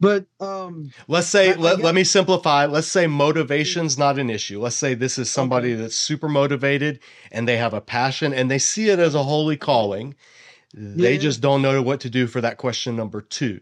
[0.00, 2.66] But um Let's say I- I let, guess- let me simplify.
[2.66, 4.60] Let's say motivation's not an issue.
[4.60, 7.00] Let's say this is somebody that's super motivated
[7.32, 10.14] and they have a passion and they see it as a holy calling.
[10.72, 11.18] They Yeah.
[11.20, 13.60] just don't know what to do for that question number two.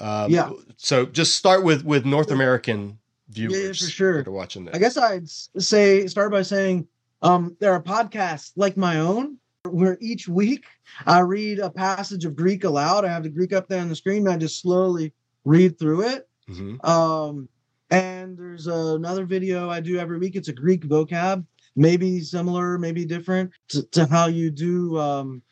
[0.00, 0.50] Um, Yeah.
[0.76, 2.98] So just start with with North American
[3.28, 3.80] viewers.
[3.80, 4.24] yeah, for sure.
[4.26, 4.74] watching this.
[4.74, 6.86] I guess I'd say start by saying
[7.22, 9.36] um, there are podcasts like my own
[9.68, 10.64] where each week
[11.06, 13.04] I read a passage of Greek aloud.
[13.04, 14.26] I have the Greek up there on the screen.
[14.26, 15.12] And I just slowly
[15.44, 16.28] read through it.
[16.48, 16.82] Mhm.
[16.84, 17.48] Um,
[17.90, 20.34] and there's another video I do every week.
[20.36, 21.44] It's a Greek vocab,
[21.76, 25.42] maybe similar, maybe different to, to how you do um,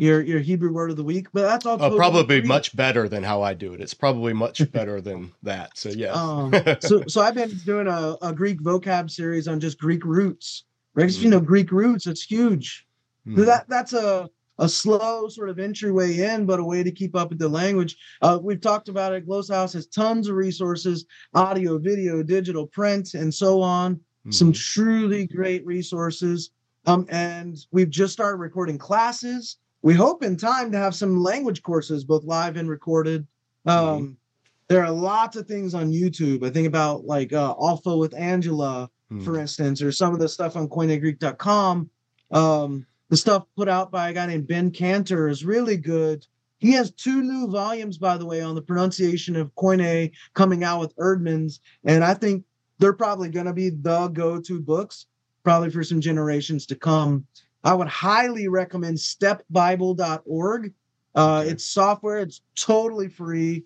[0.00, 1.26] your your Hebrew word of the week.
[1.32, 3.80] But that's all Uh, totally probably much better than how I do it.
[3.80, 5.76] It's probably much better than that.
[5.76, 6.12] So yeah.
[6.12, 10.64] Um, so so I've been doing a, a Greek vocab series on just Greek roots.
[10.94, 11.08] Right?
[11.08, 11.22] Mm.
[11.22, 12.86] you know Greek roots, it's huge.
[13.26, 13.44] Mhm.
[13.46, 14.28] That that's a
[14.58, 17.96] a slow sort of entryway in, but a way to keep up with the language.
[18.20, 19.26] Uh, we've talked about it.
[19.26, 21.04] Glossa House has tons of resources:
[21.34, 24.00] audio, video, digital, print, and so on.
[24.30, 24.56] Some Mhm.
[24.74, 26.50] truly great resources.
[26.86, 29.56] Um, and we've just started recording classes.
[29.82, 33.26] We hope in time to have some language courses, both live and recorded.
[33.66, 34.16] Um,
[34.68, 36.44] There are lots of things on YouTube.
[36.46, 39.24] I think about like uh, Alpha with Angela, Mhm.
[39.24, 41.90] for instance, or some of the stuff on koinegreek.com.
[42.30, 46.24] Um, the stuff put out by a guy named Ben Kantor is really good.
[46.58, 50.78] He has two new volumes, by the way, on the pronunciation of Koine coming out
[50.78, 51.58] with Eerdmans.
[51.84, 52.44] And I think
[52.78, 55.06] they're probably going to be the go to books,
[55.42, 57.26] probably for some generations to come.
[57.64, 60.72] I would highly recommend stepbible.org.
[61.14, 63.64] Uh, It's software, it's totally free.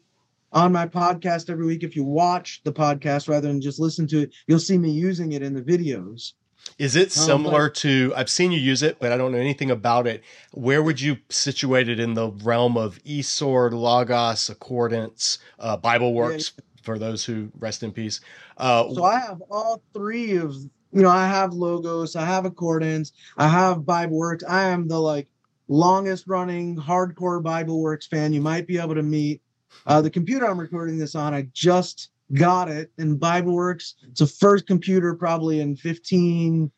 [0.53, 4.21] On my podcast every week, if you watch the podcast rather than just listen to
[4.21, 6.35] it, you'll see me using it in the videos.
[6.79, 8.13] Is it similar to?
[8.17, 10.23] I've seen you use it, but I don't know anything about it.
[10.53, 16.53] Where would you situate it in the realm of eSword, Logos, Accordance, uh, Bible Works?
[16.57, 16.65] Yeah.
[16.83, 18.21] For those who rest in peace.
[18.59, 20.55] Uh, so I have all three of
[20.95, 21.11] you know.
[21.11, 24.45] I have Logos, I have Accordance, I have Bible Works.
[24.49, 25.29] I am the like
[25.69, 29.41] longest running hardcore Bible Works fan you might be able to meet.
[29.87, 33.95] Uh, the computer I'm recording this on, I just got it in BibleWorks.
[34.09, 36.71] It's the first computer probably in 15,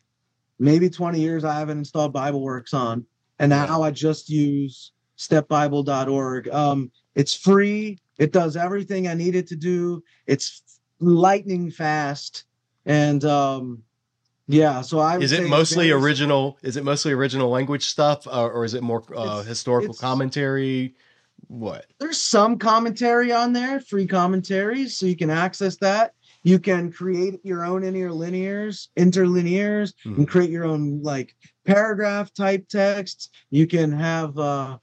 [0.59, 3.05] maybe 20 years I haven't installed BibleWorks on.
[3.39, 6.49] And now I just use stepbible.org.
[6.49, 7.99] Um, it's free.
[8.17, 10.03] It does everything I need it to do.
[10.25, 12.45] It's lightning fast.
[12.85, 13.83] And um,
[14.47, 16.57] yeah, so I is it mostly original?
[16.61, 20.95] Is it mostly original language stuff, uh, or is it more uh, historical commentary?
[21.47, 21.85] what?
[21.99, 26.13] There's some commentary on there, free commentaries, so you can access that.
[26.43, 30.15] You can create your own interlinears, interlinears, mm-hmm.
[30.15, 33.29] and create your own like paragraph type texts.
[33.49, 34.77] You can have uh,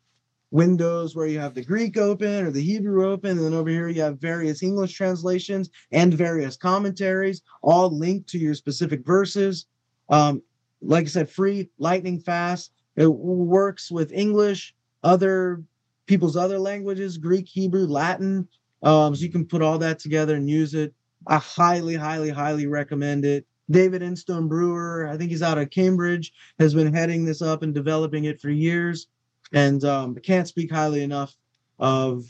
[0.54, 3.88] windows where you have the Greek open or the Hebrew open, and then over here
[3.88, 9.66] you have various English translations and various commentaries, all linked to your specific verses.
[10.10, 10.42] Um,
[10.80, 12.70] like I said, free, lightning fast.
[12.94, 15.64] It works with English, other
[16.06, 18.46] people's other languages Greek, Hebrew, Latin.
[18.84, 20.94] Um, so you can put all that together and use it.
[21.26, 23.44] I highly, highly, highly recommend it.
[23.70, 27.74] David Instone Brewer, I think he's out of Cambridge, has been heading this up and
[27.74, 29.08] developing it for years.
[29.54, 31.34] And um, I can't speak highly enough
[31.78, 32.24] of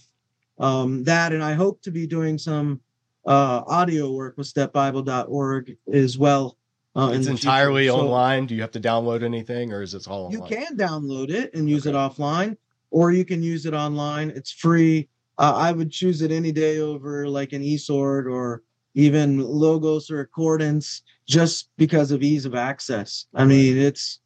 [0.59, 1.33] um, that.
[1.33, 2.81] And I hope to be doing some
[3.27, 6.57] uh, audio work with stepbible.org as well.
[6.95, 8.47] Uh, it's entirely so online.
[8.47, 10.43] Do you have to download anything or is it all online?
[10.43, 11.97] You can download it and use okay.
[11.97, 12.57] it offline
[12.91, 14.31] or you can use it online.
[14.31, 15.09] It's free.
[15.39, 18.63] Uh, I would choose it any day over like an eSword or
[18.95, 23.27] even Logos or Accordance just because of ease of access.
[23.35, 24.21] I mean, it's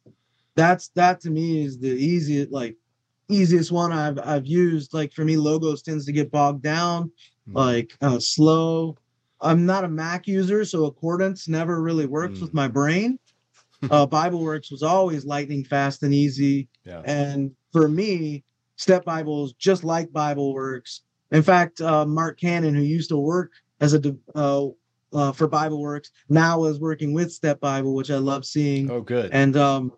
[0.55, 2.75] that's that to me is the easiest like
[3.29, 4.93] easiest one I've I've used.
[4.93, 7.11] Like for me, Logos tends to get bogged down,
[7.49, 7.55] mm.
[7.55, 8.97] like uh, slow.
[9.41, 12.41] I'm not a Mac user, so Accordance never really works mm.
[12.41, 13.17] with my brain.
[13.91, 16.67] uh, Bible Works was always lightning fast and easy.
[16.85, 17.01] Yeah.
[17.05, 18.43] And for me,
[18.75, 21.01] Step Bibles, just like Bible Works.
[21.31, 24.67] In fact, uh, Mark Cannon, who used to work as a uh,
[25.13, 28.91] uh, for Bible Works, now is working with Step Bible, which I love seeing.
[28.91, 29.31] Oh, good.
[29.31, 29.93] And um,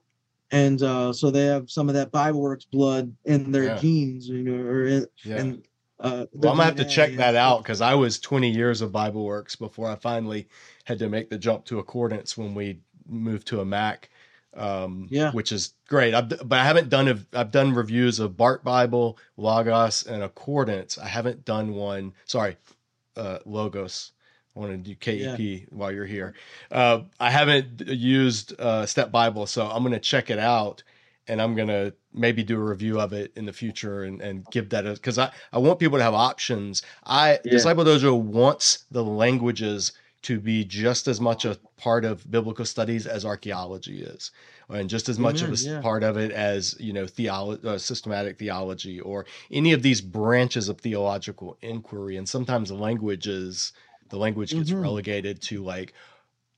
[0.51, 3.77] and uh, so they have some of that Bible Works blood in their yeah.
[3.77, 5.37] genes, you know, or in, yeah.
[5.37, 5.63] and
[5.99, 8.91] uh, well, I'm gonna have to check that out because I was 20 years of
[8.91, 10.47] Bible Works before I finally
[10.85, 14.09] had to make the jump to Accordance when we moved to a Mac
[14.55, 16.13] um, yeah, which is great.
[16.13, 20.97] I've, but I haven't done a, I've done reviews of Bart Bible, Logos, and Accordance.
[20.97, 22.13] I haven't done one.
[22.25, 22.57] Sorry,
[23.15, 24.11] uh, Logos.
[24.55, 25.57] I want to do KEP yeah.
[25.69, 26.33] while you're here.
[26.69, 30.83] Uh, I haven't used uh, Step Bible, so I'm going to check it out
[31.27, 34.45] and I'm going to maybe do a review of it in the future and, and
[34.51, 36.81] give that because I, I want people to have options.
[37.05, 37.51] I yeah.
[37.51, 43.07] Disciple Dojo wants the languages to be just as much a part of biblical studies
[43.07, 44.31] as archaeology is
[44.69, 45.81] and just as much Amen, of a yeah.
[45.81, 50.69] part of it as you know theolo- uh, systematic theology or any of these branches
[50.69, 53.73] of theological inquiry and sometimes languages
[54.11, 54.81] the language gets mm-hmm.
[54.81, 55.93] relegated to like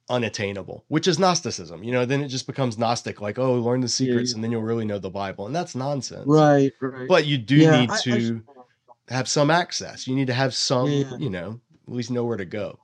[0.09, 3.87] unattainable which is gnosticism you know then it just becomes gnostic like oh learn the
[3.87, 4.35] secrets yeah, yeah.
[4.35, 7.71] and then you'll really know the bible and that's nonsense right right but you do
[7.71, 11.93] need to I, I, have some access you need to have some you know at
[11.93, 12.77] least know where to go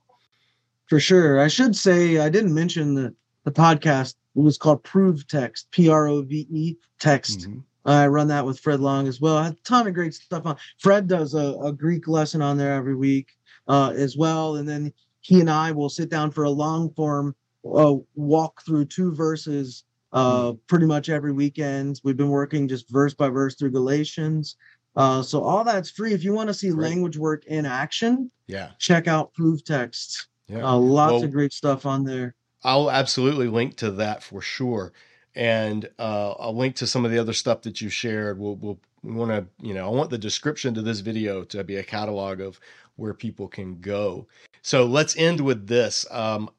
[0.90, 1.40] for sure.
[1.40, 3.14] I should say I didn't mention that
[3.44, 4.16] the podcast.
[4.36, 7.40] It was called Prove Text, P R O V E Text.
[7.40, 7.60] Mm-hmm.
[7.84, 9.36] I run that with Fred Long as well.
[9.36, 10.56] I have a ton of great stuff on.
[10.78, 13.28] Fred does a, a Greek lesson on there every week
[13.70, 17.36] uh, as well, and then he and I will sit down for a long form
[17.64, 20.58] uh, walk through two verses uh, mm-hmm.
[20.66, 22.00] pretty much every weekend.
[22.02, 24.56] We've been working just verse by verse through Galatians.
[24.96, 26.12] Uh, so all that's free.
[26.12, 26.88] If you want to see Great.
[26.88, 30.26] language work in action, yeah, check out Prove Text.
[30.48, 30.68] Yeah.
[30.68, 32.34] Uh, lots well, of great stuff on there.
[32.64, 34.92] I'll absolutely link to that for sure.
[35.36, 38.40] And uh, I'll link to some of the other stuff that you shared.
[38.40, 41.64] We'll, we'll we want to, you know, I want the description to this video to
[41.64, 42.60] be a catalog of
[43.00, 44.26] where people can go.
[44.62, 46.06] So let's end with this.
[46.10, 46.50] Um,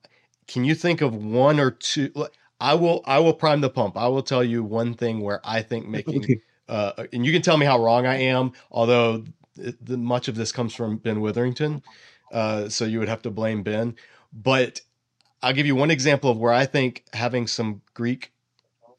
[0.47, 2.11] can you think of one or two?
[2.59, 3.95] I will, I will prime the pump.
[3.95, 6.41] I will tell you one thing where I think making
[6.71, 10.53] uh, and you can tell me how wrong I am, although the, much of this
[10.53, 11.83] comes from Ben Witherington.
[12.31, 13.95] Uh, so you would have to blame Ben.
[14.31, 14.79] But
[15.43, 18.31] I'll give you one example of where I think having some Greek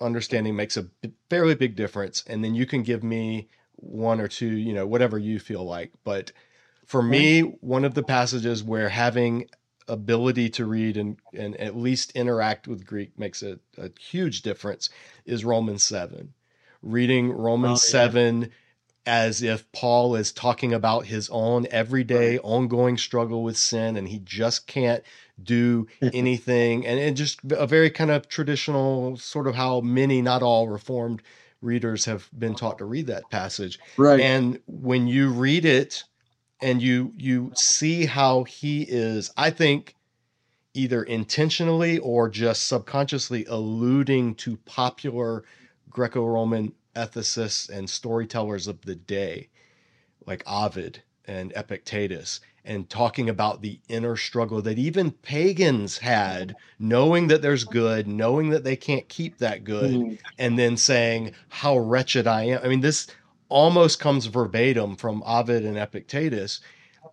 [0.03, 0.87] understanding makes a
[1.31, 2.25] fairly big difference.
[2.27, 5.93] And then you can give me one or two, you know, whatever you feel like.
[6.05, 6.31] But
[6.93, 9.49] for me, one of the passages where having
[9.89, 14.91] ability to read and, and at least interact with Greek makes a, a huge difference
[15.25, 16.35] is Romans 7.
[16.83, 18.05] Reading Romans oh, yeah.
[18.09, 18.51] 7
[19.07, 24.19] as if Paul is talking about his own everyday, ongoing struggle with sin and he
[24.19, 25.03] just can't
[25.43, 26.87] do anything.
[26.87, 31.23] and, and just a very kind of traditional, sort of how many, not all Reformed
[31.63, 33.79] readers have been taught to read that passage.
[33.97, 34.21] Right.
[34.21, 36.05] And when you read it,
[36.63, 39.95] and you you see how he is i think
[40.75, 45.45] either intentionally or just subconsciously alluding to popular
[45.91, 49.49] greco-roman ethicists and storytellers of the day
[50.27, 57.27] like ovid and epictetus and talking about the inner struggle that even pagans had knowing
[57.27, 60.19] that there's good knowing that they can't keep that good mm.
[60.39, 63.09] and then saying how wretched i am i mean this
[63.53, 66.61] almost comes verbatim from Ovid and Epictetus,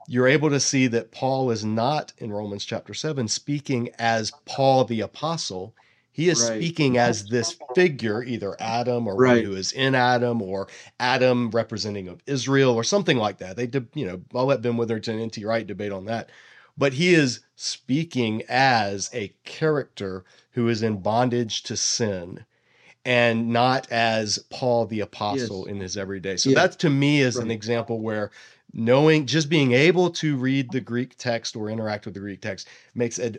[0.07, 4.85] you're able to see that Paul is not in Romans chapter 7 speaking as Paul
[4.85, 5.75] the apostle.
[6.11, 6.57] He is right.
[6.57, 9.43] speaking as this figure, either Adam or right.
[9.43, 10.67] who is in Adam, or
[10.99, 13.55] Adam representing of Israel, or something like that.
[13.55, 15.43] They, did, you know, I'll let Ben Witherington and N.T.
[15.45, 16.29] Wright debate on that.
[16.77, 22.45] But he is speaking as a character who is in bondage to sin
[23.05, 25.71] and not as Paul the apostle yes.
[25.73, 26.37] in his everyday.
[26.37, 26.67] So yeah.
[26.67, 27.45] that to me is right.
[27.45, 28.31] an example where
[28.73, 32.67] knowing just being able to read the Greek text or interact with the Greek text
[32.93, 33.37] makes an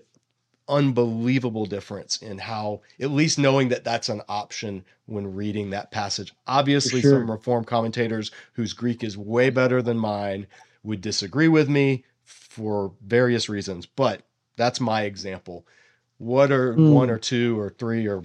[0.69, 6.32] unbelievable difference in how at least knowing that that's an option when reading that passage.
[6.47, 7.20] Obviously sure.
[7.20, 10.47] some reform commentators whose Greek is way better than mine
[10.82, 14.23] would disagree with me for various reasons, but
[14.57, 15.66] that's my example
[16.20, 16.92] what are mm.
[16.92, 18.18] one or two or three or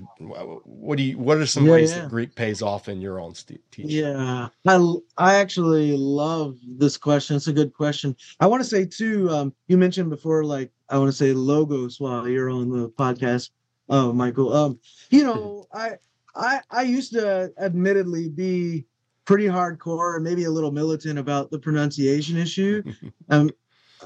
[0.65, 2.01] what do you what are some yeah, ways yeah.
[2.01, 3.89] that greek pays off in your own st- teaching?
[3.89, 7.38] Yeah i i actually love this question.
[7.38, 8.13] It's a good question.
[8.41, 11.97] I want to say too um, you mentioned before like i want to say logos
[11.97, 13.51] while you're on the podcast
[13.88, 14.53] oh michael.
[14.53, 14.77] Um
[15.09, 15.93] you know i
[16.35, 18.85] i i used to admittedly be
[19.23, 22.84] pretty hardcore and maybe a little militant about the pronunciation issue.
[23.30, 23.51] Um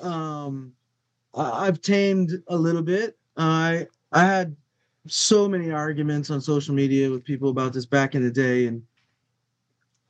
[0.04, 0.74] um
[1.36, 4.56] i've tamed a little bit I I had
[5.08, 8.84] so many arguments on social media with people about this back in the day, and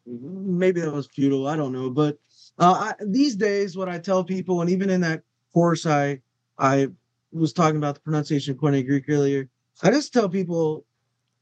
[0.06, 1.48] maybe that was futile.
[1.48, 2.18] I don't know, but
[2.58, 5.22] uh, I, these days, what I tell people, and even in that
[5.54, 6.20] course, I
[6.58, 6.88] I
[7.32, 9.48] was talking about the pronunciation of Koine Greek earlier.
[9.84, 10.84] I just tell people,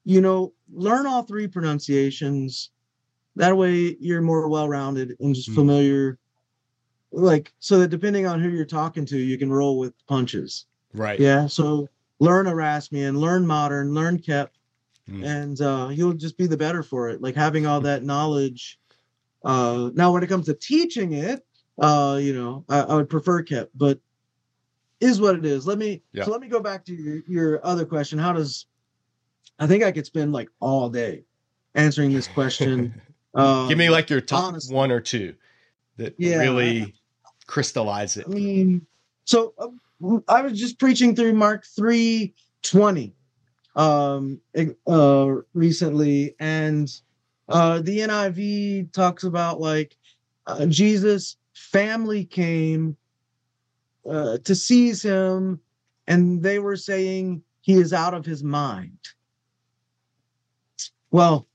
[0.03, 2.72] you know, learn all three pronunciations.
[3.35, 5.55] That way, you're more well-rounded and just mm-hmm.
[5.55, 6.19] familiar.
[7.11, 10.65] Like so that depending on who you're talking to, you can roll with punches.
[10.98, 11.19] Right.
[11.19, 11.48] Yeah.
[11.48, 11.88] So
[12.19, 14.52] learn Erasmian, learn modern, learn KEP,
[15.10, 15.26] mm.
[15.26, 17.22] and uh, you'll just be the better for it.
[17.22, 18.80] Like having all that knowledge.
[19.45, 21.45] Uh, now, when it comes to teaching it,
[21.80, 23.99] uh, you know, I, I would prefer KEP, but
[24.99, 25.68] is what it is.
[25.68, 26.26] Let me yeah.
[26.26, 28.18] so let me go back to your, your other question.
[28.18, 28.65] How does
[29.60, 31.24] I think I could spend like all day
[31.76, 32.99] answering this question.
[33.36, 34.76] um, Give me like your top honestly.
[34.76, 35.36] one or two
[35.98, 36.94] that yeah, really
[37.45, 38.26] crystallize it.
[38.28, 38.86] I mean,
[39.26, 39.68] so uh,
[40.28, 42.34] I was just preaching through Mark 3
[42.64, 43.14] 20
[43.76, 44.40] um,
[44.88, 46.91] uh, recently, and
[47.49, 49.95] uh, the NIV talks about like
[50.45, 52.98] uh, Jesus' family came
[54.10, 55.60] uh, to seize him,
[56.07, 58.98] and they were saying he is out of his mind.
[61.11, 61.48] Well,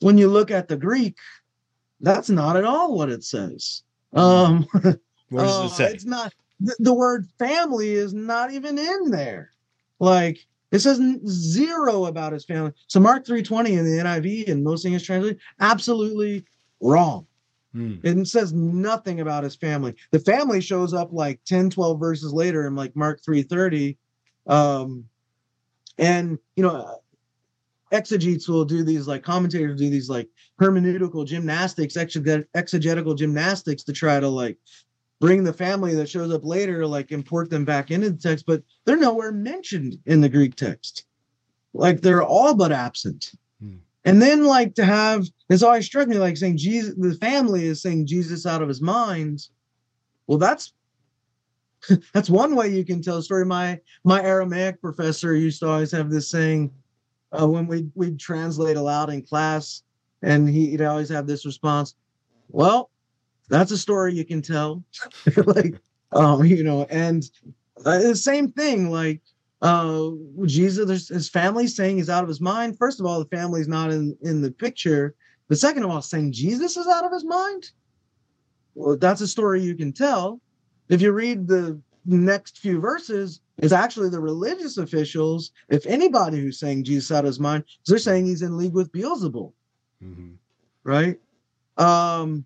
[0.00, 1.16] when you look at the Greek,
[2.00, 3.82] that's not at all what it says.
[4.12, 5.92] Um, what does it uh, say?
[5.92, 6.34] It's not
[6.78, 9.50] the, word family is not even in there.
[9.98, 12.72] Like it says zero about his family.
[12.86, 16.44] So Mark 320 in the NIV and most English translation, absolutely
[16.80, 17.26] wrong.
[17.72, 17.96] Hmm.
[18.02, 19.94] It says nothing about his family.
[20.10, 23.96] The family shows up like 10, 12 verses later in like Mark 330.
[24.46, 25.04] Um,
[25.98, 27.00] and you know,
[27.92, 30.28] exegetes will do these like commentators do these like
[30.60, 34.58] hermeneutical gymnastics, exegetical gymnastics to try to like
[35.22, 38.60] bring the family that shows up later, like import them back into the text, but
[38.84, 41.04] they're nowhere mentioned in the Greek text.
[41.72, 43.30] Like they're all but absent.
[43.62, 43.76] Hmm.
[44.04, 47.80] And then like to have it's always struck me like saying Jesus, the family is
[47.80, 49.46] saying Jesus out of his mind.
[50.26, 50.72] Well, that's
[52.12, 53.46] that's one way you can tell a story.
[53.46, 56.72] My my Aramaic professor used to always have this saying
[57.30, 59.84] uh, when we we'd translate aloud in class.
[60.20, 61.94] and he, he'd always have this response,
[62.48, 62.90] "Well,
[63.52, 64.82] that's a story you can tell."
[65.46, 65.80] like,
[66.12, 67.22] um, you know, and
[67.84, 69.20] uh, the same thing, like
[69.62, 70.10] uh
[70.44, 72.76] jesus his family saying he's out of his mind.
[72.76, 75.14] First of all the family's not in in the picture.
[75.48, 77.70] But second of all saying jesus is out of his mind?
[78.74, 80.40] Well that's a story you can tell.
[80.88, 86.58] If you read the next few verses it's actually the religious officials if anybody who's
[86.58, 89.52] saying jesus out of his mind they're saying he's in league with beelzebul.
[90.02, 90.34] Mhm.
[90.82, 91.20] right?
[91.78, 92.44] Um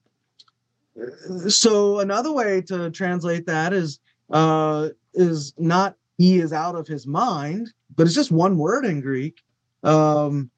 [1.48, 4.00] so another way to translate that is
[4.30, 9.00] uh is not he is out of his mind but it's just one word in
[9.00, 9.42] greek
[9.82, 10.50] um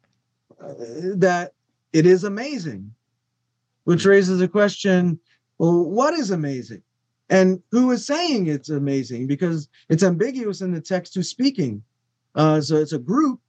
[1.14, 1.52] that
[1.92, 2.92] it is amazing
[3.84, 5.18] which raises a question
[5.58, 6.82] well what is amazing?
[7.30, 9.26] And who is saying it's amazing?
[9.26, 11.82] Because it's ambiguous in the text who's speaking.
[12.34, 13.40] Uh so it's a group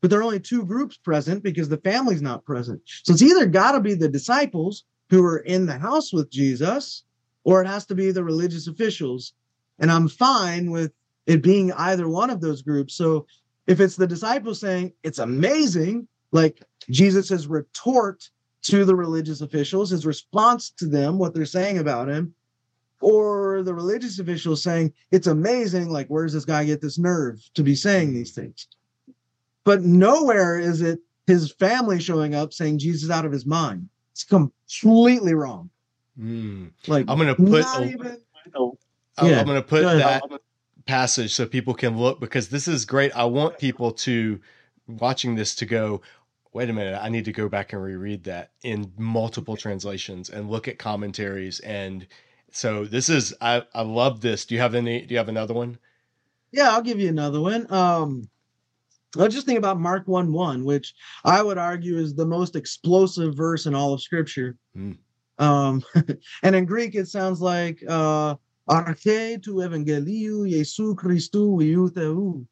[0.00, 2.82] but there are only two groups present because the family's not present.
[3.04, 7.04] So it's either got to be the disciples who are in the house with jesus
[7.44, 9.34] or it has to be the religious officials.
[9.78, 10.92] And i'm fine with
[11.26, 12.94] it being either one of those groups.
[12.94, 13.26] So
[13.66, 18.28] if it's the disciples saying it's amazing like jesus' retort
[18.62, 22.34] to the religious officials his response to them what they're saying about him
[23.00, 27.42] or the religious officials saying it's amazing like where does this guy get this nerve
[27.54, 28.68] to be saying these things?
[29.64, 34.24] But nowhere is it his family showing up saying jesus out of his mind it's
[34.24, 35.68] completely wrong
[36.18, 36.70] Mm.
[36.86, 38.16] like I'm gonna put a- even
[39.16, 39.40] I'm, Yeah.
[39.40, 40.22] I'm going to put Go that
[40.86, 43.14] passage so people can look because this is great.
[43.16, 44.40] I want people to
[44.86, 46.02] watching this to go,
[46.52, 50.50] wait a minute, I need to go back and reread that in multiple translations and
[50.50, 51.60] look at commentaries.
[51.60, 52.06] And
[52.50, 54.44] so this is I, I love this.
[54.44, 55.78] Do you have any do you have another one?
[56.52, 57.72] Yeah, I'll give you another one.
[57.72, 58.28] Um,
[59.16, 63.34] let's just think about Mark 1 1, which I would argue is the most explosive
[63.36, 64.56] verse in all of scripture.
[64.76, 64.98] Mm.
[65.38, 65.82] Um,
[66.42, 68.36] and in Greek, it sounds like uh,
[68.68, 72.46] Arche tu evangeliu Jesu Christu.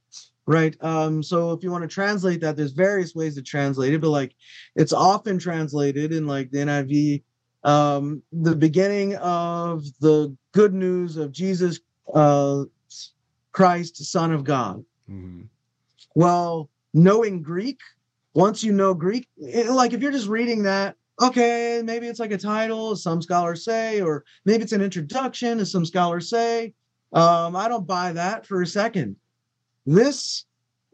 [0.45, 0.77] Right.
[0.81, 4.11] Um, so if you want to translate that, there's various ways to translate it, but
[4.11, 4.35] like
[4.75, 7.23] it's often translated in like the NIV,
[7.63, 11.79] um, the beginning of the good news of Jesus
[12.13, 12.65] uh
[13.53, 14.85] Christ, Son of God.
[15.09, 15.49] Mhm.
[16.15, 17.81] Well, knowing Greek,
[18.35, 22.33] once you know Greek, it- like if you're just reading that, okay, maybe it's like
[22.33, 26.75] a title, some scholars say, or maybe it's an introduction, as some scholars say.
[27.13, 29.17] Um, I don't buy that for a second.
[29.87, 30.45] This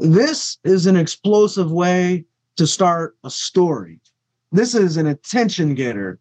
[0.01, 2.25] this is an explosive way
[2.57, 4.01] to start a story.
[4.53, 6.21] This is an attention getter.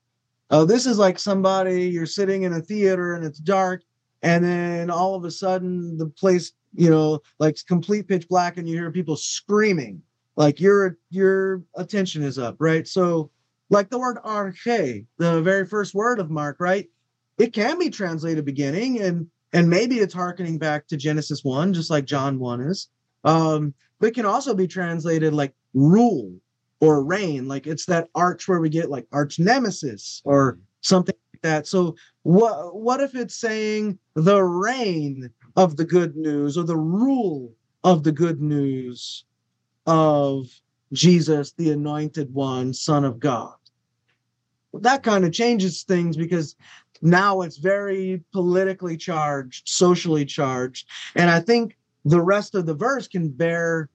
[0.50, 3.84] Uh, this is like somebody you're sitting in a theater and it's dark,
[4.22, 8.68] and then all of a sudden the place, you know, like complete pitch black, and
[8.68, 10.02] you hear people screaming.
[10.36, 12.88] Like your your attention is up, right?
[12.88, 13.32] So,
[13.70, 16.88] like the word arche, the very first word of Mark, right?
[17.38, 21.90] It can be translated beginning, and and maybe it's harkening back to Genesis one, just
[21.90, 22.90] like John one is.
[23.24, 26.34] Um, but it can also be translated like rule
[26.80, 31.42] or reign, like it's that arch where we get like arch nemesis or something like
[31.42, 31.68] that.
[31.68, 31.96] So
[32.28, 37.54] what what if it's saying the reign of the good news or the rule
[37.86, 39.24] of the good news
[39.86, 40.48] of
[40.92, 43.54] Jesus, the anointed one, Son of God?
[44.74, 46.58] That kind of changes things because
[47.02, 50.86] now it's very politically charged, socially charged.
[51.16, 53.88] And I think the rest of the verse can bear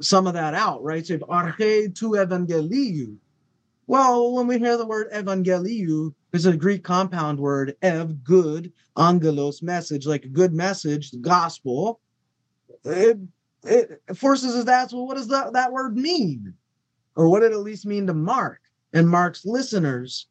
[0.00, 1.04] some of that out, right?
[1.04, 3.16] So arche tu evangeliu.
[3.88, 9.62] Well, when we hear the word evangeliu, it's a Greek compound word, ev, good, angelos,
[9.62, 12.00] message, like a good message, the gospel.
[12.84, 13.18] It,
[13.64, 16.54] it forces us to ask, well, what does that, that word mean?
[17.16, 18.60] Or what did it at least mean to Mark
[18.92, 20.26] and Mark's listeners?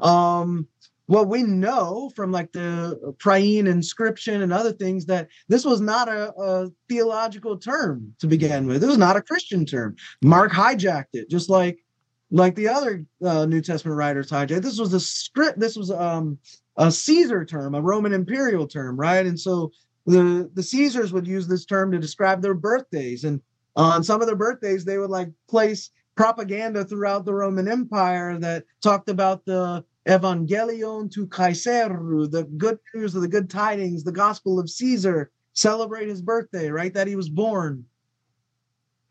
[0.00, 0.68] Um,
[1.08, 6.08] well, we know from like the Priene inscription and other things that this was not
[6.08, 8.84] a, a theological term to begin with.
[8.84, 9.96] It was not a Christian term.
[10.22, 11.84] Mark hijacked it, just like
[12.32, 14.62] like the other uh, New Testament writers hijacked.
[14.62, 15.60] This was a script.
[15.60, 16.38] This was um,
[16.76, 19.24] a Caesar term, a Roman imperial term, right?
[19.26, 19.70] And so
[20.06, 23.40] the the Caesars would use this term to describe their birthdays, and
[23.76, 28.64] on some of their birthdays, they would like place propaganda throughout the Roman Empire that
[28.82, 34.58] talked about the Evangelion to Caesaru, the good news of the good tidings, the gospel
[34.58, 36.92] of Caesar, celebrate his birthday, right?
[36.92, 37.84] That he was born.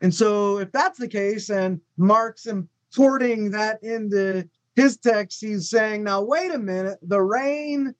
[0.00, 2.46] And so, if that's the case, and Mark's
[2.92, 7.94] importing that into his text, he's saying, now, wait a minute, the reign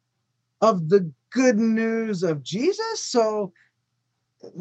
[0.60, 3.00] of the good news of Jesus.
[3.00, 3.52] So,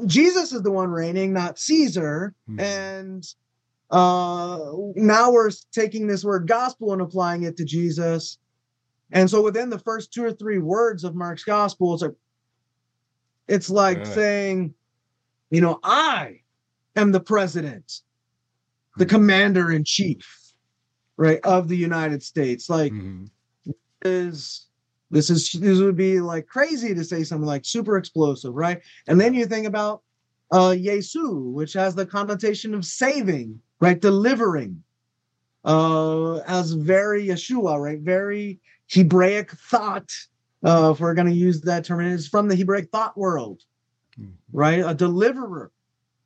[0.06, 2.36] Jesus is the one reigning, not Caesar.
[2.50, 2.62] Mhm.
[2.62, 3.28] And
[3.90, 8.38] uh, now we're taking this word gospel and applying it to Jesus.
[9.12, 12.16] And so within the first two or three words of Mark's gospel, it's like
[13.48, 14.08] it's like right.
[14.08, 14.74] saying,
[15.50, 16.42] you know, I
[16.96, 18.02] am the president,
[18.98, 20.28] the commander in chief,
[21.18, 22.70] right, of the United States.
[22.70, 23.26] Like mm-hmm.
[24.04, 24.68] is
[25.10, 28.82] this is this would be like crazy to say something like super explosive, right?
[29.08, 30.02] And then you think about
[30.52, 34.00] uh Yesu, which has the connotation of saving, right?
[34.00, 34.84] Delivering.
[35.64, 38.00] Uh as very Yeshua, right?
[38.00, 38.60] Very
[38.90, 40.10] Hebraic thought.
[40.64, 43.62] Uh, if we're going to use that term, it's from the Hebraic thought world,
[44.20, 44.32] mm-hmm.
[44.54, 44.84] right?
[44.86, 45.72] A deliverer.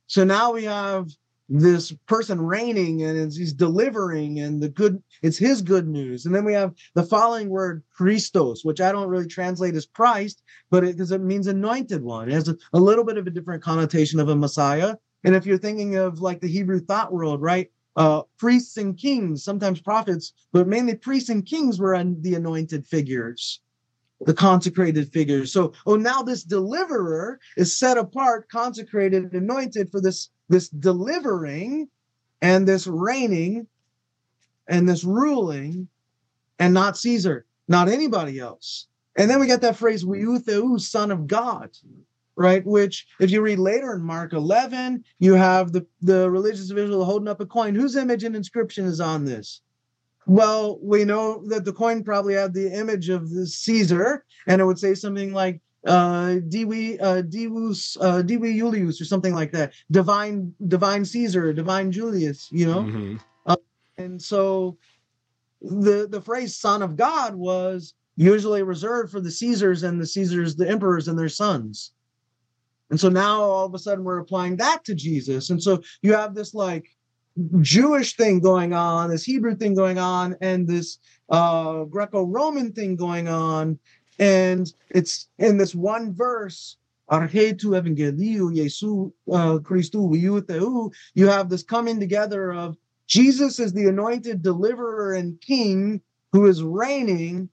[0.08, 1.08] So now we have
[1.48, 6.26] this person reigning and he's delivering and the good it's his good news.
[6.26, 10.42] And then we have the following word christos which i don't really translate as christ
[10.70, 12.28] but it because it means anointed one.
[12.28, 14.96] It has a, a, little bit of a different connotation of a messiah.
[15.24, 17.70] And if you're thinking of like the hebrew thought world right?
[17.94, 23.60] Uh priests and kings sometimes prophets but mainly priests and kings were the anointed figures
[24.20, 25.52] the consecrated figures.
[25.52, 31.88] So oh now this deliverer is set apart consecrated anointed for this this delivering
[32.42, 33.66] and this reigning
[34.68, 35.88] and this ruling
[36.58, 38.86] and not Caesar, not anybody else.
[39.16, 41.70] And then we get that phrase, Weoutheu, son of God,
[42.36, 42.64] right?
[42.66, 47.28] Which, if you read later in Mark 11, you have the, the religious visual holding
[47.28, 47.74] up a coin.
[47.74, 49.62] Whose image and inscription is on this?
[50.26, 54.64] Well, we know that the coin probably had the image of the Caesar, and it
[54.64, 59.72] would say something like, uh Divi uh Divus uh Divi Julius or something like that.
[59.90, 62.82] Divine Divine Caesar, Divine Julius, you know?
[62.82, 63.16] Mm-hmm.
[63.46, 63.56] Uh,
[63.96, 64.76] and so
[65.62, 70.56] the the phrase son of God was usually reserved for the Caesars and the Caesars,
[70.56, 71.92] the emperors and their sons.
[72.90, 75.50] And so now all of a sudden we're applying that to Jesus.
[75.50, 76.86] And so you have this like
[77.60, 80.98] Jewish thing going on, this Hebrew thing going on, and this
[81.28, 83.78] uh, Greco-Roman thing going on,
[84.18, 86.76] and it's in this one verse,
[87.10, 92.76] Arhetu Evangeliu Jesu uh, Christu you have this coming together of
[93.06, 96.00] Jesus is the anointed deliverer and king
[96.32, 97.48] who is reigning,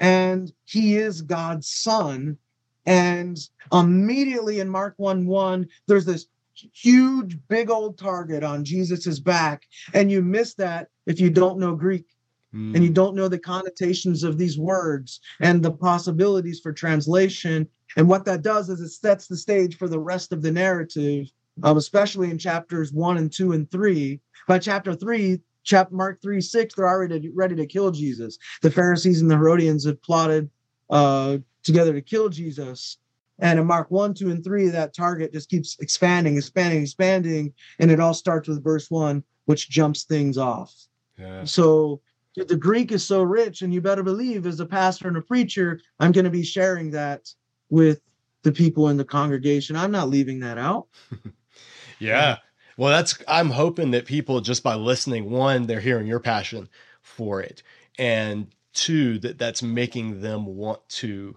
[0.00, 2.36] and he is God's son.
[2.84, 3.38] And
[3.72, 9.66] immediately in Mark 1 1, there's this huge, big old target on Jesus's back.
[9.94, 12.06] And you miss that if you don't know Greek
[12.54, 12.74] mm.
[12.74, 17.68] and you don't know the connotations of these words and the possibilities for translation.
[17.96, 21.30] And what that does is it sets the stage for the rest of the narrative,
[21.62, 24.20] um, especially in chapters one and two and three.
[24.46, 28.38] By chapter three, chapter Mark 3 6, they're already ready to kill Jesus.
[28.62, 30.50] The Pharisees and the Herodians have plotted
[30.90, 32.98] uh, together to kill Jesus.
[33.40, 37.52] And in Mark 1, 2, and 3, that target just keeps expanding, expanding, expanding.
[37.78, 40.74] And it all starts with verse 1, which jumps things off.
[41.16, 41.44] Yeah.
[41.44, 42.00] So
[42.44, 45.80] the Greek is so rich, and you better believe, as a pastor and a preacher,
[46.00, 47.32] I'm going to be sharing that
[47.70, 48.00] with
[48.42, 49.76] the people in the congregation.
[49.76, 50.88] I'm not leaving that out.
[51.98, 52.38] yeah.
[52.76, 56.68] Well, that's, I'm hoping that people, just by listening, one, they're hearing your passion
[57.02, 57.62] for it.
[57.98, 61.36] And two, that that's making them want to,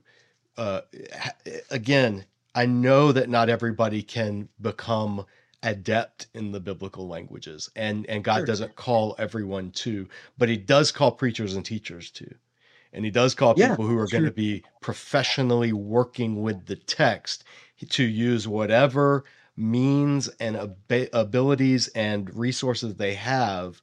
[0.58, 0.82] uh,
[1.72, 5.26] again, I know that not everybody can become
[5.64, 8.46] adept in the biblical languages and and God sure.
[8.46, 10.08] doesn't call everyone to
[10.38, 12.34] but he does call preachers and teachers to
[12.94, 16.76] and he does call yeah, people who are going to be professionally working with the
[16.76, 17.44] text
[17.90, 19.24] to use whatever
[19.56, 23.82] means and ab- abilities and resources they have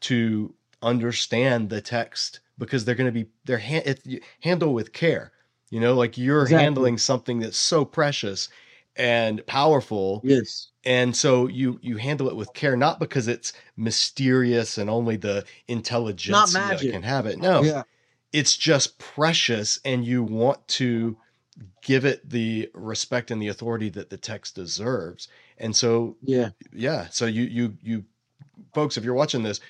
[0.00, 3.94] to understand the text because they're going to be they're ha-
[4.40, 5.32] handle with care
[5.68, 6.62] you know like you're exactly.
[6.62, 8.48] handling something that's so precious
[8.96, 10.20] and powerful.
[10.24, 10.69] Yes.
[10.84, 15.44] And so you you handle it with care, not because it's mysterious and only the
[15.68, 16.54] intelligence
[16.92, 17.38] can have it.
[17.38, 17.82] No, yeah.
[18.32, 21.18] it's just precious, and you want to
[21.82, 25.28] give it the respect and the authority that the text deserves.
[25.58, 27.08] And so, yeah, yeah.
[27.10, 28.04] So you you you
[28.72, 29.60] folks, if you're watching this,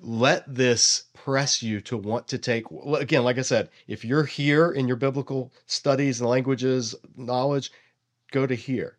[0.00, 2.64] let this press you to want to take
[2.98, 7.72] again like i said if you're here in your biblical studies and languages knowledge
[8.30, 8.98] go to here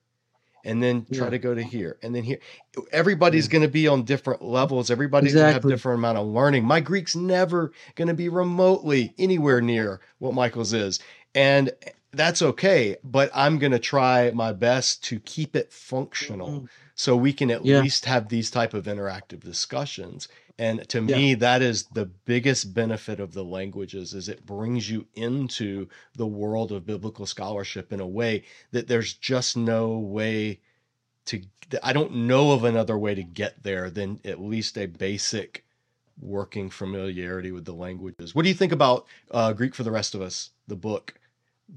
[0.66, 1.30] and then try yeah.
[1.32, 2.40] to go to here and then here
[2.92, 3.52] everybody's yeah.
[3.54, 5.52] going to be on different levels everybody's exactly.
[5.52, 9.62] going to have different amount of learning my greek's never going to be remotely anywhere
[9.62, 11.00] near what michael's is
[11.34, 11.72] and
[12.12, 16.66] that's okay but i'm going to try my best to keep it functional mm-hmm.
[16.96, 17.80] so we can at yeah.
[17.80, 20.28] least have these type of interactive discussions
[20.58, 21.16] and to yeah.
[21.16, 26.28] me that is the biggest benefit of the languages is it brings you into the
[26.28, 30.60] world of biblical scholarship in a way that there's just no way
[31.26, 31.42] to
[31.84, 35.66] I don't know of another way to get there than at least a basic
[36.22, 38.36] working familiarity with the languages.
[38.36, 41.16] What do you think about uh, Greek for the rest of us, the book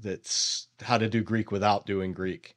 [0.01, 2.55] that's how to do Greek without doing Greek?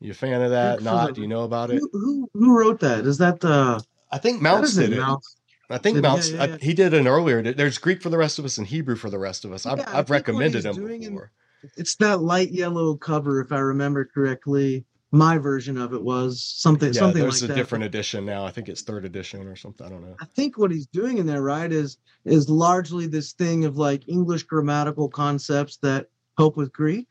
[0.00, 0.82] You a fan of that?
[0.82, 1.14] Not?
[1.14, 1.80] Do you know about it?
[1.80, 3.04] Who, who, who wrote that?
[3.04, 4.98] Is that uh I think Mounce did it.
[5.00, 5.36] Mounce.
[5.70, 6.30] I think Did- yeah, Mounce.
[6.30, 6.56] yeah, I- yeah.
[6.60, 7.42] he did an earlier.
[7.52, 9.66] There's Greek for the rest of us and Hebrew for the rest of us.
[9.66, 11.30] I've, Yeah, I've recommended him doing in- before.
[11.76, 14.84] It's that light yellow cover, if I remember correctly.
[15.10, 17.58] My version of it was something Yeah, something there's like a that.
[17.58, 18.44] different edition now.
[18.44, 19.86] I think it's third edition or something.
[19.86, 20.14] I don't know.
[20.20, 24.06] I think what he's doing in there, right, is is largely this thing of like
[24.08, 27.06] English grammatical concepts that help with Greek.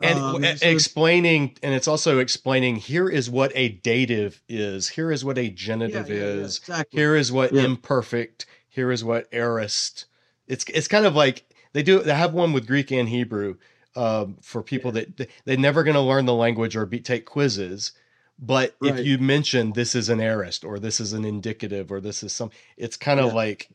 [0.00, 5.24] And Um, explaining and it's also explaining here is what a dative is here is
[5.24, 7.00] what a genitive yeah, yeah, is exactly.
[7.00, 10.06] here is what imperfect here is what aorist.
[10.46, 13.56] It's it's kind of like they do they have one with greek and hebrew
[13.96, 17.92] um, for people that they're never going to learn the language or be, take quizzes
[18.38, 22.22] but if you mention this is an aorist or this is an indicative or this
[22.22, 23.68] is some it's kind of like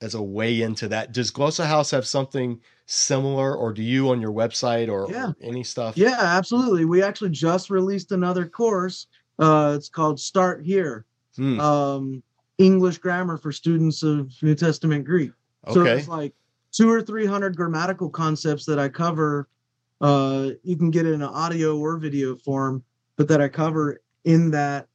[0.00, 1.12] as a way into that.
[1.12, 5.28] Does glossa house have something similar or do you on your website or, Yeah.
[5.28, 6.84] or any stuff Yeah, absolutely.
[6.84, 9.08] We actually just released another course.
[9.38, 11.04] Uh, it's called Start Here.
[11.36, 11.60] Hmm.
[11.60, 12.22] Um,
[12.58, 15.32] English grammar for students of New Testament Greek.
[15.72, 16.32] So it's like
[16.72, 19.48] two or three hundred grammatical concepts that I cover.
[20.00, 22.82] Uh, you can get it in an audio or video form,
[23.16, 24.86] but that I cover in that.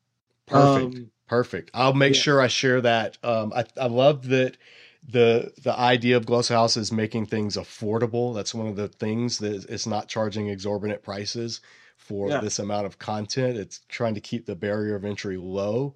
[0.47, 1.71] perfect um, Perfect.
[1.73, 2.21] I'll make Yeah.
[2.21, 3.17] sure I share that.
[3.23, 4.57] Um, I, I love that
[5.07, 8.35] the the idea of Glossa House is making things affordable.
[8.35, 11.61] That's one of the things that it's not charging exorbitant prices
[11.97, 12.39] for Yeah.
[12.41, 13.57] this amount of content.
[13.57, 15.95] It's trying to keep the barrier of entry low.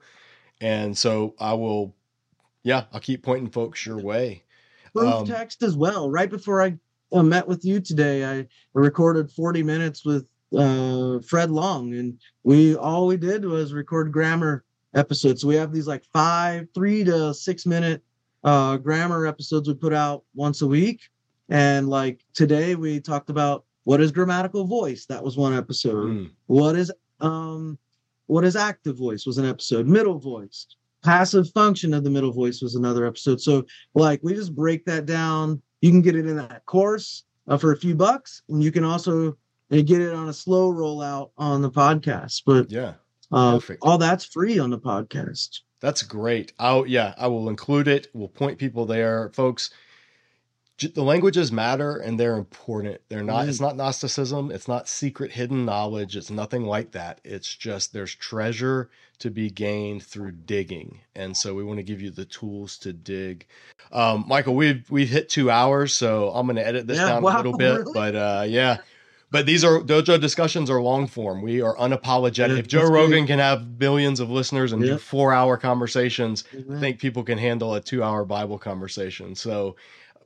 [0.62, 1.96] And so I will,
[2.64, 4.44] yeah, I'll keep pointing folks your way.
[4.94, 6.10] proof Um, text as well.
[6.10, 6.78] Right before I
[7.12, 10.26] uh, met with you today, I recorded 40 minutes with
[10.58, 14.64] uh, Fred Long, and we all we did was record grammar
[14.94, 15.42] episodes.
[15.42, 18.02] So we have these like five, three to six minute
[18.46, 21.02] uh, grammar episodes we put out once a week.
[21.50, 25.06] And like today, we talked about what is grammatical voice.
[25.08, 26.08] That was one episode.
[26.10, 27.78] mm, What is um
[28.28, 29.88] what is active voice was an episode.
[29.88, 30.66] Middle voice.
[31.04, 33.40] Passive function of the middle voice was another episode.
[33.42, 35.62] So like we just break that down.
[35.82, 38.84] You can get it in that course uh, for a few bucks, and you can
[38.84, 39.38] also
[39.72, 42.42] uh, get it on a slow rollout on the podcast.
[42.46, 42.94] But yeah.
[43.32, 45.60] uh, all that's free on the podcast.
[45.86, 46.52] That's great.
[46.58, 48.08] I'll yeah, I will include it.
[48.12, 49.70] We'll point people there, folks.
[50.78, 53.02] j- The languages matter and they're important.
[53.08, 53.48] They're not.
[53.48, 54.50] It's not Gnosticism.
[54.50, 56.16] It's not secret hidden knowledge.
[56.18, 57.22] It's nothing like that.
[57.24, 58.90] It's just there's treasure
[59.20, 62.92] to be gained through digging, and so we want to give you the tools to
[62.92, 63.46] dig.
[63.92, 67.24] Um, Michael, we've we've hit two hours, so I'm going to edit this Yeah, down
[67.24, 67.78] a little bit.
[67.78, 67.94] really?
[67.94, 68.78] But uh, yeah.
[69.32, 71.42] But these are dojo discussions are long form.
[71.42, 72.50] We are unapologetic.
[72.54, 73.00] Yeah, if Joe that's great.
[73.02, 77.38] Rogan can have billions of listeners and do four hour conversations, I think people can
[77.38, 79.36] handle a two hour Bible conversation.
[79.36, 79.76] So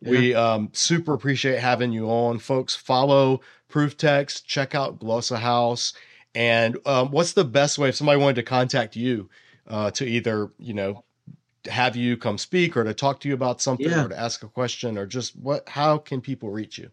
[0.01, 2.75] we um, super appreciate having you on, folks.
[2.75, 5.93] Follow Prove Text, check out Glossa House.
[6.35, 9.29] And um, what's the best way if somebody wanted to contact you
[9.67, 11.03] uh, to either, you know,
[11.67, 14.05] have you come speak or to talk to you about something Yeah.
[14.05, 16.91] or to ask a question or just what, how can people reach you?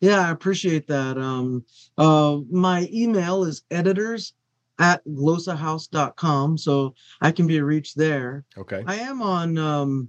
[0.00, 1.18] Yeah, I appreciate that.
[1.18, 1.64] Um,
[1.96, 4.34] uh, my email is editors
[4.78, 8.44] at glossahouse.com, so I can be reached there.
[8.56, 8.84] Okay.
[8.86, 10.08] I am on um,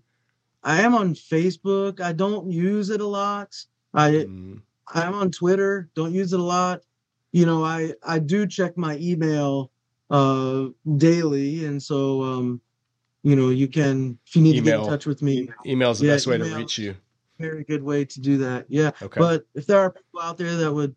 [0.63, 2.01] I am on Facebook.
[2.01, 3.55] I don't use it a lot.
[3.93, 4.61] I Mm,
[4.93, 5.89] I'm on Twitter.
[5.95, 6.81] Don't use it a lot.
[7.31, 9.71] You know, I I do check my email
[10.11, 10.67] uh
[10.97, 12.61] daily, and so um,
[13.23, 15.49] you know, you can if you need to get in touch with me.
[15.65, 16.95] email is the Yeah, best way to reach you.
[17.39, 18.65] Very good way to do that.
[18.67, 18.91] Yeah.
[19.01, 19.19] Okay.
[19.19, 20.93] But if there are people out there that would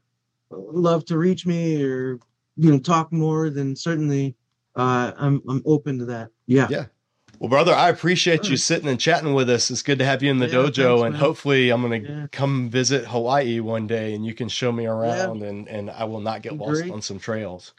[0.51, 2.19] love to reach me or
[2.57, 4.35] you know talk more, then certainly
[4.75, 6.31] uh, I'm I'm open to that.
[6.47, 6.67] Yeah.
[6.69, 6.87] Yeah.
[7.39, 9.71] Well, brother, I appreciate you sitting and chatting with us.
[9.71, 12.09] It's good to have you in the Yeah, dojo, thanks, and hopefully, I'm going to
[12.09, 12.27] Yeah.
[12.31, 16.21] come visit Hawaii one day, and you can show me around, and and I will
[16.21, 17.73] not get lost on some trails.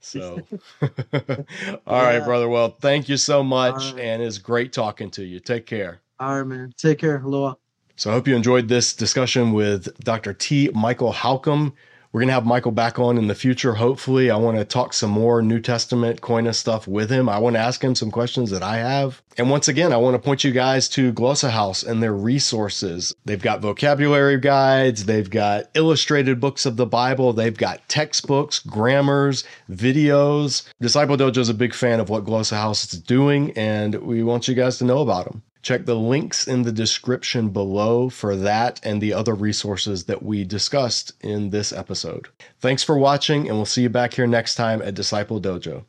[0.00, 0.46] So,
[0.82, 2.24] all right, Yeah.
[2.24, 2.48] brother.
[2.48, 4.04] Well, thank you so much, Alright.
[4.04, 5.40] and it's great talking to you.
[5.40, 6.00] Take care.
[6.20, 6.72] All right, man.
[6.76, 7.20] Take care.
[7.20, 7.54] Aloha.
[8.00, 10.32] So I hope you enjoyed this discussion with Dr.
[10.32, 10.70] T.
[10.72, 11.74] Michael Halcomb.
[12.12, 14.30] We're going to have Michael back on in the future, hopefully.
[14.30, 17.28] I want to talk some more New Testament Koine stuff with him.
[17.28, 19.20] I want to ask him some questions that I have.
[19.36, 23.14] And once again, I want to point you guys to Glossa House and their resources.
[23.26, 29.44] They've got vocabulary guides, they've got illustrated books of the Bible, they've got textbooks, grammars,
[29.70, 30.66] videos.
[30.80, 34.48] Disciple Dojo is a big fan of what Glossa House is doing, and we want
[34.48, 35.42] you guys to know about them.
[35.62, 40.44] Check the links in the description below for that and the other resources that we
[40.44, 42.28] discussed in this episode.
[42.60, 45.84] Thanks for watching, and we'll see you back here next time at Disciple Dojo.